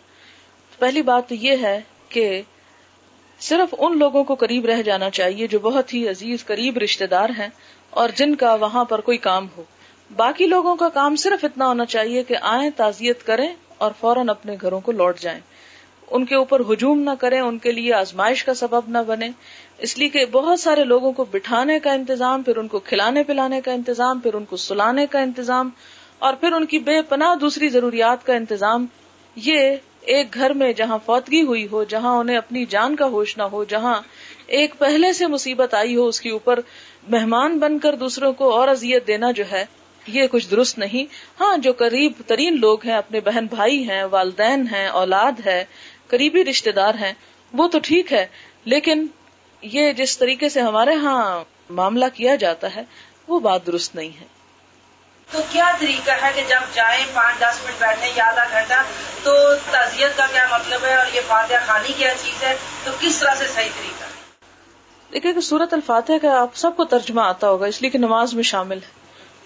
پہلی 0.80 1.02
بات 1.02 1.30
تو 1.30 1.36
یہ 1.36 1.56
ہے 1.62 1.82
کہ 2.10 2.42
صرف 3.40 3.76
ان 3.78 3.98
لوگوں 4.00 4.24
کو 4.24 4.36
قریب 4.36 4.66
رہ 4.66 4.82
جانا 4.82 5.10
چاہیے 5.10 5.48
جو 5.48 5.60
بہت 5.60 5.94
ہی 5.94 6.10
عزیز 6.10 6.46
قریب 6.46 6.78
رشتے 6.78 7.08
دار 7.08 7.30
ہیں 7.30 7.50
اور 7.90 8.10
جن 8.16 8.36
کا 8.36 8.54
وہاں 8.54 8.86
پر 8.86 9.02
کوئی 9.02 9.18
کام 9.18 9.48
ہو۔ 9.58 9.64
باقی 10.16 10.46
لوگوں 10.46 10.76
کا 10.76 10.90
کام 10.90 11.16
صرف 11.16 11.44
اتنا 11.44 11.68
ہونا 11.68 11.86
چاہیے 11.86 12.24
کہ 12.24 12.36
آئیں 12.42 12.70
تعزیت 12.78 13.26
کریں 13.26 13.56
اور 13.82 13.92
فوراً 14.00 14.30
اپنے 14.30 14.56
گھروں 14.62 14.80
کو 14.80 14.92
لوٹ 14.92 15.20
جائیں۔ 15.20 15.40
ان 16.12 16.26
کے 16.26 16.36
اوپر 16.36 16.60
ہجوم 16.60 17.00
نہ 17.00 17.10
کریں، 17.20 17.40
ان 17.40 17.58
کے 17.58 17.72
لیے 17.72 17.94
آزمائش 17.94 18.44
کا 18.44 18.54
سبب 18.54 18.88
نہ 18.88 18.98
بنے 19.08 19.30
اس 19.78 19.98
لیے 19.98 20.10
کہ 20.10 20.26
بہت 20.32 20.60
سارے 20.60 20.84
لوگوں 20.84 21.12
کو 21.12 21.26
بٹھانے 21.32 21.80
کا 21.80 21.92
انتظام، 21.94 22.42
پھر 22.44 22.58
ان 22.58 22.68
کو 22.68 22.80
کھلانے 22.80 23.24
پلانے 23.24 23.62
کا 23.62 23.72
انتظام، 23.72 24.20
پھر 24.20 24.34
ان 24.34 24.46
کو 24.46 24.58
سلانے 24.58 25.06
کا 25.12 25.20
انتظام، 25.20 25.70
اور 26.20 26.34
پھر 26.34 26.52
ان 26.52 26.66
کی 26.66 26.80
بے 26.80 27.02
پناہ 27.02 27.36
دوسری 27.36 27.70
ضروریات 27.70 28.26
کا 28.26 28.34
انتظام۔ 28.34 28.86
یہ 29.36 29.76
ایک 30.02 30.34
گھر 30.34 30.54
میں 30.54 30.74
جہاں 30.74 30.98
فوتگی 31.06 31.42
ہوئی 31.42 31.68
ہو، 31.72 31.84
جہاں 31.84 32.18
انہیں 32.18 32.38
اپنی 32.38 32.66
جان 32.66 32.96
کا 32.96 33.06
ہوش 33.06 33.38
نہ 33.38 33.44
ہو، 33.44 33.64
جہاں 33.64 34.02
ایک 34.48 34.76
پہلے 34.78 35.14
سے 35.14 35.28
مصیبت 35.28 35.74
آئی 35.74 35.96
ہو، 35.96 36.08
اس 36.08 36.22
کے 36.22 36.30
اوپر 36.30 36.60
مہمان 37.10 37.60
بن 37.60 37.80
کر 37.80 37.96
دوسروں 37.96 38.34
کو 38.34 38.52
اور 38.52 38.68
اذیت 38.68 39.08
دینا 39.08 39.32
جو 39.32 39.44
ہے 39.52 39.66
یہ 40.08 40.28
کچھ 40.28 40.49
درست 40.52 40.78
نہیں۔ 40.78 41.06
ہاں 41.39 41.58
جو 41.58 41.74
قریب 41.74 42.12
ترین 42.28 42.60
لوگ 42.60 42.86
ہیں 42.86 42.93
اپنے 42.93 43.20
بہن 43.20 43.45
بھائی 43.45 43.89
ہیں 43.89 44.04
والدین 44.04 44.68
ہیں 44.72 44.88
اولاد 44.88 45.32
ہے 45.45 45.66
قریبی 46.08 46.43
رشتے 46.45 46.72
دار 46.72 46.93
ہیں 46.93 47.14
وہ 47.54 47.68
تو 47.68 47.80
ٹھیک 47.84 48.14
ہے 48.14 48.26
لیکن 48.66 49.08
یہ 49.62 49.91
جس 49.91 50.18
طریقے 50.18 50.49
سے 50.49 50.62
ہمارے 50.62 50.95
ہاں 50.95 51.43
معاملہ 51.70 52.06
کیا 52.14 52.36
جاتا 52.36 52.76
ہے 52.76 52.84
وہ 53.28 53.39
بات 53.39 53.68
درست 53.68 53.95
نہیں 53.95 54.20
ہے۔ 54.20 54.26
تو 55.32 55.41
کیا 55.52 55.72
طریقہ 55.80 56.12
ہے 56.22 56.32
کہ 56.36 56.41
جب 56.49 56.60
جائیں 56.74 57.06
پانچ 57.14 57.39
دس 57.39 57.66
منٹ 57.66 57.80
بیٹھنے 57.80 58.12
یا 58.16 58.26
آدھا 58.28 58.43
گھنٹہ 58.52 58.82
تو 59.24 59.34
تعزیت 59.72 60.18
کا 60.18 60.26
کیا 60.32 60.47
مطلب 60.52 60.86
ہے 60.86 60.95
اور 60.95 61.06
یہ 61.14 61.22
فاتحہ 61.28 61.58
خانی 61.66 61.93
کیا 61.97 62.14
چیز 62.24 62.43
ہے؟ 62.43 62.56
تو 62.84 62.91
کس 62.99 63.20
طرح 63.20 63.36
سے 63.36 63.45
صحیح 63.54 63.70
طریقہ 63.78 64.04
دیکھیے 65.14 65.34
کہ 65.34 65.39
سورت 65.39 65.74
الفاتحہ 65.74 66.16
کا 66.22 66.41
آپ 66.41 66.56
سب 66.56 66.76
کو 66.76 66.84
ترجمہ 66.86 67.22
آتا 67.22 67.49
ہوگا 67.49 67.66
اس 67.66 67.82
لیے 67.82 67.89
کہ 67.89 67.97
نماز 67.97 68.34
میں 68.34 68.43
شامل 68.43 68.78
ہے۔ 68.78 69.01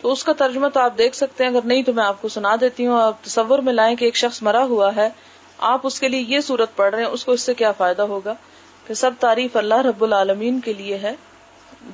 تو 0.05 0.11
اس 0.11 0.23
کا 0.23 0.33
ترجمہ 0.33 0.67
تو 0.67 0.79
آپ 0.79 0.97
دیکھ 0.97 1.15
سکتے 1.15 1.43
ہیں، 1.43 1.51
اگر 1.51 1.59
نہیں 1.63 1.83
تو 1.83 1.93
میں 1.93 2.03
آپ 2.03 2.21
کو 2.21 2.27
سنا 2.27 2.55
دیتی 2.61 2.87
ہوں۔ 2.87 3.01
آپ 3.01 3.23
تصور 3.23 3.59
میں 3.59 3.73
لائیں 3.73 3.95
کہ 3.95 4.05
ایک 4.05 4.15
شخص 4.15 4.43
مرا 4.43 4.63
ہوا 4.63 4.95
ہے، 4.95 5.09
آپ 5.57 5.79
اس 5.83 5.99
کے 5.99 6.07
لیے 6.07 6.21
یہ 6.21 6.39
صورت 6.39 6.75
پڑھ 6.75 6.95
رہے 6.95 7.03
ہیں، 7.03 7.09
اس 7.09 7.25
کو 7.25 7.31
اس 7.31 7.41
سے 7.41 7.53
کیا 7.53 7.71
فائدہ 7.71 8.01
ہوگا؟ 8.01 8.33
کہ 8.87 8.93
سب 8.93 9.11
تعریف 9.19 9.57
اللہ 9.57 9.75
رب 9.75 10.03
العالمین 10.03 10.59
کے 10.59 10.73
لیے 10.73 10.97
ہے، 10.97 11.15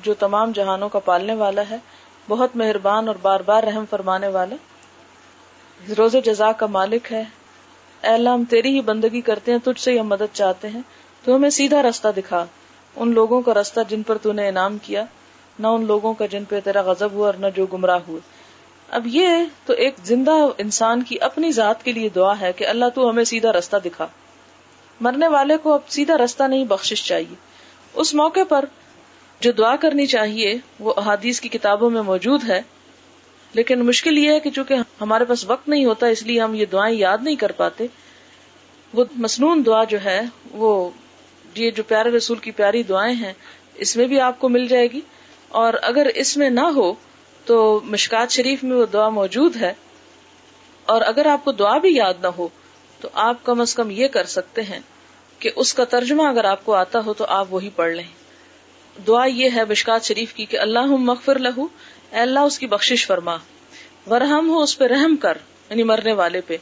جو 0.02 0.14
تمام 0.14 0.52
جہانوں 0.52 0.88
کا 0.88 0.98
پالنے 0.98 1.34
والا 1.34 1.62
ہے، 1.70 1.76
بہت 2.28 2.56
مہربان 2.56 3.08
اور 3.08 3.16
بار 3.22 3.40
بار 3.40 3.62
رحم 3.62 3.84
فرمانے 3.90 4.28
والا۔ 4.28 4.56
روز 5.98 6.16
جزا 6.24 6.52
کا 6.52 6.66
مالک 6.66 7.12
ہے۔ 7.12 7.24
اے 8.02 8.10
اللہ، 8.10 8.28
ہم 8.28 8.44
تیری 8.44 8.74
ہی 8.74 8.80
بندگی 8.80 9.20
کرتے 9.20 9.52
ہیں، 9.52 9.58
تجھ 9.58 9.80
سے 9.80 9.98
ہم 9.98 10.08
مدد 10.08 10.34
چاہتے 10.34 10.68
ہیں۔ 10.68 10.80
تو 11.24 11.36
ہمیں 11.36 11.50
سیدھا 11.50 11.82
رستہ 11.82 12.08
دکھا۔ 12.16 12.44
ان 12.96 13.14
لوگوں 13.14 13.42
کا 13.42 13.54
رستہ 13.54 13.80
جن 13.88 14.02
پر 14.02 14.18
تو 14.18 14.32
نے 14.32 14.48
انعام 14.48 14.78
کیا۔ 14.78 15.04
نہ 15.62 15.66
ان 15.66 15.86
لوگوں 15.86 16.14
کا 16.14 16.26
جن 16.26 16.44
پہ 16.44 16.60
تیرا 16.60 16.82
غضب 16.82 17.12
ہوا 17.12 17.26
اور 17.26 17.34
نہ 17.34 17.46
جو 17.56 17.66
گمراہ 17.66 17.98
ہوئے۔ 18.08 18.20
اب 18.90 19.06
یہ 19.06 19.28
تو 19.66 19.72
ایک 19.72 19.94
زندہ 20.04 20.32
انسان 20.58 21.02
کی 21.02 21.16
اپنی 21.20 21.52
ذات 21.52 21.84
کے 21.84 21.92
لیے 21.92 22.08
دعا 22.08 22.40
ہے 22.40 22.52
کہ 22.52 22.66
اللہ 22.66 22.84
تو 22.94 23.10
ہمیں 23.10 23.24
سیدھا 23.24 23.52
رستہ 23.52 23.76
دکھا۔ 23.84 24.06
مرنے 25.00 25.28
والے 25.28 25.56
کو 25.56 25.72
اب 25.72 25.80
سیدھا 25.88 26.16
رستہ 26.16 26.42
نہیں، 26.42 26.64
بخشش 26.64 27.04
چاہیے۔ 27.04 27.34
اس 27.94 28.14
موقع 28.14 28.40
پر 28.48 28.64
جو 29.40 29.52
دعا 29.52 29.76
کرنی 29.76 30.06
چاہیے، 30.06 30.54
وہ 30.80 30.94
احادیث 30.96 31.40
کی 31.40 31.48
کتابوں 31.48 31.90
میں 31.90 32.02
موجود 32.02 32.44
ہے۔ 32.48 32.62
لیکن 33.52 33.86
مشکل 33.86 34.18
یہ 34.18 34.32
ہے 34.32 34.40
کہ 34.40 34.50
چونکہ 34.50 34.74
ہمارے 35.00 35.24
پاس 35.24 35.44
وقت 35.44 35.68
نہیں 35.68 35.84
ہوتا، 35.84 36.06
اس 36.06 36.22
لیے 36.22 36.40
ہم 36.40 36.54
یہ 36.54 36.66
دعائیں 36.66 36.96
یاد 36.96 37.18
نہیں 37.22 37.36
کر 37.36 37.52
پاتے۔ 37.52 37.86
وہ 38.94 39.04
مصنون 39.12 39.62
دعا 39.66 39.84
جو 39.84 39.98
ہے، 40.04 40.20
وہ 40.50 40.90
یہ 41.54 41.70
جو 41.70 41.82
پیارے 41.82 42.10
رسول 42.10 42.38
کی 42.38 42.50
پیاری 42.50 42.82
دعائیں 42.82 43.14
ہیں، 43.14 43.32
اس 43.74 43.96
میں 43.96 44.06
بھی 44.06 44.20
آپ 44.20 44.40
کو 44.40 44.48
مل 44.48 44.68
جائے 44.68 44.86
گی۔ 44.86 45.00
اور 45.52 45.74
اگر 45.82 46.06
اس 46.14 46.36
میں 46.36 46.50
نہ 46.50 46.60
ہو 46.60 46.92
تو 47.44 47.80
مشکات 47.84 48.30
شریف 48.30 48.64
میں 48.64 48.76
وہ 48.76 48.86
دعا 48.86 49.08
موجود 49.08 49.56
ہے۔ 49.56 49.72
اور 50.84 51.02
اگر 51.02 51.26
آپ 51.26 51.44
کو 51.44 51.52
دعا 51.52 51.78
بھی 51.78 51.96
یاد 51.96 52.14
نہ 52.22 52.26
ہو 52.26 52.48
تو 53.00 53.08
آپ 53.12 53.44
کم 53.44 53.60
از 53.60 53.74
کم 53.74 53.90
یہ 53.90 54.08
کر 54.08 54.24
سکتے 54.24 54.62
ہیں 54.62 54.80
کہ 55.38 55.50
اس 55.56 55.74
کا 55.74 55.84
ترجمہ 55.84 56.22
اگر 56.22 56.44
آپ 56.44 56.64
کو 56.64 56.74
آتا 56.74 56.98
ہو 57.06 57.14
تو 57.14 57.24
آپ 57.28 57.46
وہی 57.50 57.70
پڑھ 57.76 57.92
لیں۔ 57.92 58.04
دعا 59.06 59.24
یہ 59.24 59.48
ہے 59.54 59.64
بشکات 59.64 60.04
شریف 60.04 60.34
کی 60.34 60.46
کہ 60.46 60.58
اللہ 60.58 60.86
مغفر 60.86 61.38
لہو، 61.38 61.66
اے 62.10 62.18
اللہ 62.18 62.38
اس 62.38 62.58
کی 62.58 62.66
بخشش 62.66 63.06
فرما۔ 63.06 63.36
ورحم 64.10 64.50
ہو 64.50 64.62
اس 64.62 64.78
پہ 64.78 64.84
رحم 64.84 65.16
کر 65.16 65.38
یعنی 65.70 65.82
مرنے 65.82 66.12
والے 66.12 66.40
پہ۔ 66.40 66.56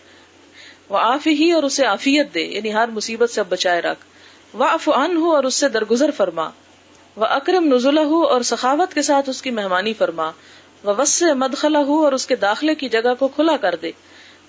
وہ 0.89 0.99
آف 0.99 1.27
ہی 1.27 1.53
اور 1.53 1.63
اسے 1.63 1.87
آفیت 1.87 2.35
دے 2.35 2.41
یعنی 2.41 2.75
ہر 2.75 2.89
مصیبت 2.89 3.31
سے 3.31 3.43
بچائے 3.43 3.81
رکھ۔ 3.81 4.05
وہ 4.55 4.65
افان 4.65 5.17
ہو 5.17 5.37
اور 5.37 5.45
اس 5.45 5.55
سے 5.55 5.69
درگزر 5.69 6.11
فرما۔ 6.11 6.51
وہ 7.17 7.25
اکرم 7.25 7.75
نزول 7.75 7.99
ہو 7.99 8.23
اور 8.25 8.41
سخاوت 8.41 8.95
کے 8.95 9.03
ساتھ 9.03 9.29
اس 9.29 9.43
کی 9.43 9.51
مہمانی 9.51 9.93
فرما۔ 9.93 10.31
وہ 10.85 10.93
وس 10.99 11.23
مدخلا 11.23 11.79
ہو 11.79 12.05
اور 12.05 12.13
اس 12.13 12.27
کے 12.27 12.37
داخلے 12.37 12.75
کی 12.75 12.89
جگہ 12.89 13.15
کو 13.19 13.29
کھلا 13.29 13.57
کر 13.57 13.75
دے۔ 13.83 13.91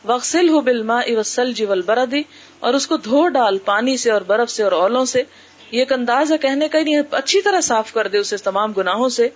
وقسل 0.05 0.49
ہو 0.49 0.61
بلما 0.61 0.99
اوسل 0.99 1.53
جیول 1.53 1.81
بردی 1.81 2.23
اور 2.59 2.73
اس 2.73 2.87
کو 2.87 2.97
دھو 2.97 3.27
ڈال 3.27 3.57
پانی 3.57 3.97
سے 3.97 4.11
اور 4.11 4.21
برف 4.21 4.49
سے 4.49 4.63
اور 4.63 4.71
اولوں 4.71 5.05
سے۔ 5.05 5.23
یہ 5.71 5.79
ایک 5.79 5.91
انداز 5.93 6.31
ہے 6.31 6.37
کہنے 6.37 6.67
کا 6.67 6.79
نہیں 6.79 7.01
اچھی 7.11 7.41
طرح 7.41 7.61
صاف 7.61 7.93
کر 7.93 8.07
دے 8.07 8.17
اسے 8.17 8.37
تمام 8.37 8.73
گناہوں 8.73 9.09
سے۔ 9.09 9.29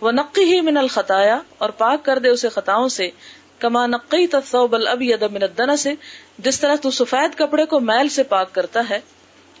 وہ 0.00 0.12
نقی 0.12 0.44
ہی 0.44 0.60
من 0.60 0.76
الخطایا 0.76 1.38
اور 1.58 1.70
پاک 1.70 2.04
کر 2.04 2.18
دے 2.18 2.28
اسے 2.28 2.48
خطاؤں 2.48 2.88
سے۔ 2.88 3.10
کما 3.58 3.86
نقی 3.86 4.26
تصوب 4.26 4.76
اب 4.86 5.02
ید 5.02 5.22
من 5.22 5.76
سے 5.76 5.94
جس 6.38 6.60
طرح 6.60 6.74
تو 6.74 6.90
سفید 6.90 7.38
کپڑے 7.38 7.64
کو 7.64 7.80
میل 7.80 8.08
سے 8.08 8.22
پاک 8.22 8.54
کرتا 8.54 8.82
ہے 8.90 9.00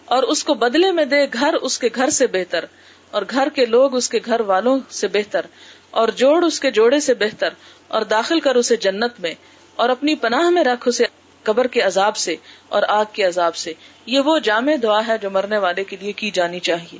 اور 0.04 0.22
اس 0.22 0.44
کو 0.44 0.54
بدلے 0.54 0.92
میں 0.92 1.04
دے 1.04 1.26
گھر 1.32 1.54
اس 1.54 1.78
کے 1.78 1.88
گھر 1.94 2.10
سے 2.10 2.26
بہتر۔ 2.26 2.64
اور 3.10 3.22
گھر 3.30 3.48
کے 3.54 3.66
لوگ 3.66 3.94
اس 3.94 4.08
کے 4.08 4.18
گھر 4.24 4.40
والوں 4.40 4.78
سے 4.88 5.08
بہتر، 5.08 5.46
اور 5.90 6.08
جوڑ 6.08 6.44
اس 6.44 6.60
کے 6.60 6.70
جوڑے 6.70 7.00
سے 7.00 7.14
بہتر، 7.14 7.48
اور 7.88 8.02
داخل 8.02 8.40
کر 8.40 8.54
اسے 8.54 8.76
جنت 8.76 9.20
میں، 9.20 9.34
اور 9.76 9.88
اپنی 9.88 10.14
پناہ 10.14 10.50
میں 10.50 10.64
رکھ 10.64 10.88
اسے 10.88 11.04
قبر 11.42 11.66
کے 11.66 11.80
عذاب 11.80 12.16
سے 12.16 12.36
اور 12.68 12.82
آگ 12.88 13.04
کے 13.12 13.24
عذاب 13.24 13.56
سے۔ 13.56 13.72
یہ 14.06 14.20
وہ 14.20 14.38
جامع 14.38 14.72
دعا 14.82 15.06
ہے 15.06 15.18
جو 15.18 15.30
مرنے 15.30 15.58
والے 15.58 15.84
کے 15.84 15.96
لیے 16.00 16.12
کی 16.12 16.30
جانی 16.30 16.58
چاہیے۔ 16.58 16.98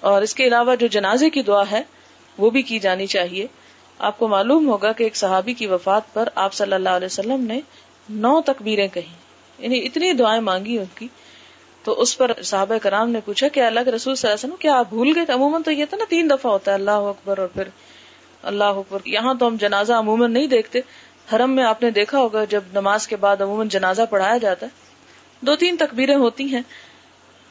اور 0.00 0.22
اس 0.22 0.34
کے 0.34 0.46
علاوہ 0.46 0.74
جو 0.74 0.86
جنازے 0.86 1.30
کی 1.30 1.42
دعا 1.42 1.62
ہے، 1.70 1.82
وہ 2.38 2.50
بھی 2.50 2.62
کی 2.62 2.78
جانی 2.78 3.06
چاہیے۔ 3.06 3.46
آپ 3.98 4.18
کو 4.18 4.28
معلوم 4.28 4.68
ہوگا 4.68 4.92
کہ 4.92 5.04
ایک 5.04 5.16
صحابی 5.16 5.52
کی 5.52 5.66
وفات 5.66 6.12
پر 6.12 6.28
آپ 6.34 6.52
صلی 6.52 6.72
اللہ 6.72 6.88
علیہ 6.88 7.06
وسلم 7.06 7.44
نے 7.44 7.60
نو 8.10 8.40
تکبیریں 8.40 8.88
کہی 8.88 9.12
یعنی 9.58 9.86
اتنی 9.86 10.12
دعائیں 10.12 10.40
مانگی 10.40 10.78
ان 10.78 10.84
کی۔ 10.94 11.08
تو 11.82 12.00
اس 12.00 12.18
پر 12.18 12.30
صحابہ 12.44 12.74
کرام 12.82 13.10
نے 13.10 13.20
پوچھا 13.24 13.48
کہ 13.48 13.60
اللہ 13.60 13.80
کے 13.84 13.90
رسول 13.90 14.14
صلی 14.14 14.30
اللہ 14.30 14.34
علیہ 14.34 14.48
وسلم، 14.48 14.62
کیا 14.62 14.78
آپ 14.78 14.88
بھول 14.88 15.12
گئے؟ 15.14 15.32
عموماً 15.32 15.62
تو 15.62 15.72
یہ 15.72 15.84
تھا 15.84 15.96
نا، 15.96 16.04
تین 16.08 16.30
دفعہ 16.30 16.52
ہوتا 16.52 16.70
ہے، 16.70 16.74
اللہ 16.74 16.90
اکبر 16.90 17.38
اور 17.38 17.46
پھر 17.46 17.62
اللہ 18.42 18.64
اکبر۔ 18.64 18.98
یہاں 19.04 19.34
تو 19.34 19.46
ہم 19.46 19.56
جنازہ 19.56 19.92
عموماً 19.92 20.32
نہیں 20.32 20.46
دیکھتے۔ 20.46 20.80
حرم 21.32 21.50
میں 21.50 21.64
آپ 21.64 21.82
نے 21.82 21.90
دیکھا 21.90 22.18
ہوگا، 22.18 22.44
جب 22.44 22.60
نماز 22.72 23.08
کے 23.08 23.16
بعد 23.16 23.40
عموماً 23.40 23.68
جنازہ 23.68 24.02
پڑھایا 24.10 24.38
جاتا 24.38 24.66
ہے۔ 24.66 24.70
دو 25.40 25.56
تین 25.56 25.76
تکبیریں 25.76 26.14
ہوتی 26.14 26.44
ہیں۔ 26.44 26.62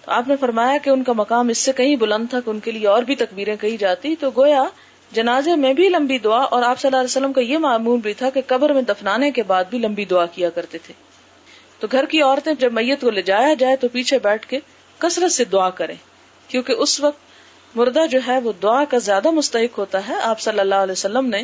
تو 0.05 0.11
آپ 0.11 0.27
نے 0.27 0.35
فرمایا 0.39 0.77
کہ 0.83 0.89
ان 0.89 1.03
کا 1.03 1.13
مقام 1.13 1.49
اس 1.49 1.57
سے 1.57 1.71
کہیں 1.71 1.95
بلند 1.95 2.29
تھا، 2.29 2.39
کہ 2.39 2.49
ان 2.49 2.59
کے 2.59 2.71
لیے 2.71 2.87
اور 2.87 3.03
بھی 3.03 3.15
تکبیریں 3.15 3.55
کہی 3.55 3.77
جاتی۔ 3.77 4.15
تو 4.15 4.29
گویا 4.37 4.63
جنازے 5.11 5.55
میں 5.55 5.73
بھی 5.73 5.89
لمبی 5.89 6.17
دعا، 6.17 6.39
اور 6.39 6.63
آپ 6.63 6.79
صلی 6.79 6.87
اللہ 6.87 6.97
علیہ 6.97 7.17
وسلم 7.17 7.33
کا 7.33 7.41
یہ 7.41 7.57
معمول 7.57 7.99
بھی 7.99 8.13
تھا 8.13 8.29
کہ 8.29 8.41
قبر 8.47 8.73
میں 8.73 8.81
دفنانے 8.81 9.31
کے 9.31 9.43
بعد 9.43 9.63
بھی 9.69 9.77
لمبی 9.77 10.05
دعا 10.05 10.25
کیا 10.25 10.49
کرتے 10.49 10.77
تھے۔ 10.77 11.08
تو 11.79 11.87
گھر 11.91 12.05
کی 12.05 12.21
عورتیں 12.21 12.53
جب 12.53 12.73
میت 12.73 13.01
کو 13.01 13.09
لے 13.09 13.21
جایا 13.21 13.53
جائے 13.53 13.75
تو 13.75 13.87
پیچھے 13.87 14.19
بیٹھ 14.19 14.47
کے 14.47 14.59
کثرت 14.97 15.31
سے 15.31 15.45
دعا 15.45 15.69
کریں۔ 15.69 15.95
کیونکہ 16.47 16.73
اس 16.73 16.99
وقت 16.99 17.19
مردہ 17.75 18.05
جو 18.11 18.19
ہے 18.27 18.39
وہ 18.39 18.51
دعا 18.63 18.85
کا 18.85 18.97
زیادہ 18.97 19.31
مستحق 19.31 19.77
ہوتا 19.77 20.07
ہے۔ 20.07 20.15
آپ 20.21 20.39
صلی 20.39 20.59
اللہ 20.59 20.75
علیہ 20.75 20.91
وسلم 20.91 21.25
نے 21.25 21.43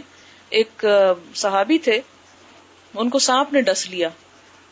ایک 0.50 0.86
صحابی 1.36 1.78
تھے، 1.78 2.02
ان 2.94 3.10
کو 3.10 3.20
سانپ 3.20 3.54
نے 3.54 3.62
ڈس 3.62 3.90
لیا 3.90 4.10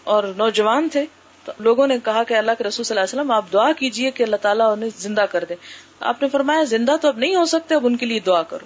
اور 0.03 0.24
نوجوان 0.38 0.89
تھے۔ 0.89 1.05
تو 1.45 1.51
لوگوں 1.59 1.88
نے 1.88 1.97
کہا 2.03 2.24
کہ 2.24 2.34
اللہ 2.34 2.51
کے 2.57 2.64
رسول 2.64 2.84
صلی 2.84 2.97
اللہ 2.97 3.05
علیہ 3.05 3.20
وسلم، 3.20 3.32
آپ 3.32 3.45
دعا 3.53 3.72
کیجیے 3.72 4.11
کہ 4.11 4.24
اللہ 4.24 4.36
تعالیٰ 4.36 4.72
انہیں 4.72 4.89
زندہ 4.97 5.26
کر 5.32 5.43
دے۔ 5.49 5.55
آپ 5.99 6.22
نے 6.22 6.30
فرمایا، 6.30 6.64
زندہ 6.64 6.95
تو 7.01 7.07
اب 7.07 7.18
نہیں 7.18 7.36
ہو 7.36 7.45
سکتے، 7.45 7.76
اب 7.76 7.86
ان 7.86 7.97
کے 7.97 8.05
لیے 8.05 8.20
دعا 8.20 8.43
کرو۔ 8.43 8.66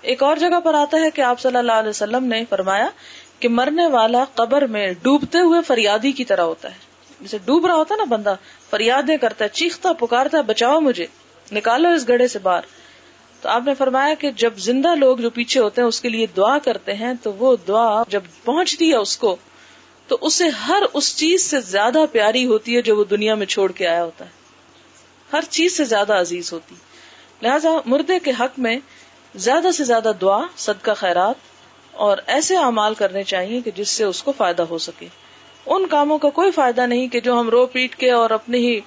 ایک 0.00 0.22
اور 0.22 0.36
جگہ 0.36 0.60
پر 0.60 0.74
آتا 0.74 1.00
ہے 1.00 1.10
کہ 1.10 1.20
آپ 1.20 1.40
صلی 1.40 1.58
اللہ 1.58 1.72
علیہ 1.72 1.90
وسلم 1.90 2.24
نے 2.24 2.44
فرمایا 2.50 2.88
کہ 3.38 3.48
مرنے 3.48 3.86
والا 3.86 4.24
قبر 4.34 4.66
میں 4.66 4.92
ڈوبتے 5.02 5.38
ہوئے 5.38 5.60
فریادی 5.62 6.12
کی 6.12 6.24
طرح 6.24 6.42
ہوتا 6.42 6.70
ہے۔ 6.70 6.88
جیسے 7.20 7.38
ڈوب 7.44 7.66
رہا 7.66 7.74
ہوتا 7.74 7.94
ہے 7.94 7.98
نا 7.98 8.04
بندہ، 8.04 8.34
فریادیں 8.70 9.16
کرتا 9.16 9.44
ہے، 9.44 9.48
چیختا، 9.48 9.92
پکارتا 9.92 10.38
ہے، 10.38 10.42
بچاؤ 10.42 10.80
مجھے، 10.80 11.06
نکالو 11.52 11.88
اس 11.88 12.08
گڑھے 12.08 12.28
سے 12.28 12.38
باہر۔ 12.38 12.60
تو 13.42 13.48
آپ 13.48 13.62
نے 13.66 13.74
فرمایا 13.74 14.14
کہ 14.14 14.30
جب 14.30 14.56
زندہ 14.56 14.94
لوگ 14.94 15.16
جو 15.16 15.30
پیچھے 15.30 15.60
ہوتے 15.60 15.80
ہیں، 15.80 15.88
اس 15.88 16.00
کے 16.00 16.08
لیے 16.08 16.26
دعا 16.36 16.58
کرتے 16.58 16.94
ہیں، 16.94 17.12
تو 17.22 17.32
وہ 17.32 17.56
دعا 17.68 18.02
جب 18.08 18.20
پہنچتی 18.44 18.90
ہے 18.90 18.96
اس 18.96 19.18
کو، 19.18 19.36
تو 20.06 20.18
اسے 20.20 20.48
ہر 20.48 20.82
اس 20.94 21.16
چیز 21.16 21.50
سے 21.50 21.60
زیادہ 21.60 21.98
پیاری 22.12 22.46
ہوتی 22.46 22.76
ہے 22.76 22.82
جو 22.82 22.96
وہ 22.96 23.04
دنیا 23.04 23.34
میں 23.34 23.46
چھوڑ 23.46 23.72
کے 23.72 23.86
آیا 23.86 24.04
ہوتا 24.04 24.24
ہے۔ 24.24 24.30
ہر 25.32 25.40
چیز 25.50 25.76
سے 25.76 25.84
زیادہ 25.84 26.12
عزیز 26.12 26.52
ہوتی۔ 26.52 26.74
لہذا 27.42 27.68
مردے 27.86 28.18
کے 28.18 28.30
حق 28.40 28.58
میں 28.58 28.78
زیادہ 29.34 29.70
سے 29.74 29.84
زیادہ 29.84 30.12
دعا، 30.20 30.40
صدقہ، 30.56 30.90
خیرات 30.90 31.47
اور 31.98 32.18
ایسے 32.26 32.56
اعمال 32.56 32.94
کرنے 32.94 33.22
چاہیے 33.22 33.60
کہ 33.60 33.70
جس 33.70 33.88
سے 33.88 34.04
اس 34.04 34.22
کو 34.22 34.32
فائدہ 34.36 34.62
ہو 34.62 34.78
سکے۔ 34.78 35.06
ان 35.66 35.86
کاموں 35.86 36.18
کا 36.18 36.30
کوئی 36.30 36.50
فائدہ 36.50 36.86
نہیں 36.86 37.08
کہ 37.08 37.20
جو 37.20 37.40
ہم 37.40 37.48
رو 37.48 37.66
پیٹ 37.66 37.96
کے 37.96 38.10
اور 38.10 38.30
اپنی 38.30 38.58
ہی 38.58 38.80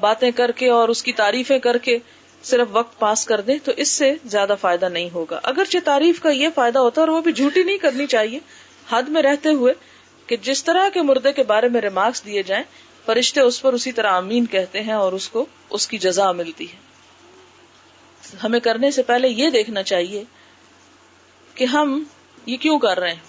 باتیں 0.00 0.30
کر 0.30 0.50
کے 0.50 0.68
اور 0.70 0.88
اس 0.88 1.02
کی 1.02 1.12
تعریفیں 1.12 1.58
کر 1.58 1.78
کے 1.78 1.98
صرف 2.42 2.68
وقت 2.70 2.98
پاس 2.98 3.26
کر 3.26 3.40
دیں 3.40 3.58
تو 3.64 3.72
اس 3.76 3.88
سے 3.88 4.14
زیادہ 4.24 4.54
فائدہ 4.60 4.88
نہیں 4.88 5.08
ہوگا۔ 5.14 5.40
اگرچہ 5.42 5.78
تعریف 5.84 6.20
کا 6.20 6.30
یہ 6.30 6.48
فائدہ 6.54 6.78
ہوتا 6.78 7.00
ہے 7.00 7.06
اور 7.06 7.14
وہ 7.14 7.20
بھی 7.20 7.32
جھوٹی 7.32 7.62
نہیں 7.62 7.78
کرنی 7.78 8.06
چاہیے، 8.06 8.38
حد 8.90 9.02
میں 9.02 9.22
رہتے 9.22 9.48
ہوئے 9.48 9.74
کہ 10.26 10.36
جس 10.36 10.64
طرح 10.64 10.88
کے 10.88 11.02
مردے 11.02 11.32
کے 11.32 11.42
بارے 11.42 11.68
میں 11.68 11.80
ریمارکس 11.80 12.24
دیے 12.24 12.42
جائیں، 12.42 12.64
فرشتے 13.06 13.40
اس 13.40 13.62
پر 13.62 13.72
اسی 13.72 13.92
طرح 13.92 14.12
امین 14.12 14.46
کہتے 14.46 14.82
ہیں 14.82 14.92
اور 14.92 15.12
اس 15.12 15.28
کو 15.28 15.46
اس 15.70 15.88
کی 15.88 15.98
جزا 15.98 16.32
ملتی 16.32 16.64
ہے۔ 16.64 16.76
ہمیں 18.44 18.60
کرنے 18.60 18.90
سے 18.90 19.02
پہلے 19.02 19.28
یہ 19.28 19.50
دیکھنا 19.50 19.82
چاہیے 19.82 20.24
کہ 21.54 21.64
ہم 21.64 22.04
یہ 22.48 22.56
کیوں 22.56 22.78
کر 22.78 23.00
رہے 23.00 23.08
ہیں؟ 23.08 23.20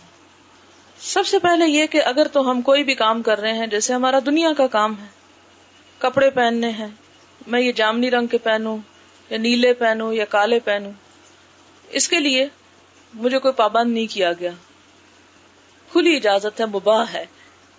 سب 1.00 1.26
سے 1.26 1.40
پہلے 1.40 1.66
یہ 1.66 1.86
کہ 1.86 2.04
اگر 2.04 2.28
تو 2.28 2.52
ہم 2.52 2.62
کوئی 2.62 2.84
بھی 2.84 2.94
کام 2.94 3.22
کر 3.22 3.40
رہے 3.40 3.54
ہیں، 3.54 3.68
جیسے 3.68 3.94
ہمارا 3.94 4.20
دنیا 4.26 4.50
کا 4.58 4.68
کام 4.68 4.96
ہے، 5.02 5.06
کپڑے 5.98 6.30
پہننے 6.30 6.70
ہیں، 6.70 6.88
میں 7.48 7.62
یہ 7.62 7.72
جامنی 7.72 8.12
رنگ 8.12 8.28
کے 8.28 8.38
پہنوں، 8.38 8.78
یا 9.30 9.38
نیلے 9.38 9.74
پہنوں، 9.74 10.14
یا 10.14 10.26
کالے 10.26 10.60
پہنوں، 10.60 10.92
اس 11.90 12.10
کے 12.10 12.20
لیے 12.20 12.48
مجھے 13.14 13.40
کوئی 13.40 13.54
پابند 13.54 13.94
نہیں 13.94 14.08
کیا 14.08 14.34
گیا۔ 14.34 14.52
کھلی 15.92 16.16
اجازت 16.16 16.60
ہے، 16.60 16.66
مباح 16.66 17.06
ہے۔ 17.14 17.26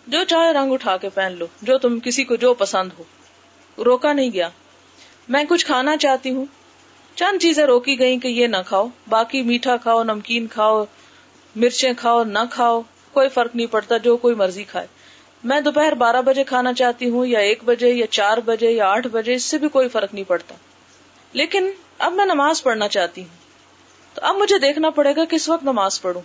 جو 0.07 0.25
چاہے 0.25 0.53
رنگ 0.53 0.73
اٹھا 0.73 0.97
کے 0.97 1.09
پہن 1.09 1.33
لو، 1.39 1.47
جو 1.63 1.79
تم 1.79 2.01
کسی 2.01 2.25
کو 2.25 2.37
جو 2.37 2.55
پسند 2.55 2.91
ہو۔ 2.99 3.05
روکا 3.85 4.13
نہیں 4.13 4.31
گیا۔ 4.33 4.49
میں 5.29 5.45
کچھ 5.49 5.67
کھانا 5.67 5.97
چاہتی 5.97 6.31
ہوں۔ 6.31 6.45
چند 7.15 7.43
چیزیں 7.43 7.65
روکی 7.65 7.99
گئی 7.99 8.19
کہ 8.19 8.29
یہ 8.29 8.47
نہ 8.47 8.57
کھاؤ، 8.67 8.89
باقی 9.09 9.43
میٹھا 9.43 9.77
کھاؤ، 9.77 10.03
نمکین 10.03 10.47
کھاؤ 10.47 10.85
مرچیں 11.57 11.93
کھاؤ، 11.97 12.25
نہ 12.25 12.39
کھاؤ، 12.51 12.83
کوئی 13.13 13.29
فرق 13.29 13.57
نہیں 13.57 13.67
پڑتا، 13.67 13.97
جو 13.97 14.17
کوئی 14.17 14.35
مرضی 14.35 14.65
کھائے۔ 14.65 14.87
میں 15.45 15.61
دوپہر 15.61 15.93
بارہ 15.93 16.23
بجے 16.23 16.45
کھانا 16.45 16.73
چاہتی 16.73 17.11
ہوں، 17.11 17.27
یا 17.27 17.39
ایک 17.39 17.65
بجے، 17.65 17.89
یا 17.89 18.07
چار 18.07 18.39
بجے، 18.39 18.71
یا 18.71 18.89
آٹھ 18.89 19.09
بجے، 19.09 19.35
اس 19.35 19.45
سے 19.45 19.59
بھی 19.59 19.69
کوئی 19.69 19.89
فرق 19.89 20.15
نہیں 20.15 20.25
پڑتا۔ 20.25 20.55
لیکن 21.33 21.71
اب 21.99 22.13
میں 22.13 22.25
نماز 22.25 22.63
پڑھنا 22.63 22.89
چاہتی 22.89 23.21
ہوں۔ 23.21 23.41
تو 24.15 24.21
اب 24.25 24.37
مجھے 24.37 24.59
دیکھنا 24.59 24.91
پڑے 24.91 25.17
گا 25.17 25.25
کس 25.25 25.49
وقت 25.49 25.63
نماز 25.63 26.03
پڑھوں۔ 26.03 26.23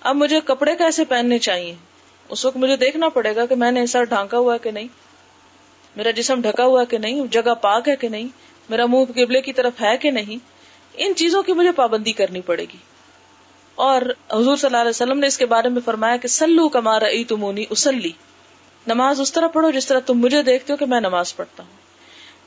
اب 0.00 0.16
مجھے 0.16 0.40
کپڑے 0.44 0.76
کیسے 0.76 1.04
پہننے 1.04 1.38
چاہیے؟ 1.38 1.74
اس 2.28 2.44
وقت 2.44 2.56
مجھے 2.56 2.76
دیکھنا 2.76 3.08
پڑے 3.08 3.36
گا 3.36 3.46
کہ 3.46 3.54
میں 3.54 3.72
نے 3.72 3.86
سر 3.86 4.04
ڈھانکا 4.04 4.38
ہوا 4.38 4.56
کہ 4.56 4.70
نہیں۔ 4.70 4.88
میرا 5.96 6.10
جسم 6.10 6.40
ڈھکا 6.40 6.64
ہوا 6.64 6.84
کہ 6.84 6.98
نہیں؟ 6.98 7.26
جگہ 7.26 7.54
پاک 7.54 7.88
ہے 7.88 7.96
کہ 7.96 8.08
نہیں؟ 8.08 8.28
میرا 8.70 8.86
منہ 8.86 9.04
قبلے 9.04 9.40
کی 9.40 9.52
طرف 9.52 9.72
ہے 9.82 9.96
کہ 9.96 10.10
نہیں؟ 10.10 10.36
ان 10.94 11.14
چیزوں 11.14 11.42
کی 11.42 11.52
مجھے 11.52 11.72
پابندی 11.72 12.12
کرنی 12.12 12.40
پڑے 12.40 12.64
گی۔ 12.64 12.89
اور 13.80 14.02
حضور 14.32 14.56
صلی 14.56 14.66
اللہ 14.66 14.76
علیہ 14.76 14.88
وسلم 14.88 15.18
نے 15.18 15.26
اس 15.26 15.38
کے 15.38 15.46
بارے 15.46 15.68
میں 15.68 15.80
فرمایا 15.84 16.16
کہ 16.16 16.28
سلو 16.28 16.68
کمارا 16.68 17.06
ای 17.06 17.24
تمونی 17.24 17.64
اسلی 17.70 18.10
نماز 18.86 19.20
اس 19.20 19.32
طرح 19.32 19.46
پڑھو 19.46 19.70
جس 19.70 19.86
طرح 19.86 20.00
تم 20.00 20.18
مجھے 20.18 20.42
دیکھتے 20.42 20.72
ہو 20.72 20.76
کہ 20.76 20.86
میں 20.86 21.00
نماز 21.00 21.36
پڑھتا 21.36 21.62
ہوں۔ 21.62 21.70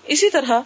اسی 0.04 0.30
طرح 0.30 0.60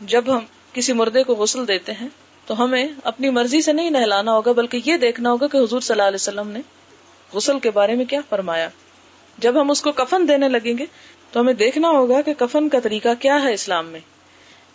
جب 0.00 0.24
ہم 0.26 0.44
کسی 0.72 0.92
مردے 0.92 1.22
کو 1.22 1.34
غسل 1.34 1.68
دیتے 1.68 1.92
ہیں 1.92 2.08
تو 2.46 2.64
ہمیں 2.64 2.88
اپنی 3.04 3.30
مرضی 3.30 3.62
سے 3.62 3.72
نہیں 3.72 3.90
نہلانا 3.90 4.32
ہوگا، 4.32 4.52
بلکہ 4.52 4.80
یہ 4.84 4.96
دیکھنا 4.96 5.30
ہوگا 5.30 5.46
کہ 5.46 5.56
حضور 5.56 5.80
صلی 5.80 5.94
اللہ 5.94 6.08
علیہ 6.08 6.20
وسلم 6.20 6.48
نے 6.48 6.60
غسل 7.32 7.58
کے 7.58 7.70
بارے 7.70 7.94
میں 7.94 8.04
کیا 8.04 8.20
فرمایا۔ 8.28 8.68
جب 9.38 9.60
ہم 9.60 9.70
اس 9.70 9.82
کو 9.82 9.92
کفن 9.92 10.28
دینے 10.28 10.48
لگیں 10.48 10.78
گے 10.78 10.86
تو 11.32 11.40
ہمیں 11.40 11.52
دیکھنا 11.52 11.88
ہوگا 11.88 12.22
کہ 12.22 12.34
کفن 12.34 12.68
کا 12.68 12.80
طریقہ 12.80 13.08
کیا 13.20 13.42
ہے 13.42 13.52
اسلام 13.52 13.86
میں۔ 13.86 14.00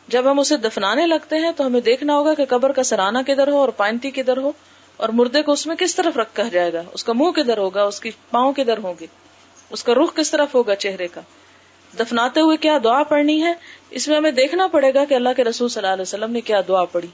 جب 0.07 0.31
ہم 0.31 0.39
اسے 0.39 0.57
دفنانے 0.57 1.07
لگتے 1.07 1.37
ہیں 1.37 1.51
تو 1.51 1.65
ہمیں 1.65 1.81
دیکھنا 1.81 2.15
ہوگا 2.15 2.33
کہ 2.33 2.45
قبر 2.49 2.71
کا 2.71 2.83
سرانہ 2.83 3.17
کدھر 3.27 3.47
ہو 3.47 3.57
اور 3.57 3.69
پائنتی 3.69 4.11
کدھر 4.11 4.37
ہو۔ 4.37 4.51
اور 4.97 5.09
مردے 5.09 5.41
کو 5.41 5.51
اس 5.51 5.67
میں 5.67 5.75
کس 5.75 5.95
طرف 5.95 6.17
رکھا 6.17 6.43
جائے 6.43 6.73
گا؟ 6.73 6.83
اس 6.93 7.03
کا 7.03 7.13
منہ 7.13 7.31
کدھر 7.31 7.57
ہوگا؟ 7.57 7.83
اس 7.83 7.99
کی 7.99 8.11
پاؤں 8.31 8.53
کدھر 8.53 8.77
ہوں 8.77 8.93
گے 8.99 9.05
اس 9.69 9.83
کا 9.83 9.93
رخ 9.93 10.15
کس 10.15 10.31
طرف 10.31 10.55
ہوگا 10.55 10.75
چہرے 10.75 11.07
کا؟ 11.07 11.21
دفناتے 11.99 12.39
ہوئے 12.39 12.57
کیا 12.57 12.77
دعا 12.83 13.03
پڑھنی 13.03 13.43
ہے؟ 13.43 13.53
اس 13.89 14.07
میں 14.07 14.17
ہمیں 14.17 14.31
دیکھنا 14.31 14.67
پڑے 14.67 14.93
گا 14.93 15.05
کہ 15.05 15.13
اللہ 15.13 15.29
کے 15.35 15.43
رسول 15.43 15.69
صلی 15.69 15.81
اللہ 15.81 15.93
علیہ 15.93 16.01
وسلم 16.01 16.31
نے 16.31 16.41
کیا 16.41 16.61
دعا 16.67 16.85
پڑھی۔ 16.85 17.07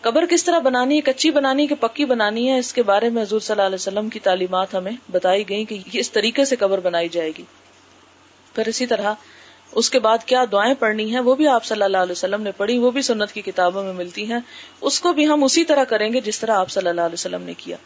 قبر 0.00 0.26
کس 0.26 0.44
طرح 0.44 0.58
بنانی 0.58 0.96
ہے؟ 0.96 1.00
کچی 1.00 1.30
بنانی 1.30 1.66
کہ 1.66 1.74
پکی 1.74 2.04
بنانی 2.04 2.50
ہے؟ 2.50 2.58
اس 2.58 2.72
کے 2.72 2.82
بارے 2.82 3.08
میں 3.08 3.22
حضور 3.22 3.40
صلی 3.40 3.52
اللہ 3.54 3.66
علیہ 3.66 3.74
وسلم 3.74 4.08
کی 4.08 4.18
تعلیمات 4.18 4.74
ہمیں 4.74 4.92
بتائی 5.10 5.48
گئی 5.48 5.64
کہ 5.64 5.78
اس 5.92 6.10
طریقے 6.10 6.44
سے 6.44 6.56
قبر 6.56 6.80
بنائی 6.80 7.08
جائے 7.08 7.30
گی۔ 7.38 7.42
پھر 8.54 8.68
اسی 8.68 8.86
طرح 8.86 9.14
اس 9.72 9.90
کے 9.90 9.98
بعد 9.98 10.18
کیا 10.26 10.44
دعائیں 10.52 10.74
پڑھنی 10.78 11.12
ہیں 11.12 11.20
وہ 11.20 11.34
بھی 11.34 11.48
آپ 11.48 11.64
صلی 11.64 11.82
اللہ 11.82 11.96
علیہ 11.96 12.12
وسلم 12.12 12.42
نے 12.42 12.52
پڑھی، 12.52 12.78
وہ 12.78 12.90
بھی 12.90 13.02
سنت 13.02 13.32
کی 13.32 13.42
کتابوں 13.42 13.84
میں 13.84 13.92
ملتی 13.92 14.32
ہیں۔ 14.32 14.38
اس 14.80 15.00
کو 15.00 15.12
بھی 15.12 15.28
ہم 15.28 15.44
اسی 15.44 15.64
طرح 15.64 15.84
کریں 15.84 16.12
گے 16.12 16.20
جس 16.20 16.40
طرح 16.40 16.54
آپ 16.54 16.70
صلی 16.70 16.88
اللہ 16.88 17.00
علیہ 17.00 17.14
وسلم 17.14 17.42
نے 17.42 17.54
کیا۔ 17.54 17.76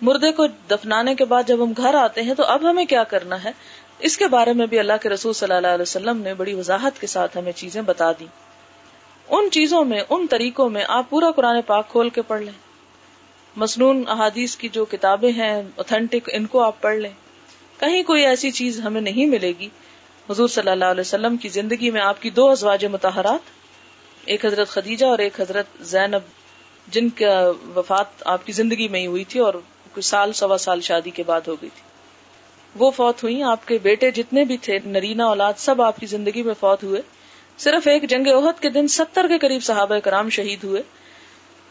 مردے 0.00 0.32
کو 0.32 0.46
دفنانے 0.46 1.14
کے 1.14 1.24
بعد 1.24 1.42
جب 1.46 1.64
ہم 1.64 1.72
گھر 1.76 1.94
آتے 1.94 2.22
ہیں 2.22 2.34
تو 2.34 2.44
اب 2.44 2.70
ہمیں 2.70 2.84
کیا 2.84 3.04
کرنا 3.04 3.44
ہے؟ 3.44 3.50
اس 3.98 4.18
کے 4.18 4.28
بارے 4.28 4.52
میں 4.52 4.66
بھی 4.66 4.78
اللہ 4.78 4.92
کے 5.02 5.08
رسول 5.08 5.32
صلی 5.32 5.54
اللہ 5.54 5.66
علیہ 5.66 5.82
وسلم 5.82 6.16
نے 6.16 6.34
بڑی 6.34 6.54
وضاحت 6.54 7.00
کے 7.00 7.06
ساتھ 7.06 7.38
ہمیں 7.38 7.52
چیزیں 7.52 7.82
بتا 7.82 8.12
دی 8.12 8.26
ان 9.28 9.50
چیزوں 9.50 9.84
میں، 9.84 10.00
ان 10.08 10.26
طریقوں 10.26 10.70
میں 10.70 10.84
آپ 10.88 11.10
پورا 11.10 11.30
قرآن 11.30 11.60
پاک 11.66 11.88
کھول 11.88 12.08
کے 12.08 12.22
پڑھ 12.22 12.42
لیں۔ 12.42 12.52
مصنون 13.56 14.04
احادیث 14.08 14.56
کی 14.56 14.68
جو 14.68 14.84
کتابیں 14.84 15.32
ہیں 15.32 15.62
اوتھینٹک 15.76 16.30
ان 16.32 16.46
کو 16.46 16.62
آپ 16.62 16.80
پڑھ 16.80 16.96
لیں۔ 16.96 17.10
کہیں 17.80 18.02
کوئی 18.02 18.26
ایسی 18.26 18.50
چیز 18.50 18.80
ہمیں 18.80 19.00
نہیں 19.00 19.26
ملے 19.26 19.52
گی 19.58 19.68
حضور 20.30 20.48
صلی 20.48 20.70
اللہ 20.70 20.84
علیہ 20.84 21.00
وسلم 21.00 21.36
کی 21.36 21.48
زندگی 21.48 21.90
میں 21.90 22.00
آپ 22.00 22.22
کی 22.22 22.30
دو 22.30 22.50
ازواج 22.50 22.84
متحرات 22.84 23.40
ایک 24.24 24.46
حضرت 24.46 24.68
خدیجہ 24.68 25.06
اور 25.06 25.18
ایک 25.18 25.40
حضرت 25.40 25.66
زینب، 25.80 26.20
جن 26.88 27.08
کا 27.08 27.52
وفات 27.76 28.22
آپ 28.24 28.46
کی 28.46 28.52
زندگی 28.52 28.88
میں 28.88 29.00
ہی 29.00 29.06
ہوئی 29.06 29.24
تھی 29.24 29.40
اور 29.40 29.54
کچھ 29.94 30.04
سال، 30.04 30.32
سوا 30.32 30.58
سال 30.58 30.80
شادی 30.80 31.10
کے 31.10 31.22
بعد 31.22 31.40
ہو 31.48 31.54
گئی 31.54 31.68
تھی۔ 31.74 31.82
وہ 32.74 32.90
فوت 32.90 33.22
ہوئی 33.22 33.42
آپ 33.42 33.68
کے 33.68 33.78
بیٹے 33.82 34.10
جتنے 34.10 34.44
بھی 34.44 34.56
تھے، 34.56 34.78
نرینا، 34.84 35.24
اولاد، 35.24 35.52
سب 35.56 35.82
آپ 35.82 36.00
کی 36.00 36.06
زندگی 36.06 36.42
میں 36.42 36.54
فوت 36.60 36.84
ہوئے۔ 36.84 37.02
صرف 37.58 37.86
ایک 37.86 38.02
جنگ 38.08 38.26
عہد 38.26 38.62
کے 38.62 38.70
دن 38.70 38.88
ستر 38.88 39.28
کے 39.28 39.38
قریب 39.38 39.64
صحابہ 39.64 39.98
کرام 39.98 40.30
شہید 40.30 40.64
ہوئے۔ 40.64 40.82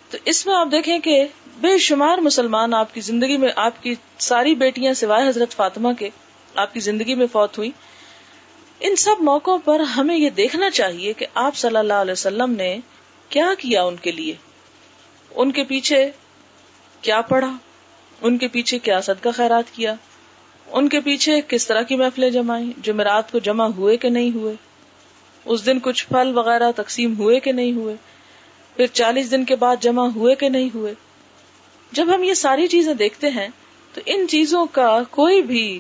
تو 0.10 0.18
اس 0.26 0.48
میں 0.48 0.56
آپ 0.56 0.68
دیکھیں 0.72 1.00
کہ 1.00 1.28
بے 1.58 1.78
شمار 1.78 2.18
مسلمان 2.18 2.74
آپ 2.74 2.94
کی 2.94 3.02
زندگی 3.02 3.38
میں، 3.38 3.50
آپ 3.56 3.84
کی 3.84 3.96
ساری 4.18 4.56
بیٹیاں 4.56 4.94
سوائے 4.94 5.28
حضرت 5.28 5.52
فاطمہ 5.52 5.94
کے 6.00 6.10
آپ 6.56 6.74
کی 6.74 6.80
زندگی 6.80 7.16
میں 7.16 7.28
فوت 7.32 7.58
ہوئی 7.58 7.72
ان 8.80 8.96
سب 8.96 9.16
موقعوں 9.20 9.58
پر 9.66 9.80
ہمیں 9.80 10.18
یہ 10.18 10.30
دیکھنا 10.30 10.70
چاہیے 10.70 11.14
کہ 11.14 11.26
آپ 11.34 11.56
صلی 11.56 11.78
اللہ 11.78 11.94
علیہ 11.94 12.12
وسلم 12.12 12.52
نے 12.52 12.78
کیا 13.30 13.54
کیا 13.58 13.84
ان 13.84 13.96
کے 13.96 14.12
لیے۔ 14.12 14.34
ان 15.36 15.52
کے 15.52 15.64
پیچھے 15.64 16.12
کیا 17.02 17.22
پڑھا؟ 17.22 17.58
ان 18.22 18.38
کے 18.38 18.48
پیچھے 18.48 18.80
کیا 18.80 19.02
صدقہ 19.02 19.30
خیرات 19.36 19.76
کیا؟ 19.76 19.94
ان 20.72 20.90
کے 20.90 21.00
پیچھے 21.00 21.42
کس 21.48 21.68
طرح 21.68 21.82
کی 21.82 21.96
محفلیں 21.96 22.30
جمائی 22.30 22.74
جمعرات 22.82 23.32
کو 23.32 23.40
جمع 23.40 23.68
ہوئے 23.68 23.98
کہ 23.98 24.10
نہیں 24.10 24.32
ہوئے؟ 24.36 24.54
اس 25.46 25.66
دن 25.66 25.80
کچھ 25.80 26.08
پھل 26.08 26.32
وغیرہ 26.38 26.72
تقسیم 26.76 27.18
ہوئے 27.18 27.40
کہ 27.40 27.52
نہیں 27.52 27.72
ہوئے؟ 27.72 27.96
پھر 28.76 28.88
چالیس 28.88 29.32
دن 29.32 29.46
کے 29.46 29.56
بعد 29.56 29.76
جمع 29.80 30.08
ہوئے 30.08 30.36
کہ 30.36 30.50
نہیں 30.50 30.70
ہوئے؟ 30.74 30.94
جب 31.92 32.16
ہم 32.16 32.24
یہ 32.24 32.34
ساری 32.34 32.68
چیزیں 32.68 32.94
دیکھتے 32.94 33.30
ہیں 33.30 33.48
تو 33.94 34.02
ان 34.06 34.28
چیزوں 34.28 34.66
کا 34.72 35.00
کوئی 35.12 35.42
بھی 35.42 35.80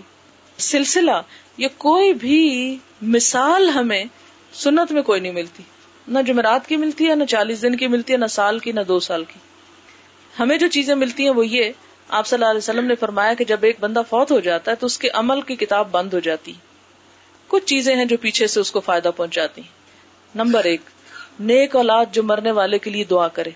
سلسلہ 0.57 1.21
یا 1.57 1.67
کوئی 1.77 2.13
بھی 2.13 2.77
مثال 3.01 3.69
ہمیں 3.69 4.05
سنت 4.53 4.91
میں 4.91 5.01
کوئی 5.01 5.21
نہیں 5.21 5.31
ملتی۔ 5.31 5.63
نہ 6.07 6.19
جمعرات 6.27 6.67
کی 6.67 6.75
ملتی 6.75 7.09
ہے، 7.09 7.15
نہ 7.15 7.23
چالیس 7.23 7.61
دن 7.61 7.75
کی 7.75 7.87
ملتی 7.87 8.13
ہے، 8.13 8.17
نہ 8.17 8.25
سال 8.25 8.59
کی، 8.59 8.71
نہ 8.71 8.79
دو 8.87 8.99
سال 8.99 9.23
کی۔ 9.23 9.39
ہمیں 10.39 10.57
جو 10.57 10.67
چیزیں 10.67 10.95
ملتی 10.95 11.23
ہیں 11.23 11.33
وہ 11.33 11.47
یہ، 11.47 11.71
آپ 12.09 12.27
صلی 12.27 12.37
اللہ 12.37 12.45
علیہ 12.45 12.57
وسلم 12.57 12.85
نے 12.85 12.95
فرمایا 12.95 13.33
کہ 13.33 13.45
جب 13.45 13.57
ایک 13.61 13.77
بندہ 13.79 14.01
فوت 14.09 14.31
ہو 14.31 14.39
جاتا 14.39 14.71
ہے 14.71 14.75
تو 14.75 14.85
اس 14.85 14.97
کے 14.97 15.09
عمل 15.13 15.41
کی 15.41 15.55
کتاب 15.55 15.87
بند 15.91 16.13
ہو 16.13 16.19
جاتی۔ 16.19 16.53
کچھ 17.47 17.65
چیزیں 17.65 17.95
ہیں 17.95 18.05
جو 18.05 18.17
پیچھے 18.17 18.47
سے 18.47 18.59
اس 18.59 18.71
کو 18.71 18.79
فائدہ 18.79 19.11
پہنچاتی۔ 19.15 19.61
نمبر 20.35 20.63
ایک، 20.63 20.81
نیک 21.39 21.75
اولاد 21.75 22.05
جو 22.11 22.23
مرنے 22.23 22.51
والے 22.51 22.79
کے 22.79 22.89
لیے 22.89 23.03
دعا 23.03 23.27
کرے۔ 23.27 23.49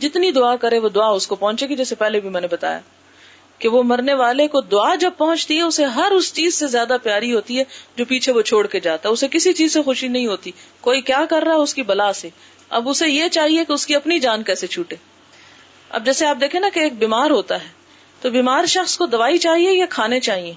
جتنی 0.00 0.30
دعا 0.30 0.56
کرے 0.56 0.78
وہ 0.78 0.88
دعا 0.88 1.08
اس 1.08 1.26
کو 1.26 1.34
پہنچے 1.34 1.66
گی، 1.66 1.76
جیسے 1.76 1.94
پہلے 1.94 2.20
بھی 2.20 2.28
میں 2.28 2.40
نے 2.40 2.46
بتایا۔ 2.50 2.80
کہ 3.58 3.68
وہ 3.68 3.82
مرنے 3.82 4.14
والے 4.14 4.48
کو 4.48 4.60
دعا 4.60 4.94
جب 4.94 5.10
پہنچتی 5.18 5.56
ہے، 5.56 5.62
اسے 5.62 5.84
ہر 5.84 6.10
اس 6.10 6.34
چیز 6.34 6.54
سے 6.54 6.66
زیادہ 6.66 6.96
پیاری 7.02 7.34
ہوتی 7.34 7.58
ہے 7.58 7.64
جو 7.96 8.04
پیچھے 8.04 8.32
وہ 8.32 8.42
چھوڑ 8.42 8.66
کے 8.66 8.80
جاتا 8.80 9.08
ہے۔ 9.08 9.12
اسے 9.12 9.28
کسی 9.28 9.52
چیز 9.52 9.72
سے 9.72 9.82
خوشی 9.82 10.08
نہیں 10.08 10.26
ہوتی۔ 10.26 10.50
کوئی 10.80 11.00
کیا 11.00 11.24
کر 11.30 11.42
رہا 11.42 11.52
ہے؟ 11.52 11.56
اس 11.56 11.74
کی 11.74 11.82
بلا 11.82 12.12
سے۔ 12.12 12.28
اب 12.70 12.88
اسے 12.88 13.08
یہ 13.08 13.28
چاہیے 13.28 13.64
کہ 13.64 13.72
اس 13.72 13.86
کی 13.86 13.94
اپنی 13.94 14.18
جان 14.18 14.42
کیسے 14.42 14.66
چھوٹے۔ 14.66 14.96
اب 15.88 16.04
جیسے 16.04 16.26
آپ 16.26 16.36
دیکھیں 16.40 16.60
نا 16.60 16.68
کہ 16.74 16.80
ایک 16.80 16.98
بیمار 16.98 17.30
ہوتا 17.30 17.62
ہے، 17.62 17.68
تو 18.20 18.30
بیمار 18.30 18.64
شخص 18.64 18.98
کو 18.98 19.06
دوائی 19.06 19.38
چاہیے 19.38 19.72
یا 19.72 19.86
کھانے 19.90 20.20
چاہیے؟ 20.20 20.52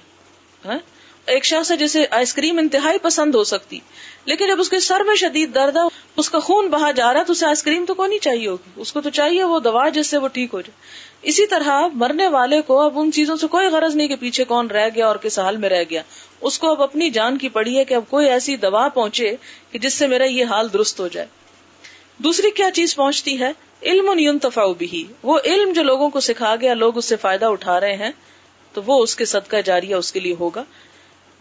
ہاں؟ 0.65 0.77
ایک 1.25 1.45
شخص 1.45 1.71
ہے 1.71 1.77
جسے 1.77 2.05
آئس 2.11 2.33
کریم 2.33 2.57
انتہائی 2.57 2.99
پسند 2.99 3.35
ہو 3.35 3.43
سکتی، 3.43 3.79
لیکن 4.25 4.47
جب 4.47 4.59
اس 4.59 4.69
کے 4.69 4.79
سر 4.79 4.99
میں 4.99 5.15
شدید 5.15 5.55
درد 5.55 5.77
ہے 5.77 5.81
اس 6.17 6.29
کا 6.29 6.39
خون 6.39 6.67
بہا 6.67 6.91
جا 6.91 7.13
رہا 7.13 7.19
ہے، 7.19 7.25
تو 7.25 7.31
اسے 7.31 7.45
آئس 7.45 7.63
کریم 7.63 7.85
تو 7.85 7.93
کو 7.93 8.05
نہیں 8.05 8.19
چاہیے 8.19 8.47
ہوگی؟ 8.47 8.69
اس 8.75 8.93
کو 8.93 9.01
تو 9.01 9.09
چاہیے 9.09 9.43
وہ 9.43 9.59
دوا 9.59 9.89
جس 9.89 10.07
سے 10.07 10.17
وہ 10.17 10.27
ٹھیک 10.27 10.53
ہو 10.53 10.61
جائے۔ 10.61 11.06
اسی 11.21 11.47
طرح 11.47 11.87
مرنے 11.93 12.27
والے 12.27 12.61
کو 12.61 12.81
اب 12.81 12.99
ان 12.99 13.11
چیزوں 13.11 13.35
سے 13.35 13.47
کوئی 13.47 13.67
غرض 13.67 13.95
نہیں 13.95 14.07
کہ 14.07 14.15
پیچھے 14.15 14.43
کون 14.43 14.67
رہ 14.67 14.89
گیا 14.95 15.07
اور 15.07 15.15
کس 15.15 15.39
حال 15.39 15.57
میں 15.57 15.69
رہ 15.69 15.83
گیا۔ 15.89 16.01
اس 16.41 16.59
کو 16.59 16.71
اب 16.71 16.81
اپنی 16.83 17.09
جان 17.09 17.37
کی 17.37 17.49
پڑی 17.49 17.77
ہے 17.77 17.85
کہ 17.85 17.93
اب 17.93 18.03
کوئی 18.09 18.29
ایسی 18.29 18.55
دوا 18.55 18.87
پہنچے 18.87 19.35
کہ 19.71 19.79
جس 19.79 19.93
سے 19.93 20.07
میرا 20.07 20.23
یہ 20.23 20.45
حال 20.45 20.73
درست 20.73 20.99
ہو 20.99 21.07
جائے۔ 21.07 21.27
دوسری 22.17 22.51
کیا 22.51 22.71
چیز 22.71 22.95
پہنچتی 22.95 23.39
ہے؟ 23.39 23.51
علم 23.83 24.09
بھی 24.77 25.03
وہ 25.23 25.39
علم 25.45 25.71
جو 25.71 25.83
لوگوں 25.83 26.09
کو 26.09 26.19
سکھا 26.19 26.55
گیا، 26.61 26.73
لوگ 26.73 26.97
اس 26.97 27.05
سے 27.05 27.15
فائدہ 27.15 27.45
اٹھا 27.45 27.79
رہے 27.79 27.95
ہیں، 27.95 28.11
تو 28.73 28.81
وہ 28.85 29.03
اس 29.03 29.15
کے 29.15 29.25
صدقہ 29.25 29.55
جاریہ 29.65 29.95
اس 29.95 30.11
کے 30.11 30.19
لیے 30.19 30.35
ہوگا۔ 30.39 30.63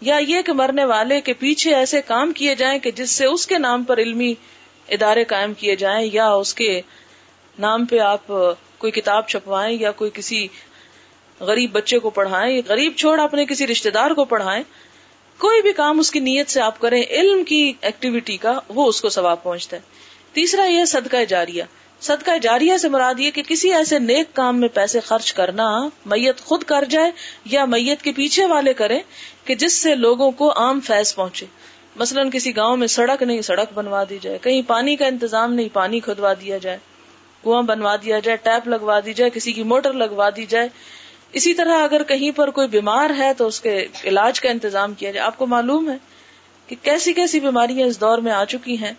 یا 0.00 0.16
یہ 0.16 0.42
کہ 0.42 0.52
مرنے 0.52 0.84
والے 0.84 1.20
کے 1.20 1.32
پیچھے 1.32 1.74
ایسے 1.74 2.02
کام 2.02 2.32
کیے 2.32 2.54
جائیں 2.54 2.78
کہ 2.78 2.90
جس 2.90 3.10
سے 3.10 3.26
اس 3.26 3.46
کے 3.46 3.58
نام 3.58 3.84
پر 3.84 3.98
علمی 3.98 4.34
ادارے 4.88 5.24
قائم 5.24 5.54
کیے 5.54 5.76
جائیں 5.76 6.10
یا 6.12 6.28
اس 6.28 6.54
کے 6.54 6.80
نام 7.58 7.84
پہ 7.84 7.98
آپ 7.98 8.32
کوئی 8.78 8.92
کتاب 8.92 9.28
چھپوائیں 9.28 9.76
یا 9.80 9.90
کوئی 9.90 10.10
کسی 10.14 10.48
غریب 11.40 11.72
بچے 11.72 11.98
کو 11.98 12.10
پڑھائیں، 12.10 12.62
غریب 12.68 12.92
چھوڑ 12.96 13.20
اپنے 13.20 13.46
کسی 13.46 13.66
رشتے 13.66 13.90
دار 13.90 14.10
کو 14.10 14.24
پڑھائیں، 14.24 14.62
کوئی 15.38 15.62
بھی 15.62 15.72
کام 15.72 15.98
اس 15.98 16.10
کی 16.10 16.20
نیت 16.20 16.50
سے 16.50 16.60
آپ 16.60 16.80
کریں، 16.80 17.02
علم 17.10 17.44
کی 17.44 17.72
ایکٹیویٹی 17.80 18.36
کا 18.36 18.60
وہ 18.68 18.86
اس 18.86 19.00
کو 19.00 19.08
ثواب 19.08 19.42
پہنچتا 19.42 19.76
ہے۔ 19.76 19.82
تیسرا 20.32 20.64
یہ 20.64 20.84
صدقہ 20.84 21.24
جاریہ۔ 21.28 21.62
صدقہ 22.00 22.38
جاریہ 22.42 22.76
سے 22.76 22.88
مراد 22.88 23.14
یہ 23.18 23.30
کہ 23.30 23.42
کسی 23.42 23.72
ایسے 23.72 23.98
نیک 23.98 24.26
کام 24.32 24.60
میں 24.60 24.68
پیسے 24.68 25.00
خرچ 25.00 25.32
کرنا 25.32 25.88
میت 26.06 26.40
خود 26.40 26.62
کر 26.62 26.84
جائے 26.84 27.10
یا 27.44 27.64
میت 27.64 28.02
کے 28.02 28.12
پیچھے 28.12 28.46
والے 28.46 28.74
کریں 28.74 29.00
کہ 29.44 29.54
جس 29.54 29.72
سے 29.72 29.94
لوگوں 29.94 30.30
کو 30.30 30.52
عام 30.56 30.80
فیض 30.80 31.14
پہنچے۔ 31.14 31.46
مثلاً 31.96 32.30
کسی 32.30 32.56
گاؤں 32.56 32.76
میں 32.76 32.86
سڑک 32.86 33.22
نہیں، 33.22 33.42
سڑک 33.42 33.72
بنوا 33.74 34.04
دی 34.10 34.18
جائے، 34.22 34.38
کہیں 34.42 34.62
پانی 34.66 34.96
کا 34.96 35.06
انتظام 35.06 35.54
نہیں، 35.54 35.68
پانی 35.72 36.00
کھدوا 36.00 36.32
دیا 36.32 36.58
جائے۔ 36.58 36.78
کنواں 37.46 37.62
بنوا 37.62 37.96
دیا 37.96 38.18
جائے، 38.18 38.36
ٹیپ 38.36 38.68
لگوا 38.68 39.00
دی 39.04 39.14
جائے، 39.14 39.30
کسی 39.30 39.52
کی 39.52 39.62
موٹر 39.62 39.92
لگوا 39.92 40.28
دی 40.36 40.46
جائے۔ 40.46 40.68
اسی 41.32 41.54
طرح 41.54 41.82
اگر 41.82 42.02
کہیں 42.02 42.36
پر 42.36 42.50
کوئی 42.50 42.68
بیمار 42.68 43.10
ہے 43.18 43.32
تو 43.34 43.46
اس 43.46 43.60
کے 43.60 43.86
علاج 44.04 44.40
کا 44.40 44.50
انتظام 44.50 44.94
کیا 44.94 45.10
جائے۔ 45.10 45.26
آپ 45.26 45.38
کو 45.38 45.46
معلوم 45.46 45.90
ہے 45.90 45.96
کہ 46.66 46.76
کیسی 46.82 47.12
کیسی 47.12 47.40
بیماریاں 47.40 47.86
اس 47.86 48.00
دور 48.00 48.18
میں 48.18 48.32
آ 48.32 48.44
چکی 48.44 48.78
ہیں۔ 48.78 48.92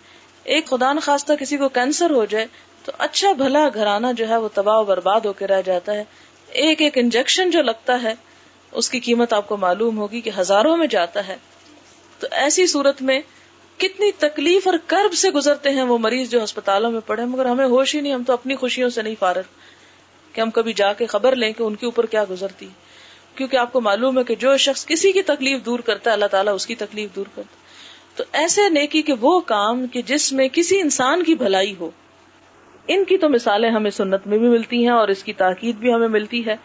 ایک 0.44 0.66
خدا 0.66 0.92
نخواستہ 0.92 1.32
کسی 1.40 1.56
کو 1.56 1.68
کینسر 1.68 2.10
ہو 2.10 2.24
جائے 2.24 2.46
تو 2.84 2.92
اچھا 2.98 3.32
بھلا 3.32 3.68
گھرانا 3.74 4.12
جو 4.12 4.28
ہے 4.28 4.36
وہ 4.36 4.48
تباہ 4.54 4.78
و 4.78 4.84
برباد 4.84 5.20
ہو 5.20 5.32
کے 5.32 5.46
رہ 5.46 5.62
جاتا 5.62 5.92
ہے۔ 5.92 6.04
ایک 6.48 6.82
ایک 6.82 6.98
انجیکشن 6.98 7.50
جو 7.50 7.62
لگتا 7.62 8.02
ہے، 8.02 8.14
اس 8.72 8.90
کی 8.90 9.00
قیمت 9.00 9.32
آپ 9.32 9.48
کو 9.48 9.56
معلوم 9.56 9.98
ہوگی 9.98 10.20
کہ 10.20 10.30
ہزاروں 10.38 10.76
میں 10.76 10.86
جاتا 10.86 11.28
ہے۔ 11.28 11.36
تو 12.18 12.26
ایسی 12.30 12.66
صورت 12.66 13.02
میں 13.02 13.20
کتنی 13.78 14.10
تکلیف 14.18 14.66
اور 14.68 14.74
کرب 14.86 15.12
سے 15.12 15.30
گزرتے 15.30 15.70
ہیں 15.70 15.82
وہ 15.82 15.98
مریض 15.98 16.30
جو 16.30 16.44
ہسپتالوں 16.44 16.90
میں 16.90 17.00
پڑے 17.06 17.24
مگر 17.24 17.44
ہمیں 17.44 17.66
ہوش 17.66 17.94
ہی 17.94 18.00
نہیں، 18.00 18.14
ہم 18.14 18.22
تو 18.22 18.32
اپنی 18.32 18.54
خوشیوں 18.54 18.90
سے 18.90 19.02
نہیں 19.02 19.14
فارغ 19.18 19.42
کہ 20.32 20.40
ہم 20.40 20.50
کبھی 20.50 20.72
جا 20.72 20.92
کے 20.92 21.06
خبر 21.06 21.36
لیں 21.36 21.52
کہ 21.52 21.62
ان 21.62 21.74
کے 21.74 21.86
اوپر 21.86 22.06
کیا 22.06 22.24
گزرتی۔ 22.30 22.68
کیونکہ 23.34 23.56
آپ 23.56 23.72
کو 23.72 23.80
معلوم 23.80 24.18
ہے 24.18 24.24
کہ 24.24 24.34
جو 24.34 24.56
شخص 24.56 24.86
کسی 24.86 25.12
کی 25.12 25.22
تکلیف 25.22 25.64
دور 25.64 25.78
کرتا 25.78 26.10
ہے، 26.10 26.12
اللہ 26.12 26.26
تعالیٰ 26.26 26.54
اس 26.54 26.66
کی 26.66 26.74
تکلیف 26.74 27.16
دور 27.16 27.26
کرتا 27.34 27.56
تو 28.16 28.24
ایسے 28.32 28.68
نیکی 28.68 29.02
کے 29.02 29.12
وہ 29.20 29.40
کام 29.40 29.86
کہ 29.86 30.02
جس 30.02 30.32
میں 30.32 30.48
کسی 30.52 30.80
انسان 30.80 31.22
کی 31.22 31.34
بھلائی 31.34 31.74
ہو، 31.80 31.90
ان 32.88 33.04
کی 33.04 33.18
تو 33.18 33.28
مثالیں 33.28 33.70
ہمیں 33.70 33.90
سنت 33.90 34.26
میں 34.26 34.38
بھی 34.38 34.48
ملتی 34.48 34.82
ہیں 34.82 34.94
اور 34.94 35.08
اس 35.08 35.24
کی 35.24 35.32
تاکید 35.32 35.76
بھی 35.76 35.94
ہمیں 35.94 36.08
ملتی 36.08 36.46
ہے۔ 36.46 36.56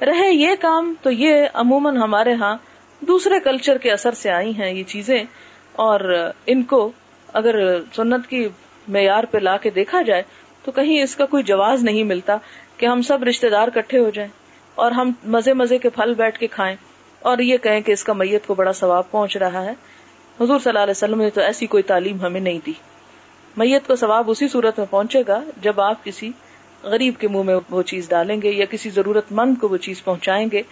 رہے 0.00 0.32
یہ 0.32 0.50
کام 0.60 0.94
تو 1.02 1.10
یہ 1.10 1.46
عموماً 1.54 1.96
ہمارے 1.96 2.34
ہاں 2.34 2.56
دوسرے 3.00 3.40
کلچر 3.40 3.78
کے 3.78 3.90
اثر 3.90 4.12
سے 4.12 4.30
آئی 4.30 4.50
ہیں۔ 4.50 4.72
یہ 4.74 4.82
چیزیں 4.82 5.24
اور 5.72 6.30
ان 6.46 6.62
کو 6.62 6.92
اگر 7.32 7.78
سنت 7.92 8.26
کی 8.26 8.48
معیار 8.88 9.24
پہ 9.24 9.38
لا 9.38 9.56
کے 9.56 9.70
دیکھا 9.70 10.02
جائے 10.02 10.22
تو 10.64 10.72
کہیں 10.72 11.02
اس 11.02 11.16
کا 11.16 11.26
کوئی 11.26 11.42
جواز 11.42 11.84
نہیں 11.84 12.04
ملتا 12.04 12.36
کہ 12.76 12.86
ہم 12.86 13.02
سب 13.02 13.22
رشتے 13.22 13.48
دار 13.48 13.68
کٹھے 13.74 13.98
ہو 13.98 14.10
جائیں 14.10 14.30
اور 14.74 14.92
ہم 14.92 15.12
مزے 15.24 15.52
مزے 15.52 15.78
کے 15.78 15.88
پھل 15.88 16.14
بیٹھ 16.14 16.38
کے 16.38 16.46
کھائیں 16.46 16.76
اور 17.20 17.38
یہ 17.38 17.56
کہیں 17.56 17.80
کہ 17.80 17.92
اس 17.92 18.04
کا 18.04 18.12
میت 18.12 18.46
کو 18.46 18.54
بڑا 18.54 18.72
ثواب 18.72 19.10
پہنچ 19.10 19.36
رہا 19.36 19.64
ہے۔ 19.64 19.72
حضور 20.40 20.58
صلی 20.58 20.68
اللہ 20.70 20.78
علیہ 20.78 20.90
وسلم 20.90 21.20
نے 21.20 21.30
تو 21.30 21.40
ایسی 21.40 21.66
کوئی 21.66 21.82
تعلیم 21.82 22.20
ہمیں 22.20 22.40
نہیں 22.40 22.58
دی۔ 22.66 22.72
میت 23.56 23.86
کو 23.86 23.96
ثواب 23.96 24.30
اسی 24.30 24.48
صورت 24.48 24.78
میں 24.78 24.86
پہنچے 24.90 25.22
گا 25.28 25.40
جب 25.62 25.80
آپ 25.80 26.04
کسی 26.04 26.30
غریب 26.82 27.14
کے 27.18 27.28
منہ 27.28 27.42
میں 27.42 27.56
وہ 27.70 27.82
چیز 27.82 28.08
ڈالیں 28.08 28.42
گے 28.42 28.50
یا 28.50 28.64
کسی 28.64 28.90
ضرورت 28.90 29.24
مند 29.30 29.54
کو 29.60 29.68
وہ 29.68 29.76
چیز 29.76 30.04
پہنچائیں 30.04 30.48
گے۔ 30.52 30.62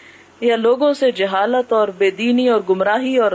یا 0.40 0.56
لوگوں 0.56 0.92
سے 0.92 1.10
جہالت 1.10 1.72
اور 1.72 1.88
بے 1.88 2.10
دینی 2.10 2.48
اور 2.48 2.60
گمراہی 2.68 3.16
اور 3.18 3.32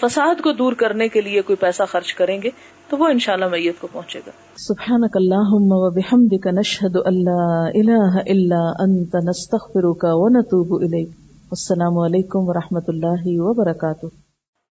فساد 0.00 0.40
کو 0.42 0.52
دور 0.52 0.72
کرنے 0.72 1.08
کے 1.08 1.20
لیے 1.20 1.42
کوئی 1.42 1.56
پیسہ 1.56 1.82
خرچ 1.88 2.14
کریں 2.14 2.42
گے 2.42 2.50
تو 2.90 2.96
وہ 2.98 3.06
انشاءاللہ 3.08 3.48
میت 3.48 3.80
کو 3.80 3.88
پہنچے 3.92 4.18
گا۔ 4.26 4.30
سبحانک 4.56 5.10
اللہم 5.14 5.68
و 5.70 5.90
بحمدک 5.90 6.46
نشہد 6.46 6.96
اللہ 7.04 7.70
الہ 7.74 8.20
الا 8.26 8.62
انت 8.78 9.14
نستغفرک 9.14 10.04
و 10.04 10.28
نتوب 10.28 10.82
الیک۔ 10.82 11.08
السلام 11.50 11.98
علیکم 11.98 12.38
ورحمۃ 12.42 12.88
اللہ 12.88 13.22
وبرکاتہ۔ 13.24 14.21